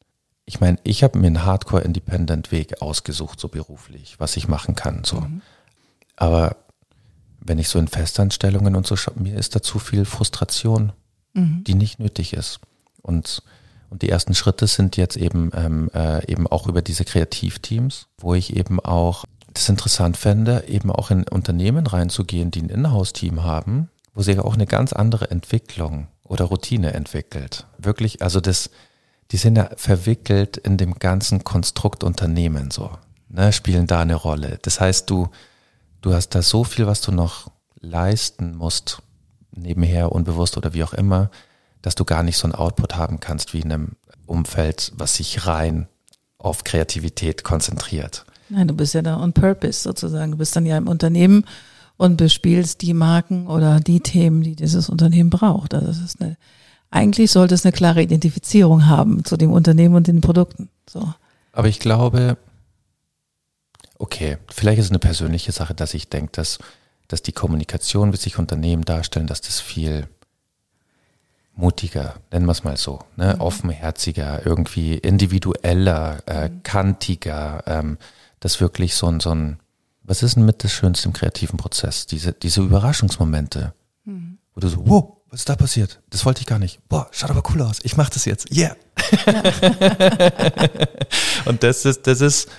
Ich 0.45 0.59
meine, 0.59 0.77
ich 0.83 1.03
habe 1.03 1.19
mir 1.19 1.27
einen 1.27 1.45
Hardcore-Independent-Weg 1.45 2.81
ausgesucht, 2.81 3.39
so 3.39 3.47
beruflich, 3.49 4.15
was 4.19 4.37
ich 4.37 4.47
machen 4.47 4.75
kann. 4.75 5.03
So. 5.03 5.21
Mhm. 5.21 5.41
Aber 6.15 6.57
wenn 7.39 7.59
ich 7.59 7.69
so 7.69 7.79
in 7.79 7.87
Festanstellungen 7.87 8.75
und 8.75 8.87
so 8.87 8.95
schaue, 8.95 9.19
mir 9.19 9.35
ist 9.35 9.55
da 9.55 9.61
zu 9.61 9.79
viel 9.79 10.05
Frustration, 10.05 10.93
mhm. 11.33 11.63
die 11.65 11.73
nicht 11.73 11.99
nötig 11.99 12.33
ist. 12.33 12.59
Und, 13.01 13.41
und 13.89 14.01
die 14.03 14.09
ersten 14.09 14.35
Schritte 14.35 14.67
sind 14.67 14.95
jetzt 14.95 15.17
eben, 15.17 15.51
ähm, 15.53 15.89
äh, 15.93 16.25
eben 16.31 16.47
auch 16.47 16.67
über 16.67 16.81
diese 16.81 17.03
Kreativteams, 17.03 18.07
wo 18.17 18.33
ich 18.33 18.55
eben 18.55 18.79
auch 18.79 19.25
das 19.53 19.69
interessant 19.69 20.17
fände, 20.17 20.65
eben 20.67 20.91
auch 20.91 21.09
in 21.09 21.27
Unternehmen 21.27 21.87
reinzugehen, 21.87 22.51
die 22.51 22.61
ein 22.61 22.69
Inhouse-Team 22.69 23.43
haben, 23.43 23.89
wo 24.17 24.23
sich 24.23 24.39
auch 24.39 24.55
eine 24.55 24.65
ganz 24.65 24.93
andere 24.93 25.29
Entwicklung 25.29 26.07
oder 26.23 26.45
Routine 26.45 26.91
entwickelt. 26.93 27.67
Wirklich, 27.77 28.23
also 28.23 28.41
das, 28.41 28.71
die 29.29 29.37
sind 29.37 29.57
ja 29.57 29.69
verwickelt 29.75 30.57
in 30.57 30.77
dem 30.77 30.95
ganzen 30.95 31.43
Konstrukt 31.43 32.03
Unternehmen 32.03 32.71
so, 32.71 32.89
ne, 33.29 33.53
spielen 33.53 33.85
da 33.85 34.01
eine 34.01 34.15
Rolle. 34.15 34.57
Das 34.63 34.81
heißt, 34.81 35.07
du, 35.11 35.29
du 36.01 36.15
hast 36.15 36.29
da 36.29 36.41
so 36.41 36.63
viel, 36.63 36.87
was 36.87 37.01
du 37.01 37.11
noch 37.11 37.51
leisten 37.79 38.55
musst, 38.55 39.03
nebenher, 39.51 40.11
unbewusst 40.11 40.57
oder 40.57 40.73
wie 40.73 40.83
auch 40.83 40.93
immer, 40.93 41.29
dass 41.83 41.93
du 41.93 42.03
gar 42.03 42.23
nicht 42.23 42.37
so 42.37 42.47
ein 42.47 42.55
Output 42.55 42.95
haben 42.95 43.19
kannst 43.19 43.53
wie 43.53 43.59
in 43.59 43.71
einem 43.71 43.97
Umfeld, 44.25 44.93
was 44.95 45.17
sich 45.17 45.45
rein 45.45 45.87
auf 46.39 46.63
Kreativität 46.63 47.43
konzentriert. 47.43 48.25
Nein, 48.49 48.67
du 48.67 48.73
bist 48.73 48.95
ja 48.95 49.03
da 49.03 49.21
on 49.21 49.33
purpose 49.33 49.83
sozusagen. 49.83 50.31
Du 50.31 50.37
bist 50.39 50.55
dann 50.55 50.65
ja 50.65 50.75
im 50.75 50.87
Unternehmen 50.87 51.45
und 51.97 52.17
bespielst 52.17 52.81
die 52.81 52.93
Marken 52.93 53.47
oder 53.47 53.79
die 53.79 53.99
Themen, 53.99 54.43
die 54.43 54.55
dieses 54.55 54.89
Unternehmen 54.89 55.29
braucht. 55.29 55.73
Also 55.73 55.89
es 55.89 55.99
ist 55.99 56.21
eine, 56.21 56.37
eigentlich 56.91 57.31
sollte 57.31 57.55
es 57.55 57.65
eine 57.65 57.71
klare 57.71 58.01
Identifizierung 58.01 58.85
haben 58.85 59.25
zu 59.25 59.35
dem 59.35 59.51
Unternehmen 59.51 59.95
und 59.95 60.07
den 60.07 60.21
Produkten. 60.21 60.69
So. 60.87 61.13
Aber 61.51 61.67
ich 61.67 61.79
glaube, 61.79 62.37
okay, 63.97 64.37
vielleicht 64.49 64.79
ist 64.79 64.85
es 64.85 64.91
eine 64.91 64.99
persönliche 64.99 65.51
Sache, 65.51 65.73
dass 65.73 65.93
ich 65.95 66.07
denke, 66.09 66.31
dass, 66.33 66.59
dass 67.07 67.23
die 67.23 67.31
Kommunikation, 67.31 68.13
wie 68.13 68.17
sich 68.17 68.37
Unternehmen 68.37 68.85
darstellen, 68.85 69.27
dass 69.27 69.41
das 69.41 69.59
viel 69.59 70.07
mutiger, 71.55 72.15
nennen 72.31 72.45
wir 72.45 72.51
es 72.51 72.63
mal 72.63 72.77
so, 72.77 72.99
ne? 73.15 73.33
Mhm. 73.33 73.41
offenherziger, 73.41 74.45
irgendwie 74.45 74.93
individueller, 74.93 76.19
äh, 76.27 76.49
mhm. 76.49 76.61
kantiger, 76.61 77.63
ähm, 77.65 77.97
das 78.39 78.61
wirklich 78.61 78.93
so 78.93 79.07
ein, 79.07 79.19
so 79.19 79.31
ein 79.31 79.57
was 80.07 80.23
ist 80.23 80.37
denn 80.37 80.45
mit 80.45 80.63
das 80.63 80.71
Schönste 80.71 81.07
im 81.07 81.13
kreativen 81.13 81.57
Prozess? 81.57 82.07
Diese, 82.07 82.31
diese 82.31 82.61
Überraschungsmomente, 82.61 83.73
mhm. 84.05 84.39
wo 84.55 84.61
du 84.61 84.69
so, 84.69 84.87
wow, 84.87 85.17
was 85.29 85.41
ist 85.41 85.49
da 85.49 85.57
passiert? 85.57 86.01
Das 86.09 86.25
wollte 86.25 86.41
ich 86.41 86.47
gar 86.47 86.59
nicht. 86.59 86.79
Boah, 86.87 87.09
schaut 87.11 87.29
aber 87.29 87.43
cool 87.51 87.61
aus. 87.61 87.79
Ich 87.83 87.97
mache 87.97 88.11
das 88.13 88.23
jetzt. 88.23 88.55
Yeah. 88.55 88.77
und 91.45 91.63
das 91.63 91.83
ist, 91.83 92.07
das 92.07 92.21
ist, 92.21 92.49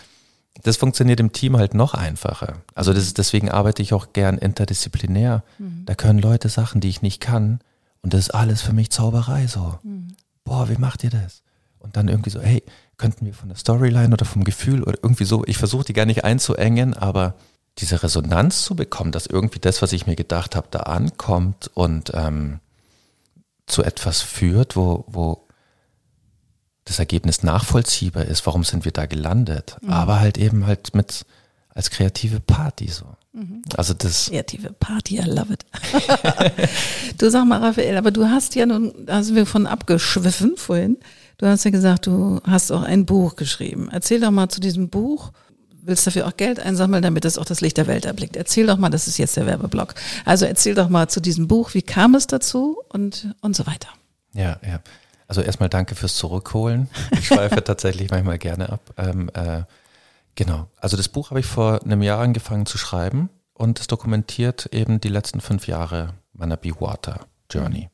das 0.63 0.77
funktioniert 0.77 1.21
im 1.21 1.33
Team 1.33 1.57
halt 1.57 1.73
noch 1.73 1.95
einfacher. 1.95 2.59
Also 2.75 2.93
das 2.93 3.05
ist, 3.05 3.17
deswegen 3.17 3.51
arbeite 3.51 3.81
ich 3.81 3.95
auch 3.95 4.13
gern 4.13 4.37
interdisziplinär. 4.37 5.43
Mhm. 5.59 5.85
Da 5.87 5.95
können 5.95 6.19
Leute 6.19 6.51
Sachen, 6.51 6.83
die 6.83 6.89
ich 6.89 7.01
nicht 7.01 7.21
kann. 7.21 7.61
Und 8.03 8.13
das 8.13 8.21
ist 8.21 8.31
alles 8.31 8.61
für 8.61 8.75
mich 8.75 8.91
Zauberei 8.91 9.47
so. 9.47 9.79
Mhm. 9.83 10.09
Boah, 10.45 10.69
wie 10.69 10.77
macht 10.77 11.03
ihr 11.05 11.11
das? 11.11 11.43
Und 11.79 11.97
dann 11.97 12.09
irgendwie 12.09 12.31
so, 12.31 12.41
hey, 12.41 12.63
könnten 12.99 13.25
wir 13.25 13.35
von 13.35 13.49
der 13.49 13.57
Storyline 13.57 14.13
oder 14.13 14.25
vom 14.25 14.45
Gefühl 14.45 14.83
oder 14.83 14.99
irgendwie 15.03 15.25
so, 15.25 15.45
ich 15.47 15.57
versuche 15.57 15.85
die 15.85 15.93
gar 15.93 16.07
nicht 16.07 16.25
einzuengen, 16.25 16.95
aber 16.95 17.35
diese 17.79 18.03
Resonanz 18.03 18.65
zu 18.65 18.75
bekommen, 18.75 19.13
dass 19.13 19.27
irgendwie 19.27 19.61
das, 19.61 19.83
was 19.83 19.93
ich 19.93 20.07
mir 20.07 20.17
gedacht 20.17 20.57
habe, 20.57 20.69
da 20.71 20.81
ankommt 20.81 21.71
und 21.75 22.11
ähm, 22.15 22.61
zu 23.67 23.85
etwas 23.85 24.21
führt, 24.21 24.77
wo, 24.77 25.05
wo 25.07 25.47
das 26.85 26.99
Ergebnis 26.99 27.43
nachvollziehbar 27.43 28.25
ist, 28.25 28.45
warum 28.47 28.65
sind 28.65 28.85
wir 28.85 28.93
da 28.93 29.07
gelandet, 29.07 29.77
mhm. 29.81 29.91
aber 29.91 30.21
halt 30.21 30.39
eben 30.39 30.67
halt 30.67 30.95
mit 30.95 31.25
als 31.69 31.91
kreative 31.91 32.41
Party 32.41 32.89
so. 32.89 33.05
Mhm. 33.33 33.63
Also 33.77 33.95
das 33.95 34.27
kreative 34.27 34.73
Party, 34.73 35.19
I 35.19 35.25
love 35.25 35.53
it. 35.53 35.65
du 37.19 37.31
sag 37.31 37.47
mal, 37.47 37.63
Raphael, 37.63 37.97
aber 37.97 38.11
du 38.11 38.25
hast 38.27 38.57
ja 38.57 38.67
nun, 38.67 38.93
da 39.07 39.23
sind 39.23 39.37
wir 39.37 39.47
von 39.47 39.67
abgeschwiffen 39.67 40.57
vorhin. 40.57 40.97
Du 41.39 41.47
hast 41.47 41.65
ja 41.65 41.71
gesagt, 41.71 42.07
du 42.09 42.41
hast 42.45 42.73
auch 42.73 42.83
ein 42.83 43.07
Buch 43.07 43.37
geschrieben. 43.37 43.89
Erzähl 43.93 44.21
doch 44.21 44.33
mal 44.33 44.49
zu 44.49 44.61
diesem 44.61 44.91
Buch. 44.91 45.31
Willst 45.83 46.05
dafür 46.07 46.27
auch 46.27 46.37
Geld 46.37 46.59
einsammeln, 46.59 47.03
damit 47.03 47.25
es 47.25 47.39
auch 47.39 47.45
das 47.45 47.61
Licht 47.61 47.77
der 47.77 47.87
Welt 47.87 48.05
erblickt? 48.05 48.37
Erzähl 48.37 48.67
doch 48.67 48.77
mal, 48.77 48.91
das 48.91 49.07
ist 49.07 49.19
jetzt 49.19 49.37
der 49.37 49.47
Werbeblock. 49.47 49.95
Also 50.25 50.45
erzähl 50.47 50.75
doch 50.75 50.89
mal 50.89 51.09
zu 51.09 51.21
diesem 51.21 51.47
Buch, 51.47 51.75
wie 51.75 51.83
kam 51.83 52.17
es 52.17 52.27
dazu 52.27 52.83
und, 52.89 53.35
und 53.41 53.55
so 53.55 53.67
weiter. 53.67 53.89
Ja, 54.35 54.59
ja. 54.67 54.81
Also 55.29 55.41
erstmal 55.41 55.69
danke 55.69 55.95
fürs 55.95 56.17
Zurückholen. 56.17 56.89
Ich 57.13 57.29
schweife 57.29 57.63
tatsächlich 57.65 58.11
manchmal 58.11 58.39
gerne 58.39 58.71
ab. 58.71 58.81
Ähm, 58.97 59.31
äh, 59.35 59.63
genau. 60.35 60.67
Also 60.77 60.97
das 60.97 61.09
Buch 61.09 61.31
habe 61.31 61.39
ich 61.39 61.47
vor 61.47 61.83
einem 61.85 62.03
Jahr 62.03 62.19
angefangen 62.19 62.67
zu 62.67 62.79
schreiben 62.79 63.31
und 63.53 63.79
es 63.79 63.87
dokumentiert 63.87 64.67
eben 64.73 65.01
die 65.01 65.09
letzten 65.09 65.41
fünf 65.41 65.69
Jahre 65.69 66.15
meiner 66.33 66.57
Be 66.57 66.73
Water 66.81 67.21
Journey. 67.49 67.91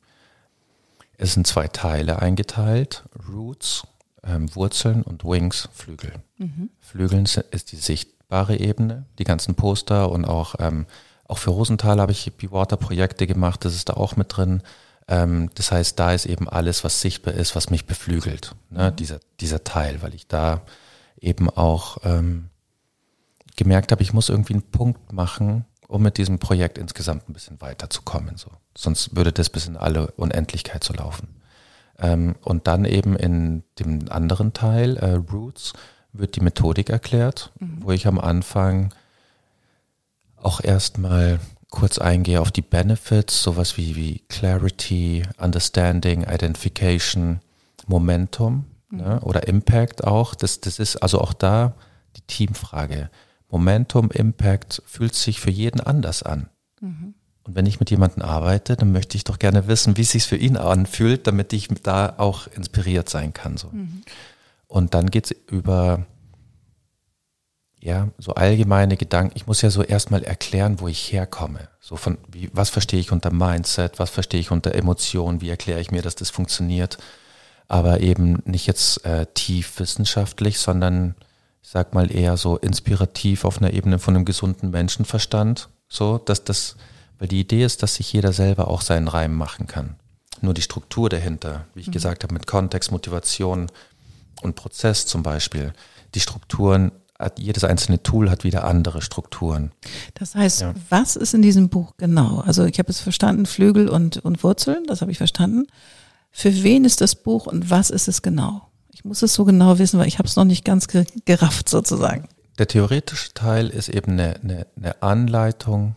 Es 1.17 1.33
sind 1.33 1.47
zwei 1.47 1.67
Teile 1.67 2.21
eingeteilt. 2.21 3.03
Roots, 3.29 3.83
ähm, 4.23 4.53
Wurzeln 4.55 5.03
und 5.03 5.23
Wings, 5.23 5.69
Flügel. 5.73 6.13
Mhm. 6.37 6.69
Flügeln 6.79 7.25
ist 7.25 7.71
die 7.71 7.77
sichtbare 7.77 8.57
Ebene, 8.57 9.05
die 9.19 9.23
ganzen 9.23 9.55
Poster 9.55 10.11
und 10.11 10.25
auch, 10.25 10.55
ähm, 10.59 10.85
auch 11.27 11.37
für 11.37 11.51
Rosenthal 11.51 11.99
habe 11.99 12.11
ich 12.11 12.33
Be-Water-Projekte 12.33 13.27
gemacht, 13.27 13.65
das 13.65 13.75
ist 13.75 13.89
da 13.89 13.93
auch 13.93 14.15
mit 14.15 14.35
drin. 14.35 14.61
Ähm, 15.07 15.49
das 15.55 15.71
heißt, 15.71 15.99
da 15.99 16.13
ist 16.13 16.25
eben 16.25 16.49
alles, 16.49 16.83
was 16.83 17.01
sichtbar 17.01 17.35
ist, 17.35 17.55
was 17.55 17.69
mich 17.69 17.85
beflügelt, 17.85 18.55
ne? 18.69 18.91
Mhm. 18.91 18.95
dieser, 18.95 19.19
dieser 19.39 19.63
Teil, 19.63 20.01
weil 20.01 20.15
ich 20.15 20.27
da 20.27 20.61
eben 21.19 21.49
auch 21.49 21.97
ähm, 22.03 22.49
gemerkt 23.55 23.91
habe, 23.91 24.01
ich 24.01 24.13
muss 24.13 24.29
irgendwie 24.29 24.53
einen 24.53 24.71
Punkt 24.71 25.13
machen, 25.13 25.65
um 25.87 26.01
mit 26.01 26.17
diesem 26.17 26.39
Projekt 26.39 26.77
insgesamt 26.77 27.29
ein 27.29 27.33
bisschen 27.33 27.61
weiterzukommen. 27.61 28.37
So. 28.37 28.49
Sonst 28.75 29.15
würde 29.15 29.31
das 29.31 29.49
bis 29.49 29.67
in 29.67 29.77
alle 29.77 30.11
Unendlichkeit 30.11 30.83
so 30.83 30.93
laufen. 30.93 31.27
Ähm, 31.97 32.35
und 32.41 32.67
dann 32.67 32.85
eben 32.85 33.15
in 33.15 33.63
dem 33.79 34.09
anderen 34.09 34.53
Teil, 34.53 34.97
äh, 34.97 35.13
Roots, 35.13 35.73
wird 36.13 36.35
die 36.35 36.41
Methodik 36.41 36.89
erklärt, 36.89 37.51
mhm. 37.59 37.79
wo 37.81 37.91
ich 37.91 38.07
am 38.07 38.19
Anfang 38.19 38.93
auch 40.37 40.61
erstmal 40.63 41.39
kurz 41.69 41.97
eingehe 41.97 42.39
auf 42.39 42.51
die 42.51 42.61
Benefits, 42.61 43.41
sowas 43.41 43.77
wie, 43.77 43.95
wie 43.95 44.19
Clarity, 44.29 45.23
Understanding, 45.37 46.23
Identification, 46.23 47.41
Momentum 47.87 48.65
mhm. 48.89 48.97
ne, 48.97 49.19
oder 49.21 49.47
Impact 49.47 50.03
auch. 50.03 50.35
Das, 50.35 50.61
das 50.61 50.79
ist 50.79 50.97
also 50.97 51.19
auch 51.19 51.33
da 51.33 51.73
die 52.15 52.21
Teamfrage. 52.21 53.09
Momentum, 53.49 54.11
Impact 54.11 54.81
fühlt 54.85 55.15
sich 55.15 55.39
für 55.39 55.51
jeden 55.51 55.79
anders 55.79 56.23
an. 56.23 56.49
Mhm. 56.81 57.13
Und 57.43 57.55
wenn 57.55 57.67
ich 57.67 57.79
mit 57.79 57.91
jemandem 57.91 58.23
arbeite, 58.23 58.75
dann 58.75 58.91
möchte 58.91 59.17
ich 59.17 59.23
doch 59.23 59.37
gerne 59.37 59.67
wissen, 59.67 59.97
wie 59.97 60.01
es 60.01 60.11
sich 60.11 60.25
für 60.25 60.35
ihn 60.35 60.57
anfühlt, 60.57 61.27
damit 61.27 61.53
ich 61.53 61.67
da 61.83 62.15
auch 62.17 62.47
inspiriert 62.47 63.07
sein 63.07 63.33
kann. 63.33 63.57
So. 63.57 63.69
Mhm. 63.71 64.01
Und 64.67 64.95
dann 64.95 65.11
geht 65.11 65.25
es 65.25 65.35
über 65.51 66.05
ja, 67.85 68.09
so 68.17 68.33
allgemeine 68.33 68.97
Gedanken. 68.97 69.33
Ich 69.35 69.45
muss 69.45 69.61
ja 69.61 69.69
so 69.69 69.83
erstmal 69.83 70.23
erklären, 70.23 70.79
wo 70.79 70.87
ich 70.87 71.13
herkomme. 71.13 71.69
So 71.79 71.97
von, 71.97 72.17
wie, 72.31 72.49
was 72.51 72.71
verstehe 72.71 72.99
ich 72.99 73.11
unter 73.11 73.31
Mindset, 73.31 73.99
was 73.99 74.09
verstehe 74.09 74.39
ich 74.39 74.49
unter 74.49 74.73
Emotionen, 74.73 75.39
wie 75.39 75.49
erkläre 75.49 75.79
ich 75.79 75.91
mir, 75.91 76.01
dass 76.01 76.15
das 76.15 76.31
funktioniert. 76.31 76.97
Aber 77.67 77.99
eben 77.99 78.41
nicht 78.45 78.65
jetzt 78.65 79.05
äh, 79.05 79.27
tief 79.35 79.79
wissenschaftlich, 79.79 80.57
sondern 80.57 81.13
ich 81.65 81.71
sag 81.71 81.95
mal 81.95 82.15
eher 82.15 82.37
so 82.37 82.57
inspirativ 82.57 83.43
auf 83.43 83.57
einer 83.57 83.73
Ebene 83.73 83.97
von 83.97 84.15
einem 84.15 84.23
gesunden 84.23 84.69
Menschenverstand. 84.69 85.69
So, 85.89 86.19
dass 86.19 86.43
das, 86.43 86.75
weil 87.17 87.27
die 87.27 87.39
Idee 87.39 87.65
ist, 87.65 87.81
dass 87.81 87.95
sich 87.95 88.13
jeder 88.13 88.33
selber 88.33 88.67
auch 88.67 88.81
seinen 88.81 89.07
Reim 89.07 89.33
machen 89.35 89.65
kann. 89.65 89.95
Nur 90.41 90.53
die 90.53 90.61
Struktur 90.61 91.09
dahinter, 91.09 91.65
wie 91.73 91.81
ich 91.81 91.87
mhm. 91.87 91.93
gesagt 91.93 92.23
habe, 92.23 92.35
mit 92.35 92.45
Kontext, 92.45 92.91
Motivation 92.91 93.71
und 94.43 94.55
Prozess 94.55 95.07
zum 95.07 95.23
Beispiel. 95.23 95.73
Die 96.13 96.19
Strukturen, 96.19 96.91
jedes 97.35 97.63
einzelne 97.63 98.03
Tool 98.03 98.29
hat 98.29 98.43
wieder 98.43 98.65
andere 98.65 99.01
Strukturen. 99.01 99.71
Das 100.13 100.35
heißt, 100.35 100.61
ja. 100.61 100.75
was 100.89 101.15
ist 101.15 101.33
in 101.33 101.41
diesem 101.41 101.69
Buch 101.69 101.93
genau? 101.97 102.41
Also 102.41 102.65
ich 102.65 102.77
habe 102.77 102.91
es 102.91 102.99
verstanden, 102.99 103.47
Flügel 103.47 103.89
und, 103.89 104.17
und 104.17 104.43
Wurzeln, 104.43 104.85
das 104.85 105.01
habe 105.01 105.11
ich 105.11 105.17
verstanden. 105.17 105.65
Für 106.29 106.53
wen 106.61 106.85
ist 106.85 107.01
das 107.01 107.15
Buch 107.15 107.47
und 107.47 107.71
was 107.71 107.89
ist 107.89 108.07
es 108.07 108.21
genau? 108.21 108.64
Muss 109.05 109.21
es 109.21 109.35
so 109.35 109.45
genau 109.45 109.77
wissen, 109.77 109.99
weil 109.99 110.07
ich 110.07 110.17
habe 110.17 110.27
es 110.27 110.35
noch 110.35 110.45
nicht 110.45 110.65
ganz 110.65 110.87
gerafft 110.87 111.69
sozusagen. 111.69 112.27
Der 112.57 112.67
theoretische 112.67 113.35
Teil 113.35 113.69
ist 113.69 113.87
eben 113.87 114.13
eine, 114.13 114.39
eine, 114.41 114.67
eine 114.75 115.03
Anleitung, 115.03 115.93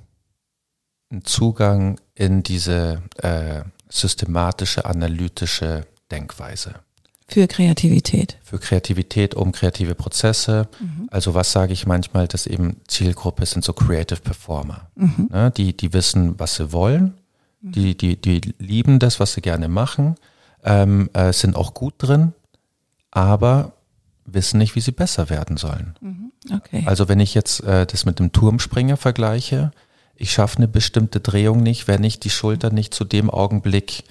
ein 1.11 1.25
Zugang 1.25 1.99
in 2.15 2.43
diese 2.43 3.01
äh, 3.23 3.63
systematische, 3.89 4.85
analytische 4.85 5.87
Denkweise. 6.11 6.75
Für 7.27 7.47
Kreativität. 7.47 8.37
Für 8.43 8.59
Kreativität, 8.59 9.35
um 9.35 9.53
kreative 9.53 9.95
Prozesse. 9.95 10.69
Mhm. 10.79 11.09
Also 11.11 11.33
was 11.33 11.51
sage 11.51 11.73
ich 11.73 11.87
manchmal, 11.87 12.29
dass 12.29 12.47
eben 12.47 12.77
Zielgruppe 12.89 13.47
sind 13.47 13.65
so 13.65 13.73
Creative 13.73 14.21
Performer. 14.21 14.91
Mhm. 14.97 15.29
Ne, 15.33 15.51
die, 15.51 15.75
die 15.75 15.95
wissen, 15.95 16.39
was 16.39 16.57
sie 16.57 16.73
wollen. 16.73 17.15
Mhm. 17.63 17.73
Die, 17.73 17.97
die, 17.97 18.21
die 18.21 18.41
lieben 18.59 18.99
das, 18.99 19.19
was 19.19 19.33
sie 19.33 19.41
gerne 19.41 19.69
machen. 19.69 20.17
Ähm, 20.63 21.09
äh, 21.15 21.33
sind 21.33 21.57
auch 21.57 21.73
gut 21.73 21.95
drin, 21.99 22.35
aber 23.11 23.73
wissen 24.25 24.59
nicht, 24.59 24.75
wie 24.77 24.81
sie 24.81 24.93
besser 24.93 25.31
werden 25.31 25.57
sollen. 25.57 25.95
Mhm. 26.01 26.33
Okay. 26.55 26.85
Also 26.87 27.09
wenn 27.09 27.21
ich 27.21 27.35
jetzt 27.35 27.63
äh, 27.65 27.87
das 27.87 28.05
mit 28.05 28.19
dem 28.19 28.33
Turmspringer 28.33 28.97
vergleiche, 28.97 29.71
ich 30.17 30.33
schaffe 30.33 30.59
eine 30.59 30.69
bestimmte 30.69 31.21
Drehung 31.21 31.63
nicht, 31.63 31.89
wenn 31.89 32.05
ich 32.05 32.21
die 32.21 32.31
Schulter 32.31 32.71
nicht 32.71 32.93
zu 32.93 33.05
dem 33.05 33.31
Augenblick 33.31 34.05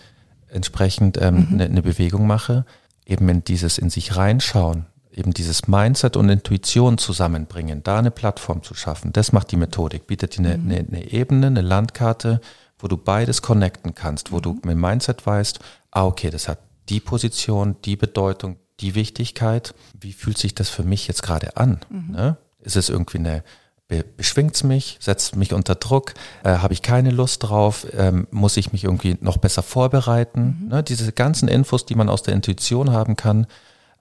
entsprechend 0.48 1.22
ähm, 1.22 1.36
mhm. 1.36 1.48
eine, 1.54 1.66
eine 1.66 1.82
Bewegung 1.82 2.26
mache, 2.26 2.66
eben 3.06 3.28
in 3.30 3.43
dieses 3.43 3.78
in 3.78 3.89
sich 3.89 4.16
reinschauen, 4.16 4.86
eben 5.12 5.34
dieses 5.34 5.68
Mindset 5.68 6.16
und 6.16 6.30
Intuition 6.30 6.98
zusammenbringen, 6.98 7.84
da 7.84 8.00
eine 8.00 8.12
Plattform 8.12 8.64
zu 8.64 8.74
schaffen, 8.74 9.14
das 9.14 9.34
macht 9.34 9.52
die 9.52 9.58
Methodik, 9.58 10.08
bietet 10.08 10.38
dir 10.38 10.45
eine, 10.45 10.58
mhm. 10.58 10.72
eine, 10.72 10.80
eine 10.88 11.12
Ebene, 11.12 11.48
eine 11.48 11.62
Landkarte, 11.62 12.41
wo 12.80 12.88
du 12.88 12.98
beides 12.98 13.41
connecten 13.41 13.93
kannst, 13.93 14.32
wo 14.32 14.38
mhm. 14.38 14.41
du 14.41 14.60
mit 14.64 14.78
Mindset 14.78 15.26
weißt, 15.26 15.60
ah 15.91 16.06
okay, 16.06 16.30
das 16.30 16.48
hat 16.48 16.60
die 16.89 17.02
Position, 17.02 17.76
die 17.84 17.98
Bedeutung, 17.98 18.58
die 18.80 18.95
Wichtigkeit. 18.95 19.73
Wie 19.99 20.13
fühlt 20.13 20.38
sich 20.38 20.55
das 20.55 20.69
für 20.69 20.84
mich 20.84 21.07
jetzt 21.07 21.23
gerade 21.23 21.57
an? 21.57 21.80
Mhm. 21.89 22.11
Ne? 22.11 22.38
Ist 22.59 22.75
es 22.75 22.89
irgendwie 22.89 23.19
eine 23.19 23.43
be 23.88 24.03
beschwingt 24.03 24.61
mich, 24.63 24.97
setzt 24.99 25.36
mich 25.36 25.53
unter 25.53 25.75
Druck, 25.75 26.13
äh, 26.43 26.57
habe 26.57 26.73
ich 26.73 26.82
keine 26.82 27.11
Lust 27.11 27.43
drauf, 27.43 27.88
ähm, 27.93 28.28
muss 28.32 28.57
ich 28.57 28.71
mich 28.73 28.84
irgendwie 28.84 29.17
noch 29.21 29.38
besser 29.38 29.63
vorbereiten. 29.63 30.59
Mhm. 30.61 30.67
Ne, 30.69 30.84
diese 30.84 31.11
ganzen 31.11 31.47
Infos, 31.47 31.86
die 31.86 31.95
man 31.95 32.09
aus 32.09 32.23
der 32.23 32.34
Intuition 32.34 32.91
haben 32.91 33.15
kann, 33.15 33.47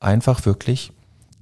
einfach 0.01 0.45
wirklich, 0.45 0.93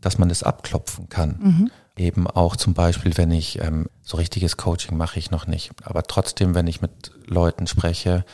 dass 0.00 0.18
man 0.18 0.28
das 0.28 0.42
abklopfen 0.42 1.08
kann. 1.08 1.38
Mhm. 1.40 1.70
Eben 1.96 2.26
auch 2.26 2.56
zum 2.56 2.74
Beispiel, 2.74 3.16
wenn 3.16 3.30
ich 3.30 3.60
ähm, 3.60 3.86
so 4.02 4.16
richtiges 4.16 4.56
Coaching 4.56 4.96
mache 4.96 5.18
ich 5.18 5.30
noch 5.30 5.46
nicht, 5.46 5.72
aber 5.82 6.02
trotzdem, 6.02 6.54
wenn 6.54 6.66
ich 6.66 6.82
mit 6.82 7.12
Leuten 7.26 7.66
spreche, 7.66 8.24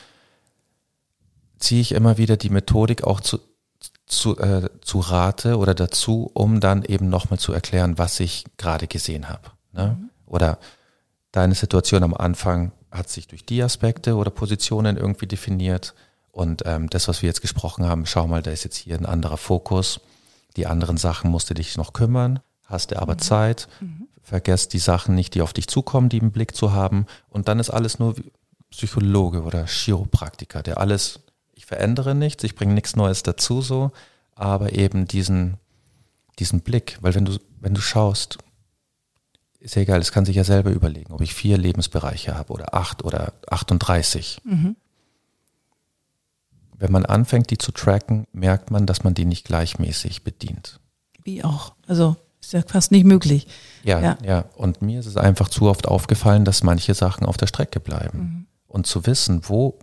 ziehe 1.58 1.82
ich 1.82 1.92
immer 1.92 2.18
wieder 2.18 2.36
die 2.36 2.50
Methodik 2.50 3.04
auch 3.04 3.20
zu, 3.20 3.38
zu, 4.10 4.36
äh, 4.38 4.68
zu 4.80 5.00
Rate 5.00 5.56
oder 5.56 5.74
dazu, 5.74 6.30
um 6.34 6.60
dann 6.60 6.82
eben 6.82 7.08
nochmal 7.08 7.38
zu 7.38 7.52
erklären, 7.52 7.98
was 7.98 8.20
ich 8.20 8.44
gerade 8.56 8.86
gesehen 8.86 9.28
habe. 9.28 9.50
Ne? 9.72 9.96
Mhm. 9.98 10.10
Oder 10.26 10.58
deine 11.32 11.54
Situation 11.54 12.02
am 12.02 12.14
Anfang 12.14 12.72
hat 12.90 13.08
sich 13.08 13.28
durch 13.28 13.44
die 13.44 13.62
Aspekte 13.62 14.16
oder 14.16 14.30
Positionen 14.30 14.96
irgendwie 14.96 15.26
definiert. 15.26 15.94
Und 16.32 16.62
ähm, 16.66 16.90
das, 16.90 17.08
was 17.08 17.22
wir 17.22 17.28
jetzt 17.28 17.40
gesprochen 17.40 17.86
haben, 17.86 18.06
schau 18.06 18.26
mal, 18.26 18.42
da 18.42 18.50
ist 18.50 18.64
jetzt 18.64 18.76
hier 18.76 18.96
ein 18.96 19.06
anderer 19.06 19.36
Fokus. 19.36 20.00
Die 20.56 20.66
anderen 20.66 20.96
Sachen 20.96 21.30
musst 21.30 21.50
du 21.50 21.54
dich 21.54 21.76
noch 21.76 21.92
kümmern, 21.92 22.40
hast 22.64 22.90
du 22.90 23.00
aber 23.00 23.14
mhm. 23.14 23.18
Zeit. 23.20 23.68
Mhm. 23.80 24.08
Vergesst 24.22 24.72
die 24.72 24.78
Sachen 24.78 25.14
nicht, 25.14 25.34
die 25.34 25.42
auf 25.42 25.52
dich 25.52 25.68
zukommen, 25.68 26.08
die 26.08 26.18
im 26.18 26.32
Blick 26.32 26.54
zu 26.54 26.72
haben. 26.72 27.06
Und 27.28 27.48
dann 27.48 27.58
ist 27.58 27.70
alles 27.70 27.98
nur 27.98 28.14
Psychologe 28.70 29.42
oder 29.42 29.66
Chiropraktiker, 29.66 30.62
der 30.62 30.78
alles, 30.78 31.20
ich 31.60 31.66
verändere 31.66 32.14
nichts, 32.14 32.42
ich 32.42 32.54
bringe 32.54 32.72
nichts 32.72 32.96
Neues 32.96 33.22
dazu 33.22 33.60
so, 33.60 33.92
aber 34.34 34.72
eben 34.72 35.06
diesen, 35.06 35.58
diesen 36.38 36.62
Blick, 36.62 36.96
weil 37.02 37.14
wenn 37.14 37.26
du, 37.26 37.38
wenn 37.60 37.74
du 37.74 37.82
schaust, 37.82 38.38
ist 39.58 39.74
ja 39.74 39.82
egal, 39.82 40.00
es 40.00 40.10
kann 40.10 40.24
sich 40.24 40.36
ja 40.36 40.44
selber 40.44 40.70
überlegen, 40.70 41.12
ob 41.12 41.20
ich 41.20 41.34
vier 41.34 41.58
Lebensbereiche 41.58 42.34
habe 42.34 42.50
oder 42.54 42.72
acht 42.72 43.04
oder 43.04 43.34
38. 43.50 44.40
Mhm. 44.44 44.74
Wenn 46.78 46.92
man 46.92 47.04
anfängt, 47.04 47.50
die 47.50 47.58
zu 47.58 47.72
tracken, 47.72 48.26
merkt 48.32 48.70
man, 48.70 48.86
dass 48.86 49.04
man 49.04 49.12
die 49.12 49.26
nicht 49.26 49.44
gleichmäßig 49.44 50.24
bedient. 50.24 50.80
Wie 51.24 51.44
auch. 51.44 51.74
Also 51.86 52.16
ist 52.40 52.54
ja 52.54 52.62
fast 52.62 52.90
nicht 52.90 53.04
möglich. 53.04 53.46
Ja, 53.84 54.00
ja. 54.00 54.18
ja. 54.24 54.44
Und 54.56 54.80
mir 54.80 55.00
ist 55.00 55.06
es 55.06 55.18
einfach 55.18 55.50
zu 55.50 55.68
oft 55.68 55.86
aufgefallen, 55.86 56.46
dass 56.46 56.62
manche 56.62 56.94
Sachen 56.94 57.26
auf 57.26 57.36
der 57.36 57.48
Strecke 57.48 57.80
bleiben. 57.80 58.18
Mhm. 58.18 58.46
Und 58.66 58.86
zu 58.86 59.04
wissen, 59.04 59.42
wo 59.46 59.78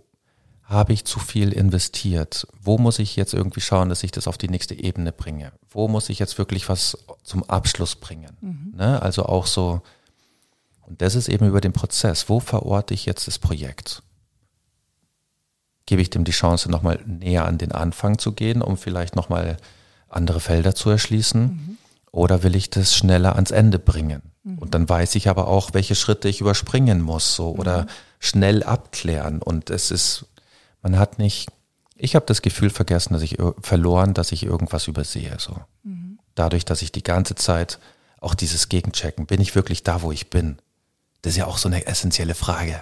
habe 0.68 0.92
ich 0.92 1.06
zu 1.06 1.18
viel 1.18 1.52
investiert? 1.52 2.46
Wo 2.60 2.76
muss 2.76 2.98
ich 2.98 3.16
jetzt 3.16 3.32
irgendwie 3.32 3.62
schauen, 3.62 3.88
dass 3.88 4.04
ich 4.04 4.10
das 4.10 4.28
auf 4.28 4.36
die 4.36 4.50
nächste 4.50 4.74
Ebene 4.74 5.12
bringe? 5.12 5.52
Wo 5.70 5.88
muss 5.88 6.10
ich 6.10 6.18
jetzt 6.18 6.36
wirklich 6.36 6.68
was 6.68 6.98
zum 7.22 7.42
Abschluss 7.44 7.96
bringen? 7.96 8.36
Mhm. 8.42 8.74
Ne? 8.76 9.00
Also 9.00 9.24
auch 9.24 9.46
so, 9.46 9.80
und 10.82 11.00
das 11.00 11.14
ist 11.14 11.28
eben 11.28 11.48
über 11.48 11.62
den 11.62 11.72
Prozess. 11.72 12.28
Wo 12.28 12.38
verorte 12.38 12.92
ich 12.92 13.06
jetzt 13.06 13.26
das 13.26 13.38
Projekt? 13.38 14.02
Gebe 15.86 16.02
ich 16.02 16.10
dem 16.10 16.24
die 16.24 16.32
Chance, 16.32 16.70
nochmal 16.70 17.00
näher 17.06 17.46
an 17.46 17.56
den 17.56 17.72
Anfang 17.72 18.18
zu 18.18 18.32
gehen, 18.32 18.60
um 18.60 18.76
vielleicht 18.76 19.16
nochmal 19.16 19.56
andere 20.10 20.38
Felder 20.38 20.74
zu 20.74 20.90
erschließen? 20.90 21.42
Mhm. 21.42 21.78
Oder 22.12 22.42
will 22.42 22.54
ich 22.54 22.68
das 22.68 22.94
schneller 22.94 23.36
ans 23.36 23.52
Ende 23.52 23.78
bringen? 23.78 24.20
Mhm. 24.42 24.58
Und 24.58 24.74
dann 24.74 24.86
weiß 24.86 25.14
ich 25.14 25.30
aber 25.30 25.48
auch, 25.48 25.72
welche 25.72 25.94
Schritte 25.94 26.28
ich 26.28 26.42
überspringen 26.42 27.00
muss, 27.00 27.34
so, 27.36 27.52
oder 27.52 27.82
mhm. 27.82 27.86
schnell 28.18 28.62
abklären. 28.64 29.40
Und 29.40 29.70
es 29.70 29.90
ist 29.90 30.26
man 30.88 30.98
hat 30.98 31.18
nicht, 31.18 31.50
ich 31.96 32.14
habe 32.14 32.26
das 32.26 32.42
Gefühl 32.42 32.70
vergessen, 32.70 33.12
dass 33.12 33.22
ich 33.22 33.36
verloren, 33.60 34.14
dass 34.14 34.32
ich 34.32 34.44
irgendwas 34.44 34.88
übersehe. 34.88 35.36
So. 35.38 35.56
Mhm. 35.82 36.18
Dadurch, 36.34 36.64
dass 36.64 36.82
ich 36.82 36.92
die 36.92 37.02
ganze 37.02 37.34
Zeit 37.34 37.78
auch 38.20 38.34
dieses 38.34 38.68
Gegenchecken, 38.68 39.26
bin 39.26 39.40
ich 39.40 39.54
wirklich 39.54 39.82
da, 39.82 40.02
wo 40.02 40.12
ich 40.12 40.30
bin? 40.30 40.58
Das 41.22 41.32
ist 41.32 41.36
ja 41.36 41.46
auch 41.46 41.58
so 41.58 41.68
eine 41.68 41.86
essentielle 41.86 42.34
Frage. 42.34 42.80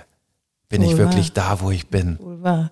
Bin 0.69 0.83
Wohl 0.83 0.93
ich 0.93 0.99
wirklich 0.99 1.37
wahr. 1.37 1.57
da, 1.57 1.61
wo 1.61 1.71
ich 1.71 1.89
bin? 1.89 2.19
Wohl 2.21 2.43
wahr. 2.43 2.71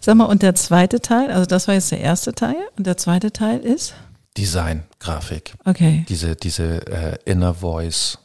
Sag 0.00 0.16
mal, 0.16 0.24
und 0.24 0.42
der 0.42 0.54
zweite 0.54 1.00
Teil, 1.00 1.30
also 1.30 1.46
das 1.46 1.68
war 1.68 1.74
jetzt 1.74 1.90
der 1.90 2.00
erste 2.00 2.32
Teil, 2.34 2.56
und 2.76 2.86
der 2.86 2.96
zweite 2.96 3.32
Teil 3.32 3.60
ist? 3.60 3.94
Design, 4.36 4.84
Grafik. 4.98 5.54
Okay. 5.64 6.04
Diese, 6.08 6.36
diese 6.36 6.86
äh, 6.86 7.18
Inner 7.24 7.54
Voice 7.54 8.18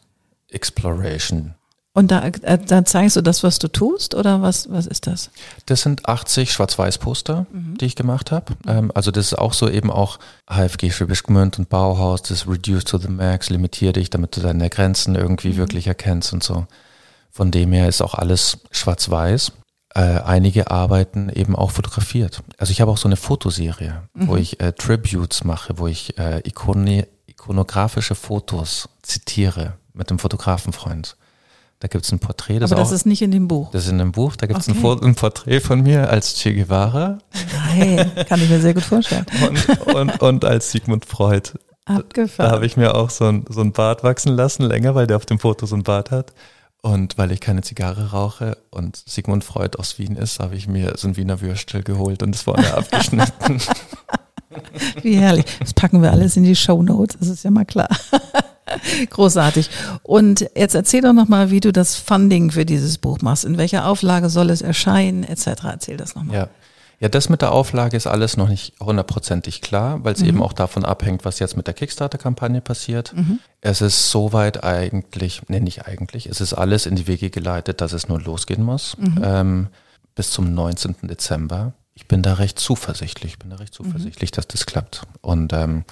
Exploration. 0.50 1.56
Und 1.94 2.10
da, 2.10 2.26
äh, 2.26 2.58
da 2.58 2.86
zeigst 2.86 3.18
du 3.18 3.22
das, 3.22 3.44
was 3.44 3.60
du 3.60 3.68
tust, 3.68 4.16
oder 4.16 4.42
was, 4.42 4.72
was 4.72 4.88
ist 4.88 5.08
das? 5.08 5.30
Das 5.66 5.82
sind 5.82 6.08
80 6.08 6.54
Schwarz-Weiß-Poster, 6.54 7.48
mhm. 7.52 7.78
die 7.78 7.86
ich 7.86 7.98
gemacht 7.98 8.32
habe. 8.32 8.54
Ähm, 8.66 8.92
also 8.96 9.12
das 9.12 9.28
ist 9.28 9.38
auch 9.38 9.54
so 9.54 9.70
eben 9.70 9.92
auch 9.92 10.18
HFG 10.50 10.92
Schwäbisch 10.92 11.24
Gmünd 11.24 11.60
und 11.60 11.68
Bauhaus, 11.68 12.22
das 12.22 12.48
Reduce 12.48 12.86
to 12.86 12.98
the 12.98 13.10
Max, 13.10 13.50
limitiere 13.50 13.94
dich, 13.94 14.10
damit 14.10 14.38
du 14.38 14.42
deine 14.42 14.70
Grenzen 14.70 15.16
irgendwie 15.16 15.50
mhm. 15.50 15.58
wirklich 15.58 15.88
erkennst 15.88 16.32
und 16.32 16.44
so. 16.44 16.66
Von 17.30 17.52
dem 17.52 17.74
her 17.74 17.90
ist 17.90 18.02
auch 18.02 18.14
alles 18.14 18.60
schwarz-weiß. 18.72 19.52
Äh, 19.94 20.22
einige 20.22 20.72
Arbeiten 20.72 21.28
eben 21.28 21.58
auch 21.58 21.72
fotografiert. 21.72 22.42
Also 22.58 22.72
ich 22.72 22.80
habe 22.80 22.92
auch 22.92 22.98
so 22.98 23.10
eine 23.10 23.18
Fotoserie, 23.18 24.04
mhm. 24.14 24.28
wo 24.28 24.38
ich 24.38 24.62
äh, 24.62 24.72
Tributes 24.72 25.44
mache, 25.44 25.78
wo 25.78 25.88
ich 25.88 26.18
äh, 26.18 26.40
Ikone, 26.48 27.08
ikonografische 27.28 28.16
Fotos 28.16 28.88
zitiere 29.02 29.74
mit 29.94 30.10
einem 30.10 30.20
Fotografenfreund. 30.20 31.18
Da 31.82 31.88
gibt 31.88 32.06
es 32.06 32.12
ein 32.12 32.20
Porträt. 32.20 32.60
Das 32.60 32.72
Aber 32.72 32.80
das 32.80 32.90
auch, 32.90 32.94
ist 32.94 33.08
nicht 33.08 33.24
in 33.24 33.32
dem 33.32 33.48
Buch. 33.48 33.72
Das 33.72 33.86
ist 33.86 33.92
in 33.92 33.98
dem 33.98 34.12
Buch. 34.12 34.36
Da 34.36 34.46
gibt 34.46 34.60
es 34.60 34.70
okay. 34.70 34.88
ein, 34.88 35.04
ein, 35.04 35.16
Porträt 35.16 35.62
von 35.62 35.82
mir 35.82 36.12
als 36.12 36.36
Che 36.36 36.54
Guevara. 36.54 37.18
Nein, 37.54 38.12
kann 38.30 38.40
ich 38.40 38.50
mir 38.50 38.60
sehr 38.60 38.76
gut 38.76 38.84
vorstellen. 38.84 39.26
Und, 39.48 39.96
und, 39.96 40.22
und 40.22 40.46
als 40.46 40.72
Sigmund 40.72 41.06
Freud. 41.06 41.54
Abgefahren. 41.86 42.50
Da 42.50 42.56
habe 42.56 42.68
ich 42.68 42.78
mir 42.78 42.94
auch 42.94 43.10
so 43.10 43.26
ein, 43.26 43.46
so 43.50 43.62
ein 43.62 43.72
Bart 43.72 44.04
wachsen 44.04 44.32
lassen, 44.34 44.62
länger, 44.64 44.94
weil 44.94 45.08
der 45.08 45.18
auf 45.18 45.26
dem 45.26 45.40
Foto 45.40 45.66
so 45.66 45.76
ein 45.76 45.82
Bart 45.82 46.12
hat. 46.12 46.34
Und 46.84 47.18
weil 47.18 47.32
ich 47.32 47.40
keine 47.40 47.64
Zigarre 47.64 48.12
rauche 48.12 48.58
und 48.70 49.02
Sigmund 49.08 49.44
Freud 49.44 49.78
aus 49.80 49.98
Wien 49.98 50.16
ist, 50.16 50.40
habe 50.40 50.56
ich 50.56 50.68
mir 50.68 50.94
so 50.98 51.08
ein 51.08 51.18
Wiener 51.18 51.42
Würstel 51.42 51.82
geholt 51.82 52.22
und 52.22 52.36
es 52.36 52.44
vorne 52.44 52.72
abgeschnitten. 52.78 53.60
Wie 55.02 55.16
herrlich. 55.16 55.46
Das 55.60 55.74
packen 55.74 56.04
wir 56.04 56.12
alles 56.12 56.38
in 56.38 56.44
die 56.44 56.56
Show 56.56 56.84
Notes, 56.84 57.18
das 57.20 57.28
ist 57.28 57.44
ja 57.44 57.50
mal 57.50 57.66
klar. 57.66 57.90
Großartig. 59.10 59.70
Und 60.04 60.50
jetzt 60.56 60.76
erzähl 60.76 61.02
doch 61.02 61.14
nochmal, 61.14 61.52
wie 61.52 61.60
du 61.60 61.72
das 61.72 61.96
Funding 61.96 62.52
für 62.52 62.66
dieses 62.66 62.98
Buch 62.98 63.22
machst. 63.22 63.46
In 63.46 63.58
welcher 63.58 63.88
Auflage 63.88 64.30
soll 64.30 64.50
es 64.50 64.62
erscheinen, 64.62 65.24
etc. 65.24 65.64
Erzähl 65.64 65.98
das 65.98 66.16
nochmal. 66.16 66.36
Ja. 66.36 66.50
Ja, 67.02 67.10
das 67.10 67.30
mit 67.30 67.42
der 67.42 67.52
Auflage 67.52 67.98
ist 67.98 68.06
alles 68.06 68.38
noch 68.38 68.48
nicht 68.48 68.74
hundertprozentig 68.80 69.62
klar, 69.62 70.04
weil 70.04 70.14
es 70.14 70.22
mhm. 70.22 70.28
eben 70.28 70.44
auch 70.44 70.54
davon 70.54 70.86
abhängt, 70.86 71.26
was 71.26 71.40
jetzt 71.40 71.58
mit 71.58 71.66
der 71.66 71.74
Kickstarter-Kampagne 71.74 72.62
passiert. 72.62 73.14
Mhm. 73.16 73.40
Es 73.60 73.82
ist 73.82 74.12
soweit 74.12 74.64
eigentlich, 74.64 75.42
nee, 75.48 75.60
nicht 75.60 75.88
eigentlich, 75.88 76.28
es 76.28 76.42
ist 76.42 76.54
alles 76.54 76.86
in 76.86 76.96
die 76.96 77.08
Wege 77.08 77.32
geleitet, 77.32 77.82
dass 77.82 77.94
es 77.94 78.08
nur 78.08 78.22
losgehen 78.22 78.62
muss. 78.62 78.98
Mhm. 79.00 79.22
Ähm, 79.24 79.68
bis 80.14 80.30
zum 80.30 80.54
19. 80.54 80.96
Dezember. 81.02 81.74
Ich 81.96 82.08
bin 82.08 82.22
da 82.22 82.36
recht 82.36 82.60
zuversichtlich, 82.60 83.34
ich 83.34 83.40
bin 83.40 83.50
da 83.50 83.56
recht 83.56 83.80
mhm. 83.80 83.86
zuversichtlich, 83.86 84.30
dass 84.30 84.48
das 84.48 84.68
klappt. 84.68 85.02
Und 85.22 85.54
ähm, 85.54 85.86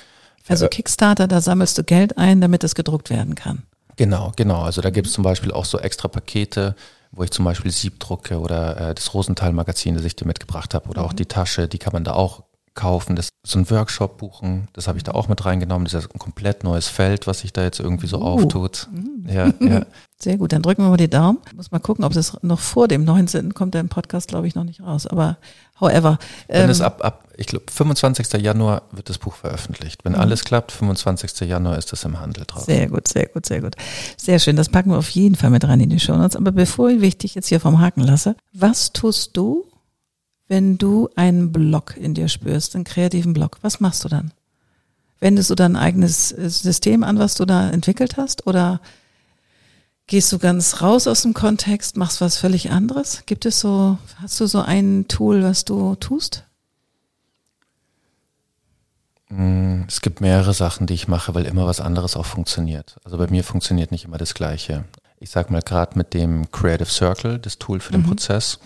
also 0.50 0.68
Kickstarter, 0.68 1.28
da 1.28 1.42
sammelst 1.42 1.78
du 1.78 1.84
Geld 1.84 2.18
ein, 2.18 2.42
damit 2.42 2.64
es 2.64 2.76
gedruckt 2.76 3.10
werden 3.10 3.36
kann. 3.36 3.64
Genau, 3.96 4.32
genau. 4.36 4.62
Also 4.62 4.82
da 4.82 4.90
gibt 4.90 5.08
es 5.08 5.14
zum 5.14 5.24
Beispiel 5.24 5.52
auch 5.52 5.66
so 5.66 5.80
extra 5.80 6.08
Pakete, 6.08 6.76
wo 7.12 7.24
ich 7.24 7.32
zum 7.32 7.46
Beispiel 7.46 7.72
Sieb 7.72 8.00
drucke 8.00 8.40
oder 8.40 8.90
äh, 8.90 8.96
das 8.96 9.14
Rosenthal-Magazin, 9.14 9.96
das 9.96 10.06
ich 10.06 10.16
dir 10.16 10.26
mitgebracht 10.26 10.74
habe, 10.74 10.90
oder 10.90 11.02
mhm. 11.02 11.08
auch 11.08 11.14
die 11.14 11.26
Tasche, 11.26 11.68
die 11.68 11.80
kann 11.80 11.94
man 11.94 12.04
da 12.04 12.14
auch 12.14 12.44
kaufen, 12.76 13.18
das 13.18 13.30
so 13.46 13.60
ein 13.60 13.70
Workshop 13.70 14.18
buchen, 14.20 14.70
das 14.72 14.88
habe 14.88 14.98
ich 14.98 15.04
da 15.04 15.12
auch 15.12 15.28
mit 15.28 15.44
reingenommen. 15.44 15.86
Das 15.86 16.06
ist 16.06 16.16
ein 16.16 16.20
komplett 16.20 16.64
neues 16.64 16.88
Feld, 16.88 17.28
was 17.28 17.40
sich 17.40 17.52
da 17.52 17.64
jetzt 17.64 17.80
irgendwie 17.80 18.08
so 18.08 18.20
Uh. 18.20 18.24
auftut. 18.24 18.88
Mhm. 18.94 19.28
Ja, 19.30 19.52
ja. 19.60 19.86
Sehr 20.18 20.38
gut, 20.38 20.54
dann 20.54 20.62
drücken 20.62 20.84
wir 20.84 20.90
mal 20.90 20.98
die 20.98 21.10
Daumen. 21.10 21.40
Muss 21.56 21.72
mal 21.72 21.80
gucken, 21.80 22.06
ob 22.06 22.14
das 22.14 22.38
noch 22.42 22.60
vor 22.60 22.88
dem 22.88 23.04
19. 23.04 23.54
kommt 23.54 23.74
der 23.74 23.82
im 23.82 23.90
Podcast, 23.90 24.30
glaube 24.30 24.48
ich, 24.48 24.56
noch 24.56 24.64
nicht 24.64 24.82
raus. 24.82 25.08
Aber 25.08 25.38
however. 25.80 26.18
Wenn 26.48 26.64
ähm, 26.66 26.70
es 26.70 26.82
ab, 26.82 27.04
ab, 27.04 27.26
ich 27.38 27.48
glaube, 27.48 27.66
25. 27.72 28.42
Januar 28.42 28.84
wird 28.92 29.10
das 29.10 29.18
Buch 29.18 29.36
veröffentlicht. 29.36 30.04
Wenn 30.04 30.14
Mhm. 30.14 30.20
alles 30.20 30.44
klappt, 30.44 30.72
25. 30.72 31.48
Januar 31.48 31.78
ist 31.78 31.94
es 31.94 32.04
im 32.04 32.20
Handel 32.20 32.44
drauf. 32.46 32.64
Sehr 32.66 32.88
gut, 32.88 33.08
sehr 33.08 33.28
gut, 33.28 33.46
sehr 33.46 33.62
gut. 33.62 33.76
Sehr 34.18 34.40
schön. 34.40 34.56
Das 34.56 34.70
packen 34.70 34.92
wir 34.92 34.98
auf 34.98 35.10
jeden 35.10 35.36
Fall 35.36 35.50
mit 35.50 35.64
rein 35.66 35.80
in 35.80 35.90
die 35.90 36.00
Shownotes. 36.00 36.36
Aber 36.36 36.52
bevor 36.52 36.90
ich 36.90 37.18
dich 37.18 37.36
jetzt 37.36 37.48
hier 37.48 37.60
vom 37.60 37.80
Haken 37.80 38.02
lasse, 38.02 38.36
was 38.54 38.92
tust 38.94 39.38
du, 39.38 39.66
wenn 40.48 40.78
du 40.78 41.10
einen 41.16 41.52
Block 41.52 41.96
in 41.96 42.14
dir 42.14 42.28
spürst, 42.28 42.76
einen 42.76 42.84
kreativen 42.84 43.34
Block? 43.34 43.58
Was 43.62 43.80
machst 43.80 44.04
du 44.04 44.10
dann? 44.10 44.32
Wendest 45.22 45.50
du 45.50 45.56
dein 45.56 45.76
eigenes 45.76 46.32
äh, 46.32 46.50
System 46.50 47.04
an, 47.04 47.20
was 47.20 47.36
du 47.36 47.46
da 47.46 47.70
entwickelt 47.70 48.18
hast? 48.18 48.48
Oder 48.48 48.80
gehst 50.10 50.32
du 50.34 50.40
ganz 50.40 50.82
raus 50.82 51.08
aus 51.08 51.22
dem 51.22 51.34
Kontext, 51.34 51.96
machst 51.96 52.20
was 52.20 52.38
völlig 52.38 52.72
anderes? 52.72 53.24
Gibt 53.28 53.46
es 53.46 53.60
so, 53.60 53.98
hast 54.22 54.40
du 54.40 54.48
so 54.48 54.60
ein 54.60 55.08
Tool, 55.08 55.44
was 55.44 55.66
du 55.66 55.96
tust? 55.96 56.44
Mm, 59.30 59.84
Es 59.88 60.02
gibt 60.02 60.20
mehrere 60.20 60.54
Sachen, 60.54 60.88
die 60.88 60.96
ich 60.96 61.08
mache, 61.08 61.36
weil 61.36 61.46
immer 61.46 61.68
was 61.68 61.80
anderes 61.80 62.18
auch 62.18 62.26
funktioniert. 62.26 62.98
Also 63.04 63.18
bei 63.18 63.28
mir 63.28 63.44
funktioniert 63.44 63.92
nicht 63.92 64.04
immer 64.06 64.18
das 64.18 64.34
Gleiche. 64.34 64.84
Ich 65.20 65.30
sag 65.30 65.52
mal 65.52 65.62
gerade 65.62 65.96
mit 65.98 66.16
dem 66.16 66.50
Creative 66.52 66.90
Circle, 66.90 67.38
das 67.38 67.60
Tool 67.60 67.80
für 67.80 67.92
den 67.92 68.04
Prozess, 68.04 68.58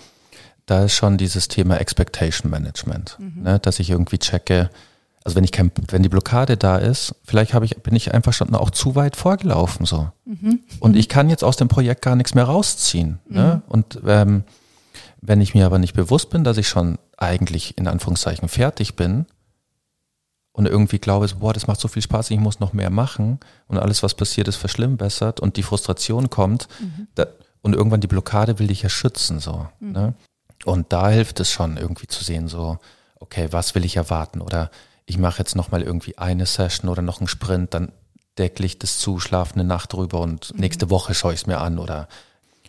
da 0.65 0.85
ist 0.85 0.93
schon 0.95 1.17
dieses 1.17 1.49
Thema 1.49 1.75
Expectation 1.77 2.49
Management, 2.49 3.17
ne, 3.19 3.59
dass 3.59 3.79
ich 3.79 3.89
irgendwie 3.89 4.17
checke, 4.17 4.69
also 5.23 5.35
wenn 5.35 5.43
ich 5.43 5.51
kein, 5.51 5.71
wenn 5.89 6.03
die 6.03 6.09
Blockade 6.09 6.57
da 6.57 6.77
ist, 6.77 7.15
vielleicht 7.23 7.53
habe 7.53 7.65
ich, 7.65 7.77
bin 7.77 7.95
ich 7.95 8.13
einfach 8.13 8.33
schon 8.33 8.53
auch 8.55 8.71
zu 8.71 8.95
weit 8.95 9.15
vorgelaufen 9.15 9.85
so. 9.85 10.11
Und 10.79 10.95
ich 10.95 11.07
kann 11.07 11.29
jetzt 11.29 11.43
aus 11.43 11.55
dem 11.55 11.69
Projekt 11.69 12.01
gar 12.01 12.15
nichts 12.15 12.35
mehr 12.35 12.43
rausziehen. 12.43 13.19
Ne? 13.29 13.61
Und 13.67 14.01
ähm, 14.05 14.43
wenn 15.21 15.39
ich 15.39 15.53
mir 15.53 15.65
aber 15.65 15.79
nicht 15.79 15.93
bewusst 15.93 16.29
bin, 16.29 16.43
dass 16.43 16.57
ich 16.57 16.67
schon 16.67 16.97
eigentlich 17.17 17.77
in 17.77 17.87
Anführungszeichen 17.87 18.49
fertig 18.49 18.95
bin 18.95 19.25
und 20.51 20.65
irgendwie 20.67 20.99
glaube, 20.99 21.27
boah, 21.39 21.53
das 21.53 21.67
macht 21.67 21.79
so 21.79 21.87
viel 21.87 22.01
Spaß, 22.01 22.29
ich 22.31 22.39
muss 22.39 22.59
noch 22.59 22.73
mehr 22.73 22.89
machen 22.89 23.39
und 23.67 23.77
alles, 23.77 24.03
was 24.03 24.15
passiert 24.15 24.49
ist, 24.49 24.57
verschlimmbessert 24.57 25.39
und 25.39 25.55
die 25.55 25.63
Frustration 25.63 26.29
kommt 26.29 26.67
da, 27.15 27.27
und 27.61 27.73
irgendwann 27.73 28.01
die 28.01 28.07
Blockade 28.07 28.59
will 28.59 28.67
dich 28.67 28.81
ja 28.81 28.89
schützen 28.89 29.39
so. 29.39 29.67
Ne? 29.79 30.15
Und 30.65 30.91
da 30.91 31.09
hilft 31.09 31.39
es 31.39 31.49
schon 31.49 31.77
irgendwie 31.77 32.07
zu 32.07 32.23
sehen, 32.23 32.49
so, 32.49 32.77
okay, 33.19 33.47
was 33.51 33.73
will 33.73 33.85
ich 33.85 33.95
erwarten 33.95 34.41
oder 34.41 34.69
ich 35.05 35.17
mache 35.17 35.39
jetzt 35.39 35.55
nochmal 35.55 35.81
irgendwie 35.81 36.17
eine 36.17 36.45
Session 36.45 36.89
oder 36.89 37.01
noch 37.01 37.19
einen 37.19 37.27
Sprint, 37.27 37.73
dann 37.73 37.91
deckle 38.37 38.65
ich 38.65 38.79
das 38.79 38.97
zu, 38.97 39.19
schlafe 39.19 39.55
eine 39.55 39.63
Nacht 39.63 39.93
drüber 39.93 40.21
und 40.21 40.57
nächste 40.57 40.89
Woche 40.89 41.13
schaue 41.13 41.33
ich 41.33 41.41
es 41.41 41.47
mir 41.47 41.59
an 41.59 41.77
oder 41.77 42.07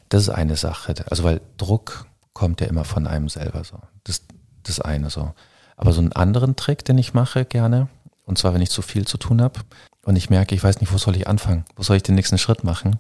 das 0.09 0.23
ist 0.23 0.29
eine 0.31 0.57
Sache. 0.57 0.95
Also 1.09 1.25
weil 1.25 1.41
Druck 1.57 2.07
kommt 2.33 2.61
ja 2.61 2.67
immer 2.67 2.85
von 2.85 3.07
einem 3.07 3.29
selber 3.29 3.65
so. 3.65 3.79
Das 4.05 4.23
das 4.65 4.81
eine 4.81 5.11
so. 5.11 5.33
Aber 5.77 5.93
so 5.93 6.01
einen 6.01 6.13
anderen 6.13 6.57
Trick, 6.57 6.85
den 6.85 6.99
ich 6.99 7.15
mache 7.15 7.45
gerne, 7.45 7.89
und 8.25 8.39
zwar 8.39 8.55
wenn 8.55 8.63
ich 8.63 8.71
zu 8.71 8.83
viel 8.83 9.07
zu 9.07 9.19
tun 9.19 9.43
habe 9.43 9.61
und 10.03 10.17
ich 10.17 10.31
merke, 10.31 10.55
ich 10.55 10.63
weiß 10.63 10.81
nicht, 10.81 10.93
wo 10.93 10.99
soll 10.99 11.17
ich 11.17 11.29
anfangen, 11.29 11.65
wo 11.77 11.83
soll 11.83 11.97
ich 11.97 12.03
den 12.03 12.15
nächsten 12.15 12.39
Schritt 12.39 12.65
machen, 12.65 12.99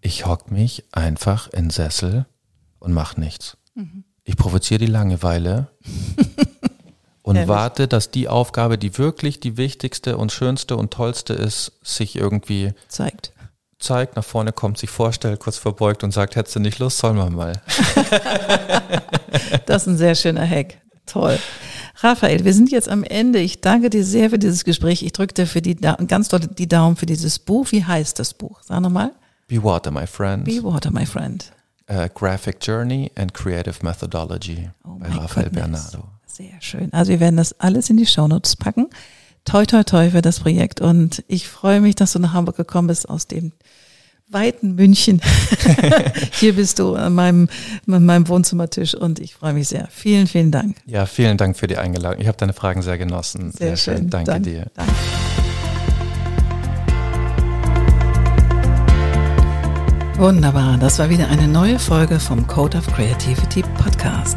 ich 0.00 0.26
hock 0.26 0.50
mich 0.50 0.84
einfach 0.92 1.48
in 1.48 1.70
Sessel 1.70 2.26
und 2.78 2.92
mache 2.92 3.20
nichts. 3.20 3.56
Ich 4.24 4.36
provoziere 4.36 4.80
die 4.80 4.86
Langeweile 4.86 5.68
und 7.30 7.36
Ehrlich? 7.36 7.48
warte, 7.48 7.88
dass 7.88 8.10
die 8.10 8.28
Aufgabe, 8.28 8.76
die 8.76 8.98
wirklich 8.98 9.40
die 9.40 9.56
wichtigste 9.56 10.16
und 10.18 10.32
schönste 10.32 10.76
und 10.76 10.90
tollste 10.92 11.32
ist, 11.32 11.72
sich 11.82 12.16
irgendwie 12.16 12.72
Zeigt. 12.88 13.32
zeigt, 13.78 14.16
nach 14.16 14.24
vorne 14.24 14.52
kommt, 14.52 14.76
sich 14.78 14.90
vorstellt, 14.90 15.40
kurz 15.40 15.56
verbeugt 15.56 16.04
und 16.04 16.12
sagt, 16.12 16.36
hättest 16.36 16.56
du 16.56 16.60
nicht 16.60 16.78
Lust, 16.78 16.98
sollen 16.98 17.16
wir 17.16 17.30
mal. 17.30 17.52
Das 19.66 19.82
ist 19.82 19.88
ein 19.88 19.96
sehr 19.96 20.14
schöner 20.14 20.46
Hack. 20.48 20.78
Toll. 21.06 21.38
Raphael, 22.02 22.44
wir 22.44 22.54
sind 22.54 22.70
jetzt 22.70 22.88
am 22.88 23.04
Ende. 23.04 23.38
Ich 23.40 23.60
danke 23.60 23.90
dir 23.90 24.04
sehr 24.04 24.30
für 24.30 24.38
dieses 24.38 24.64
Gespräch. 24.64 25.02
Ich 25.02 25.12
drücke 25.12 25.34
dir 25.34 25.46
für 25.46 25.62
die 25.62 25.74
Da- 25.76 25.96
ganz 26.06 26.28
doll 26.28 26.40
die 26.40 26.68
Daumen 26.68 26.96
für 26.96 27.06
dieses 27.06 27.38
Buch. 27.38 27.66
Wie 27.70 27.84
heißt 27.84 28.18
das 28.18 28.34
Buch? 28.34 28.60
Sag 28.62 28.80
nochmal. 28.80 29.12
Be 29.48 29.62
Water, 29.62 29.90
my 29.90 30.06
friend. 30.06 30.44
Be 30.44 30.62
Water, 30.62 30.90
my 30.90 31.06
friend. 31.06 31.52
uh, 31.90 32.06
Graphic 32.14 32.58
Journey 32.64 33.10
and 33.16 33.34
Creative 33.34 33.74
Methodology 33.82 34.70
Oh 34.84 34.96
bei 34.98 35.08
my 35.08 35.16
Rafael 35.18 35.50
goodness. 35.50 35.90
Bernardo. 35.92 36.08
Sehr 36.32 36.60
schön. 36.60 36.92
Also 36.92 37.10
wir 37.12 37.20
werden 37.20 37.36
das 37.36 37.58
alles 37.60 37.90
in 37.90 37.96
die 37.96 38.06
Shownotes 38.06 38.56
packen. 38.56 38.86
Toi, 39.44 39.64
toi, 39.66 39.82
toi 39.84 40.10
für 40.10 40.22
das 40.22 40.40
Projekt. 40.40 40.80
Und 40.80 41.24
ich 41.28 41.48
freue 41.48 41.80
mich, 41.80 41.94
dass 41.94 42.12
du 42.12 42.18
nach 42.18 42.32
Hamburg 42.32 42.56
gekommen 42.56 42.88
bist 42.88 43.08
aus 43.08 43.26
dem 43.26 43.52
weiten 44.28 44.74
München. 44.76 45.20
Hier 46.32 46.54
bist 46.54 46.78
du 46.78 46.94
an 46.94 47.14
meinem, 47.14 47.48
an 47.88 48.04
meinem 48.04 48.28
Wohnzimmertisch 48.28 48.94
und 48.94 49.18
ich 49.18 49.34
freue 49.34 49.54
mich 49.54 49.68
sehr. 49.68 49.88
Vielen, 49.90 50.26
vielen 50.26 50.50
Dank. 50.52 50.76
Ja, 50.86 51.06
vielen 51.06 51.36
Dank 51.36 51.56
für 51.56 51.66
die 51.66 51.78
Einladung. 51.78 52.20
Ich 52.20 52.28
habe 52.28 52.38
deine 52.38 52.52
Fragen 52.52 52.82
sehr 52.82 52.96
genossen. 52.98 53.50
Sehr, 53.52 53.76
schön. 53.76 54.08
Danke 54.08 54.30
Dank- 54.30 54.44
dir. 54.44 54.66
Danke. 54.74 54.92
Wunderbar, 60.16 60.76
das 60.76 60.98
war 60.98 61.08
wieder 61.08 61.28
eine 61.28 61.48
neue 61.48 61.78
Folge 61.78 62.20
vom 62.20 62.46
Code 62.46 62.76
of 62.76 62.86
Creativity 62.88 63.62
Podcast. 63.62 64.36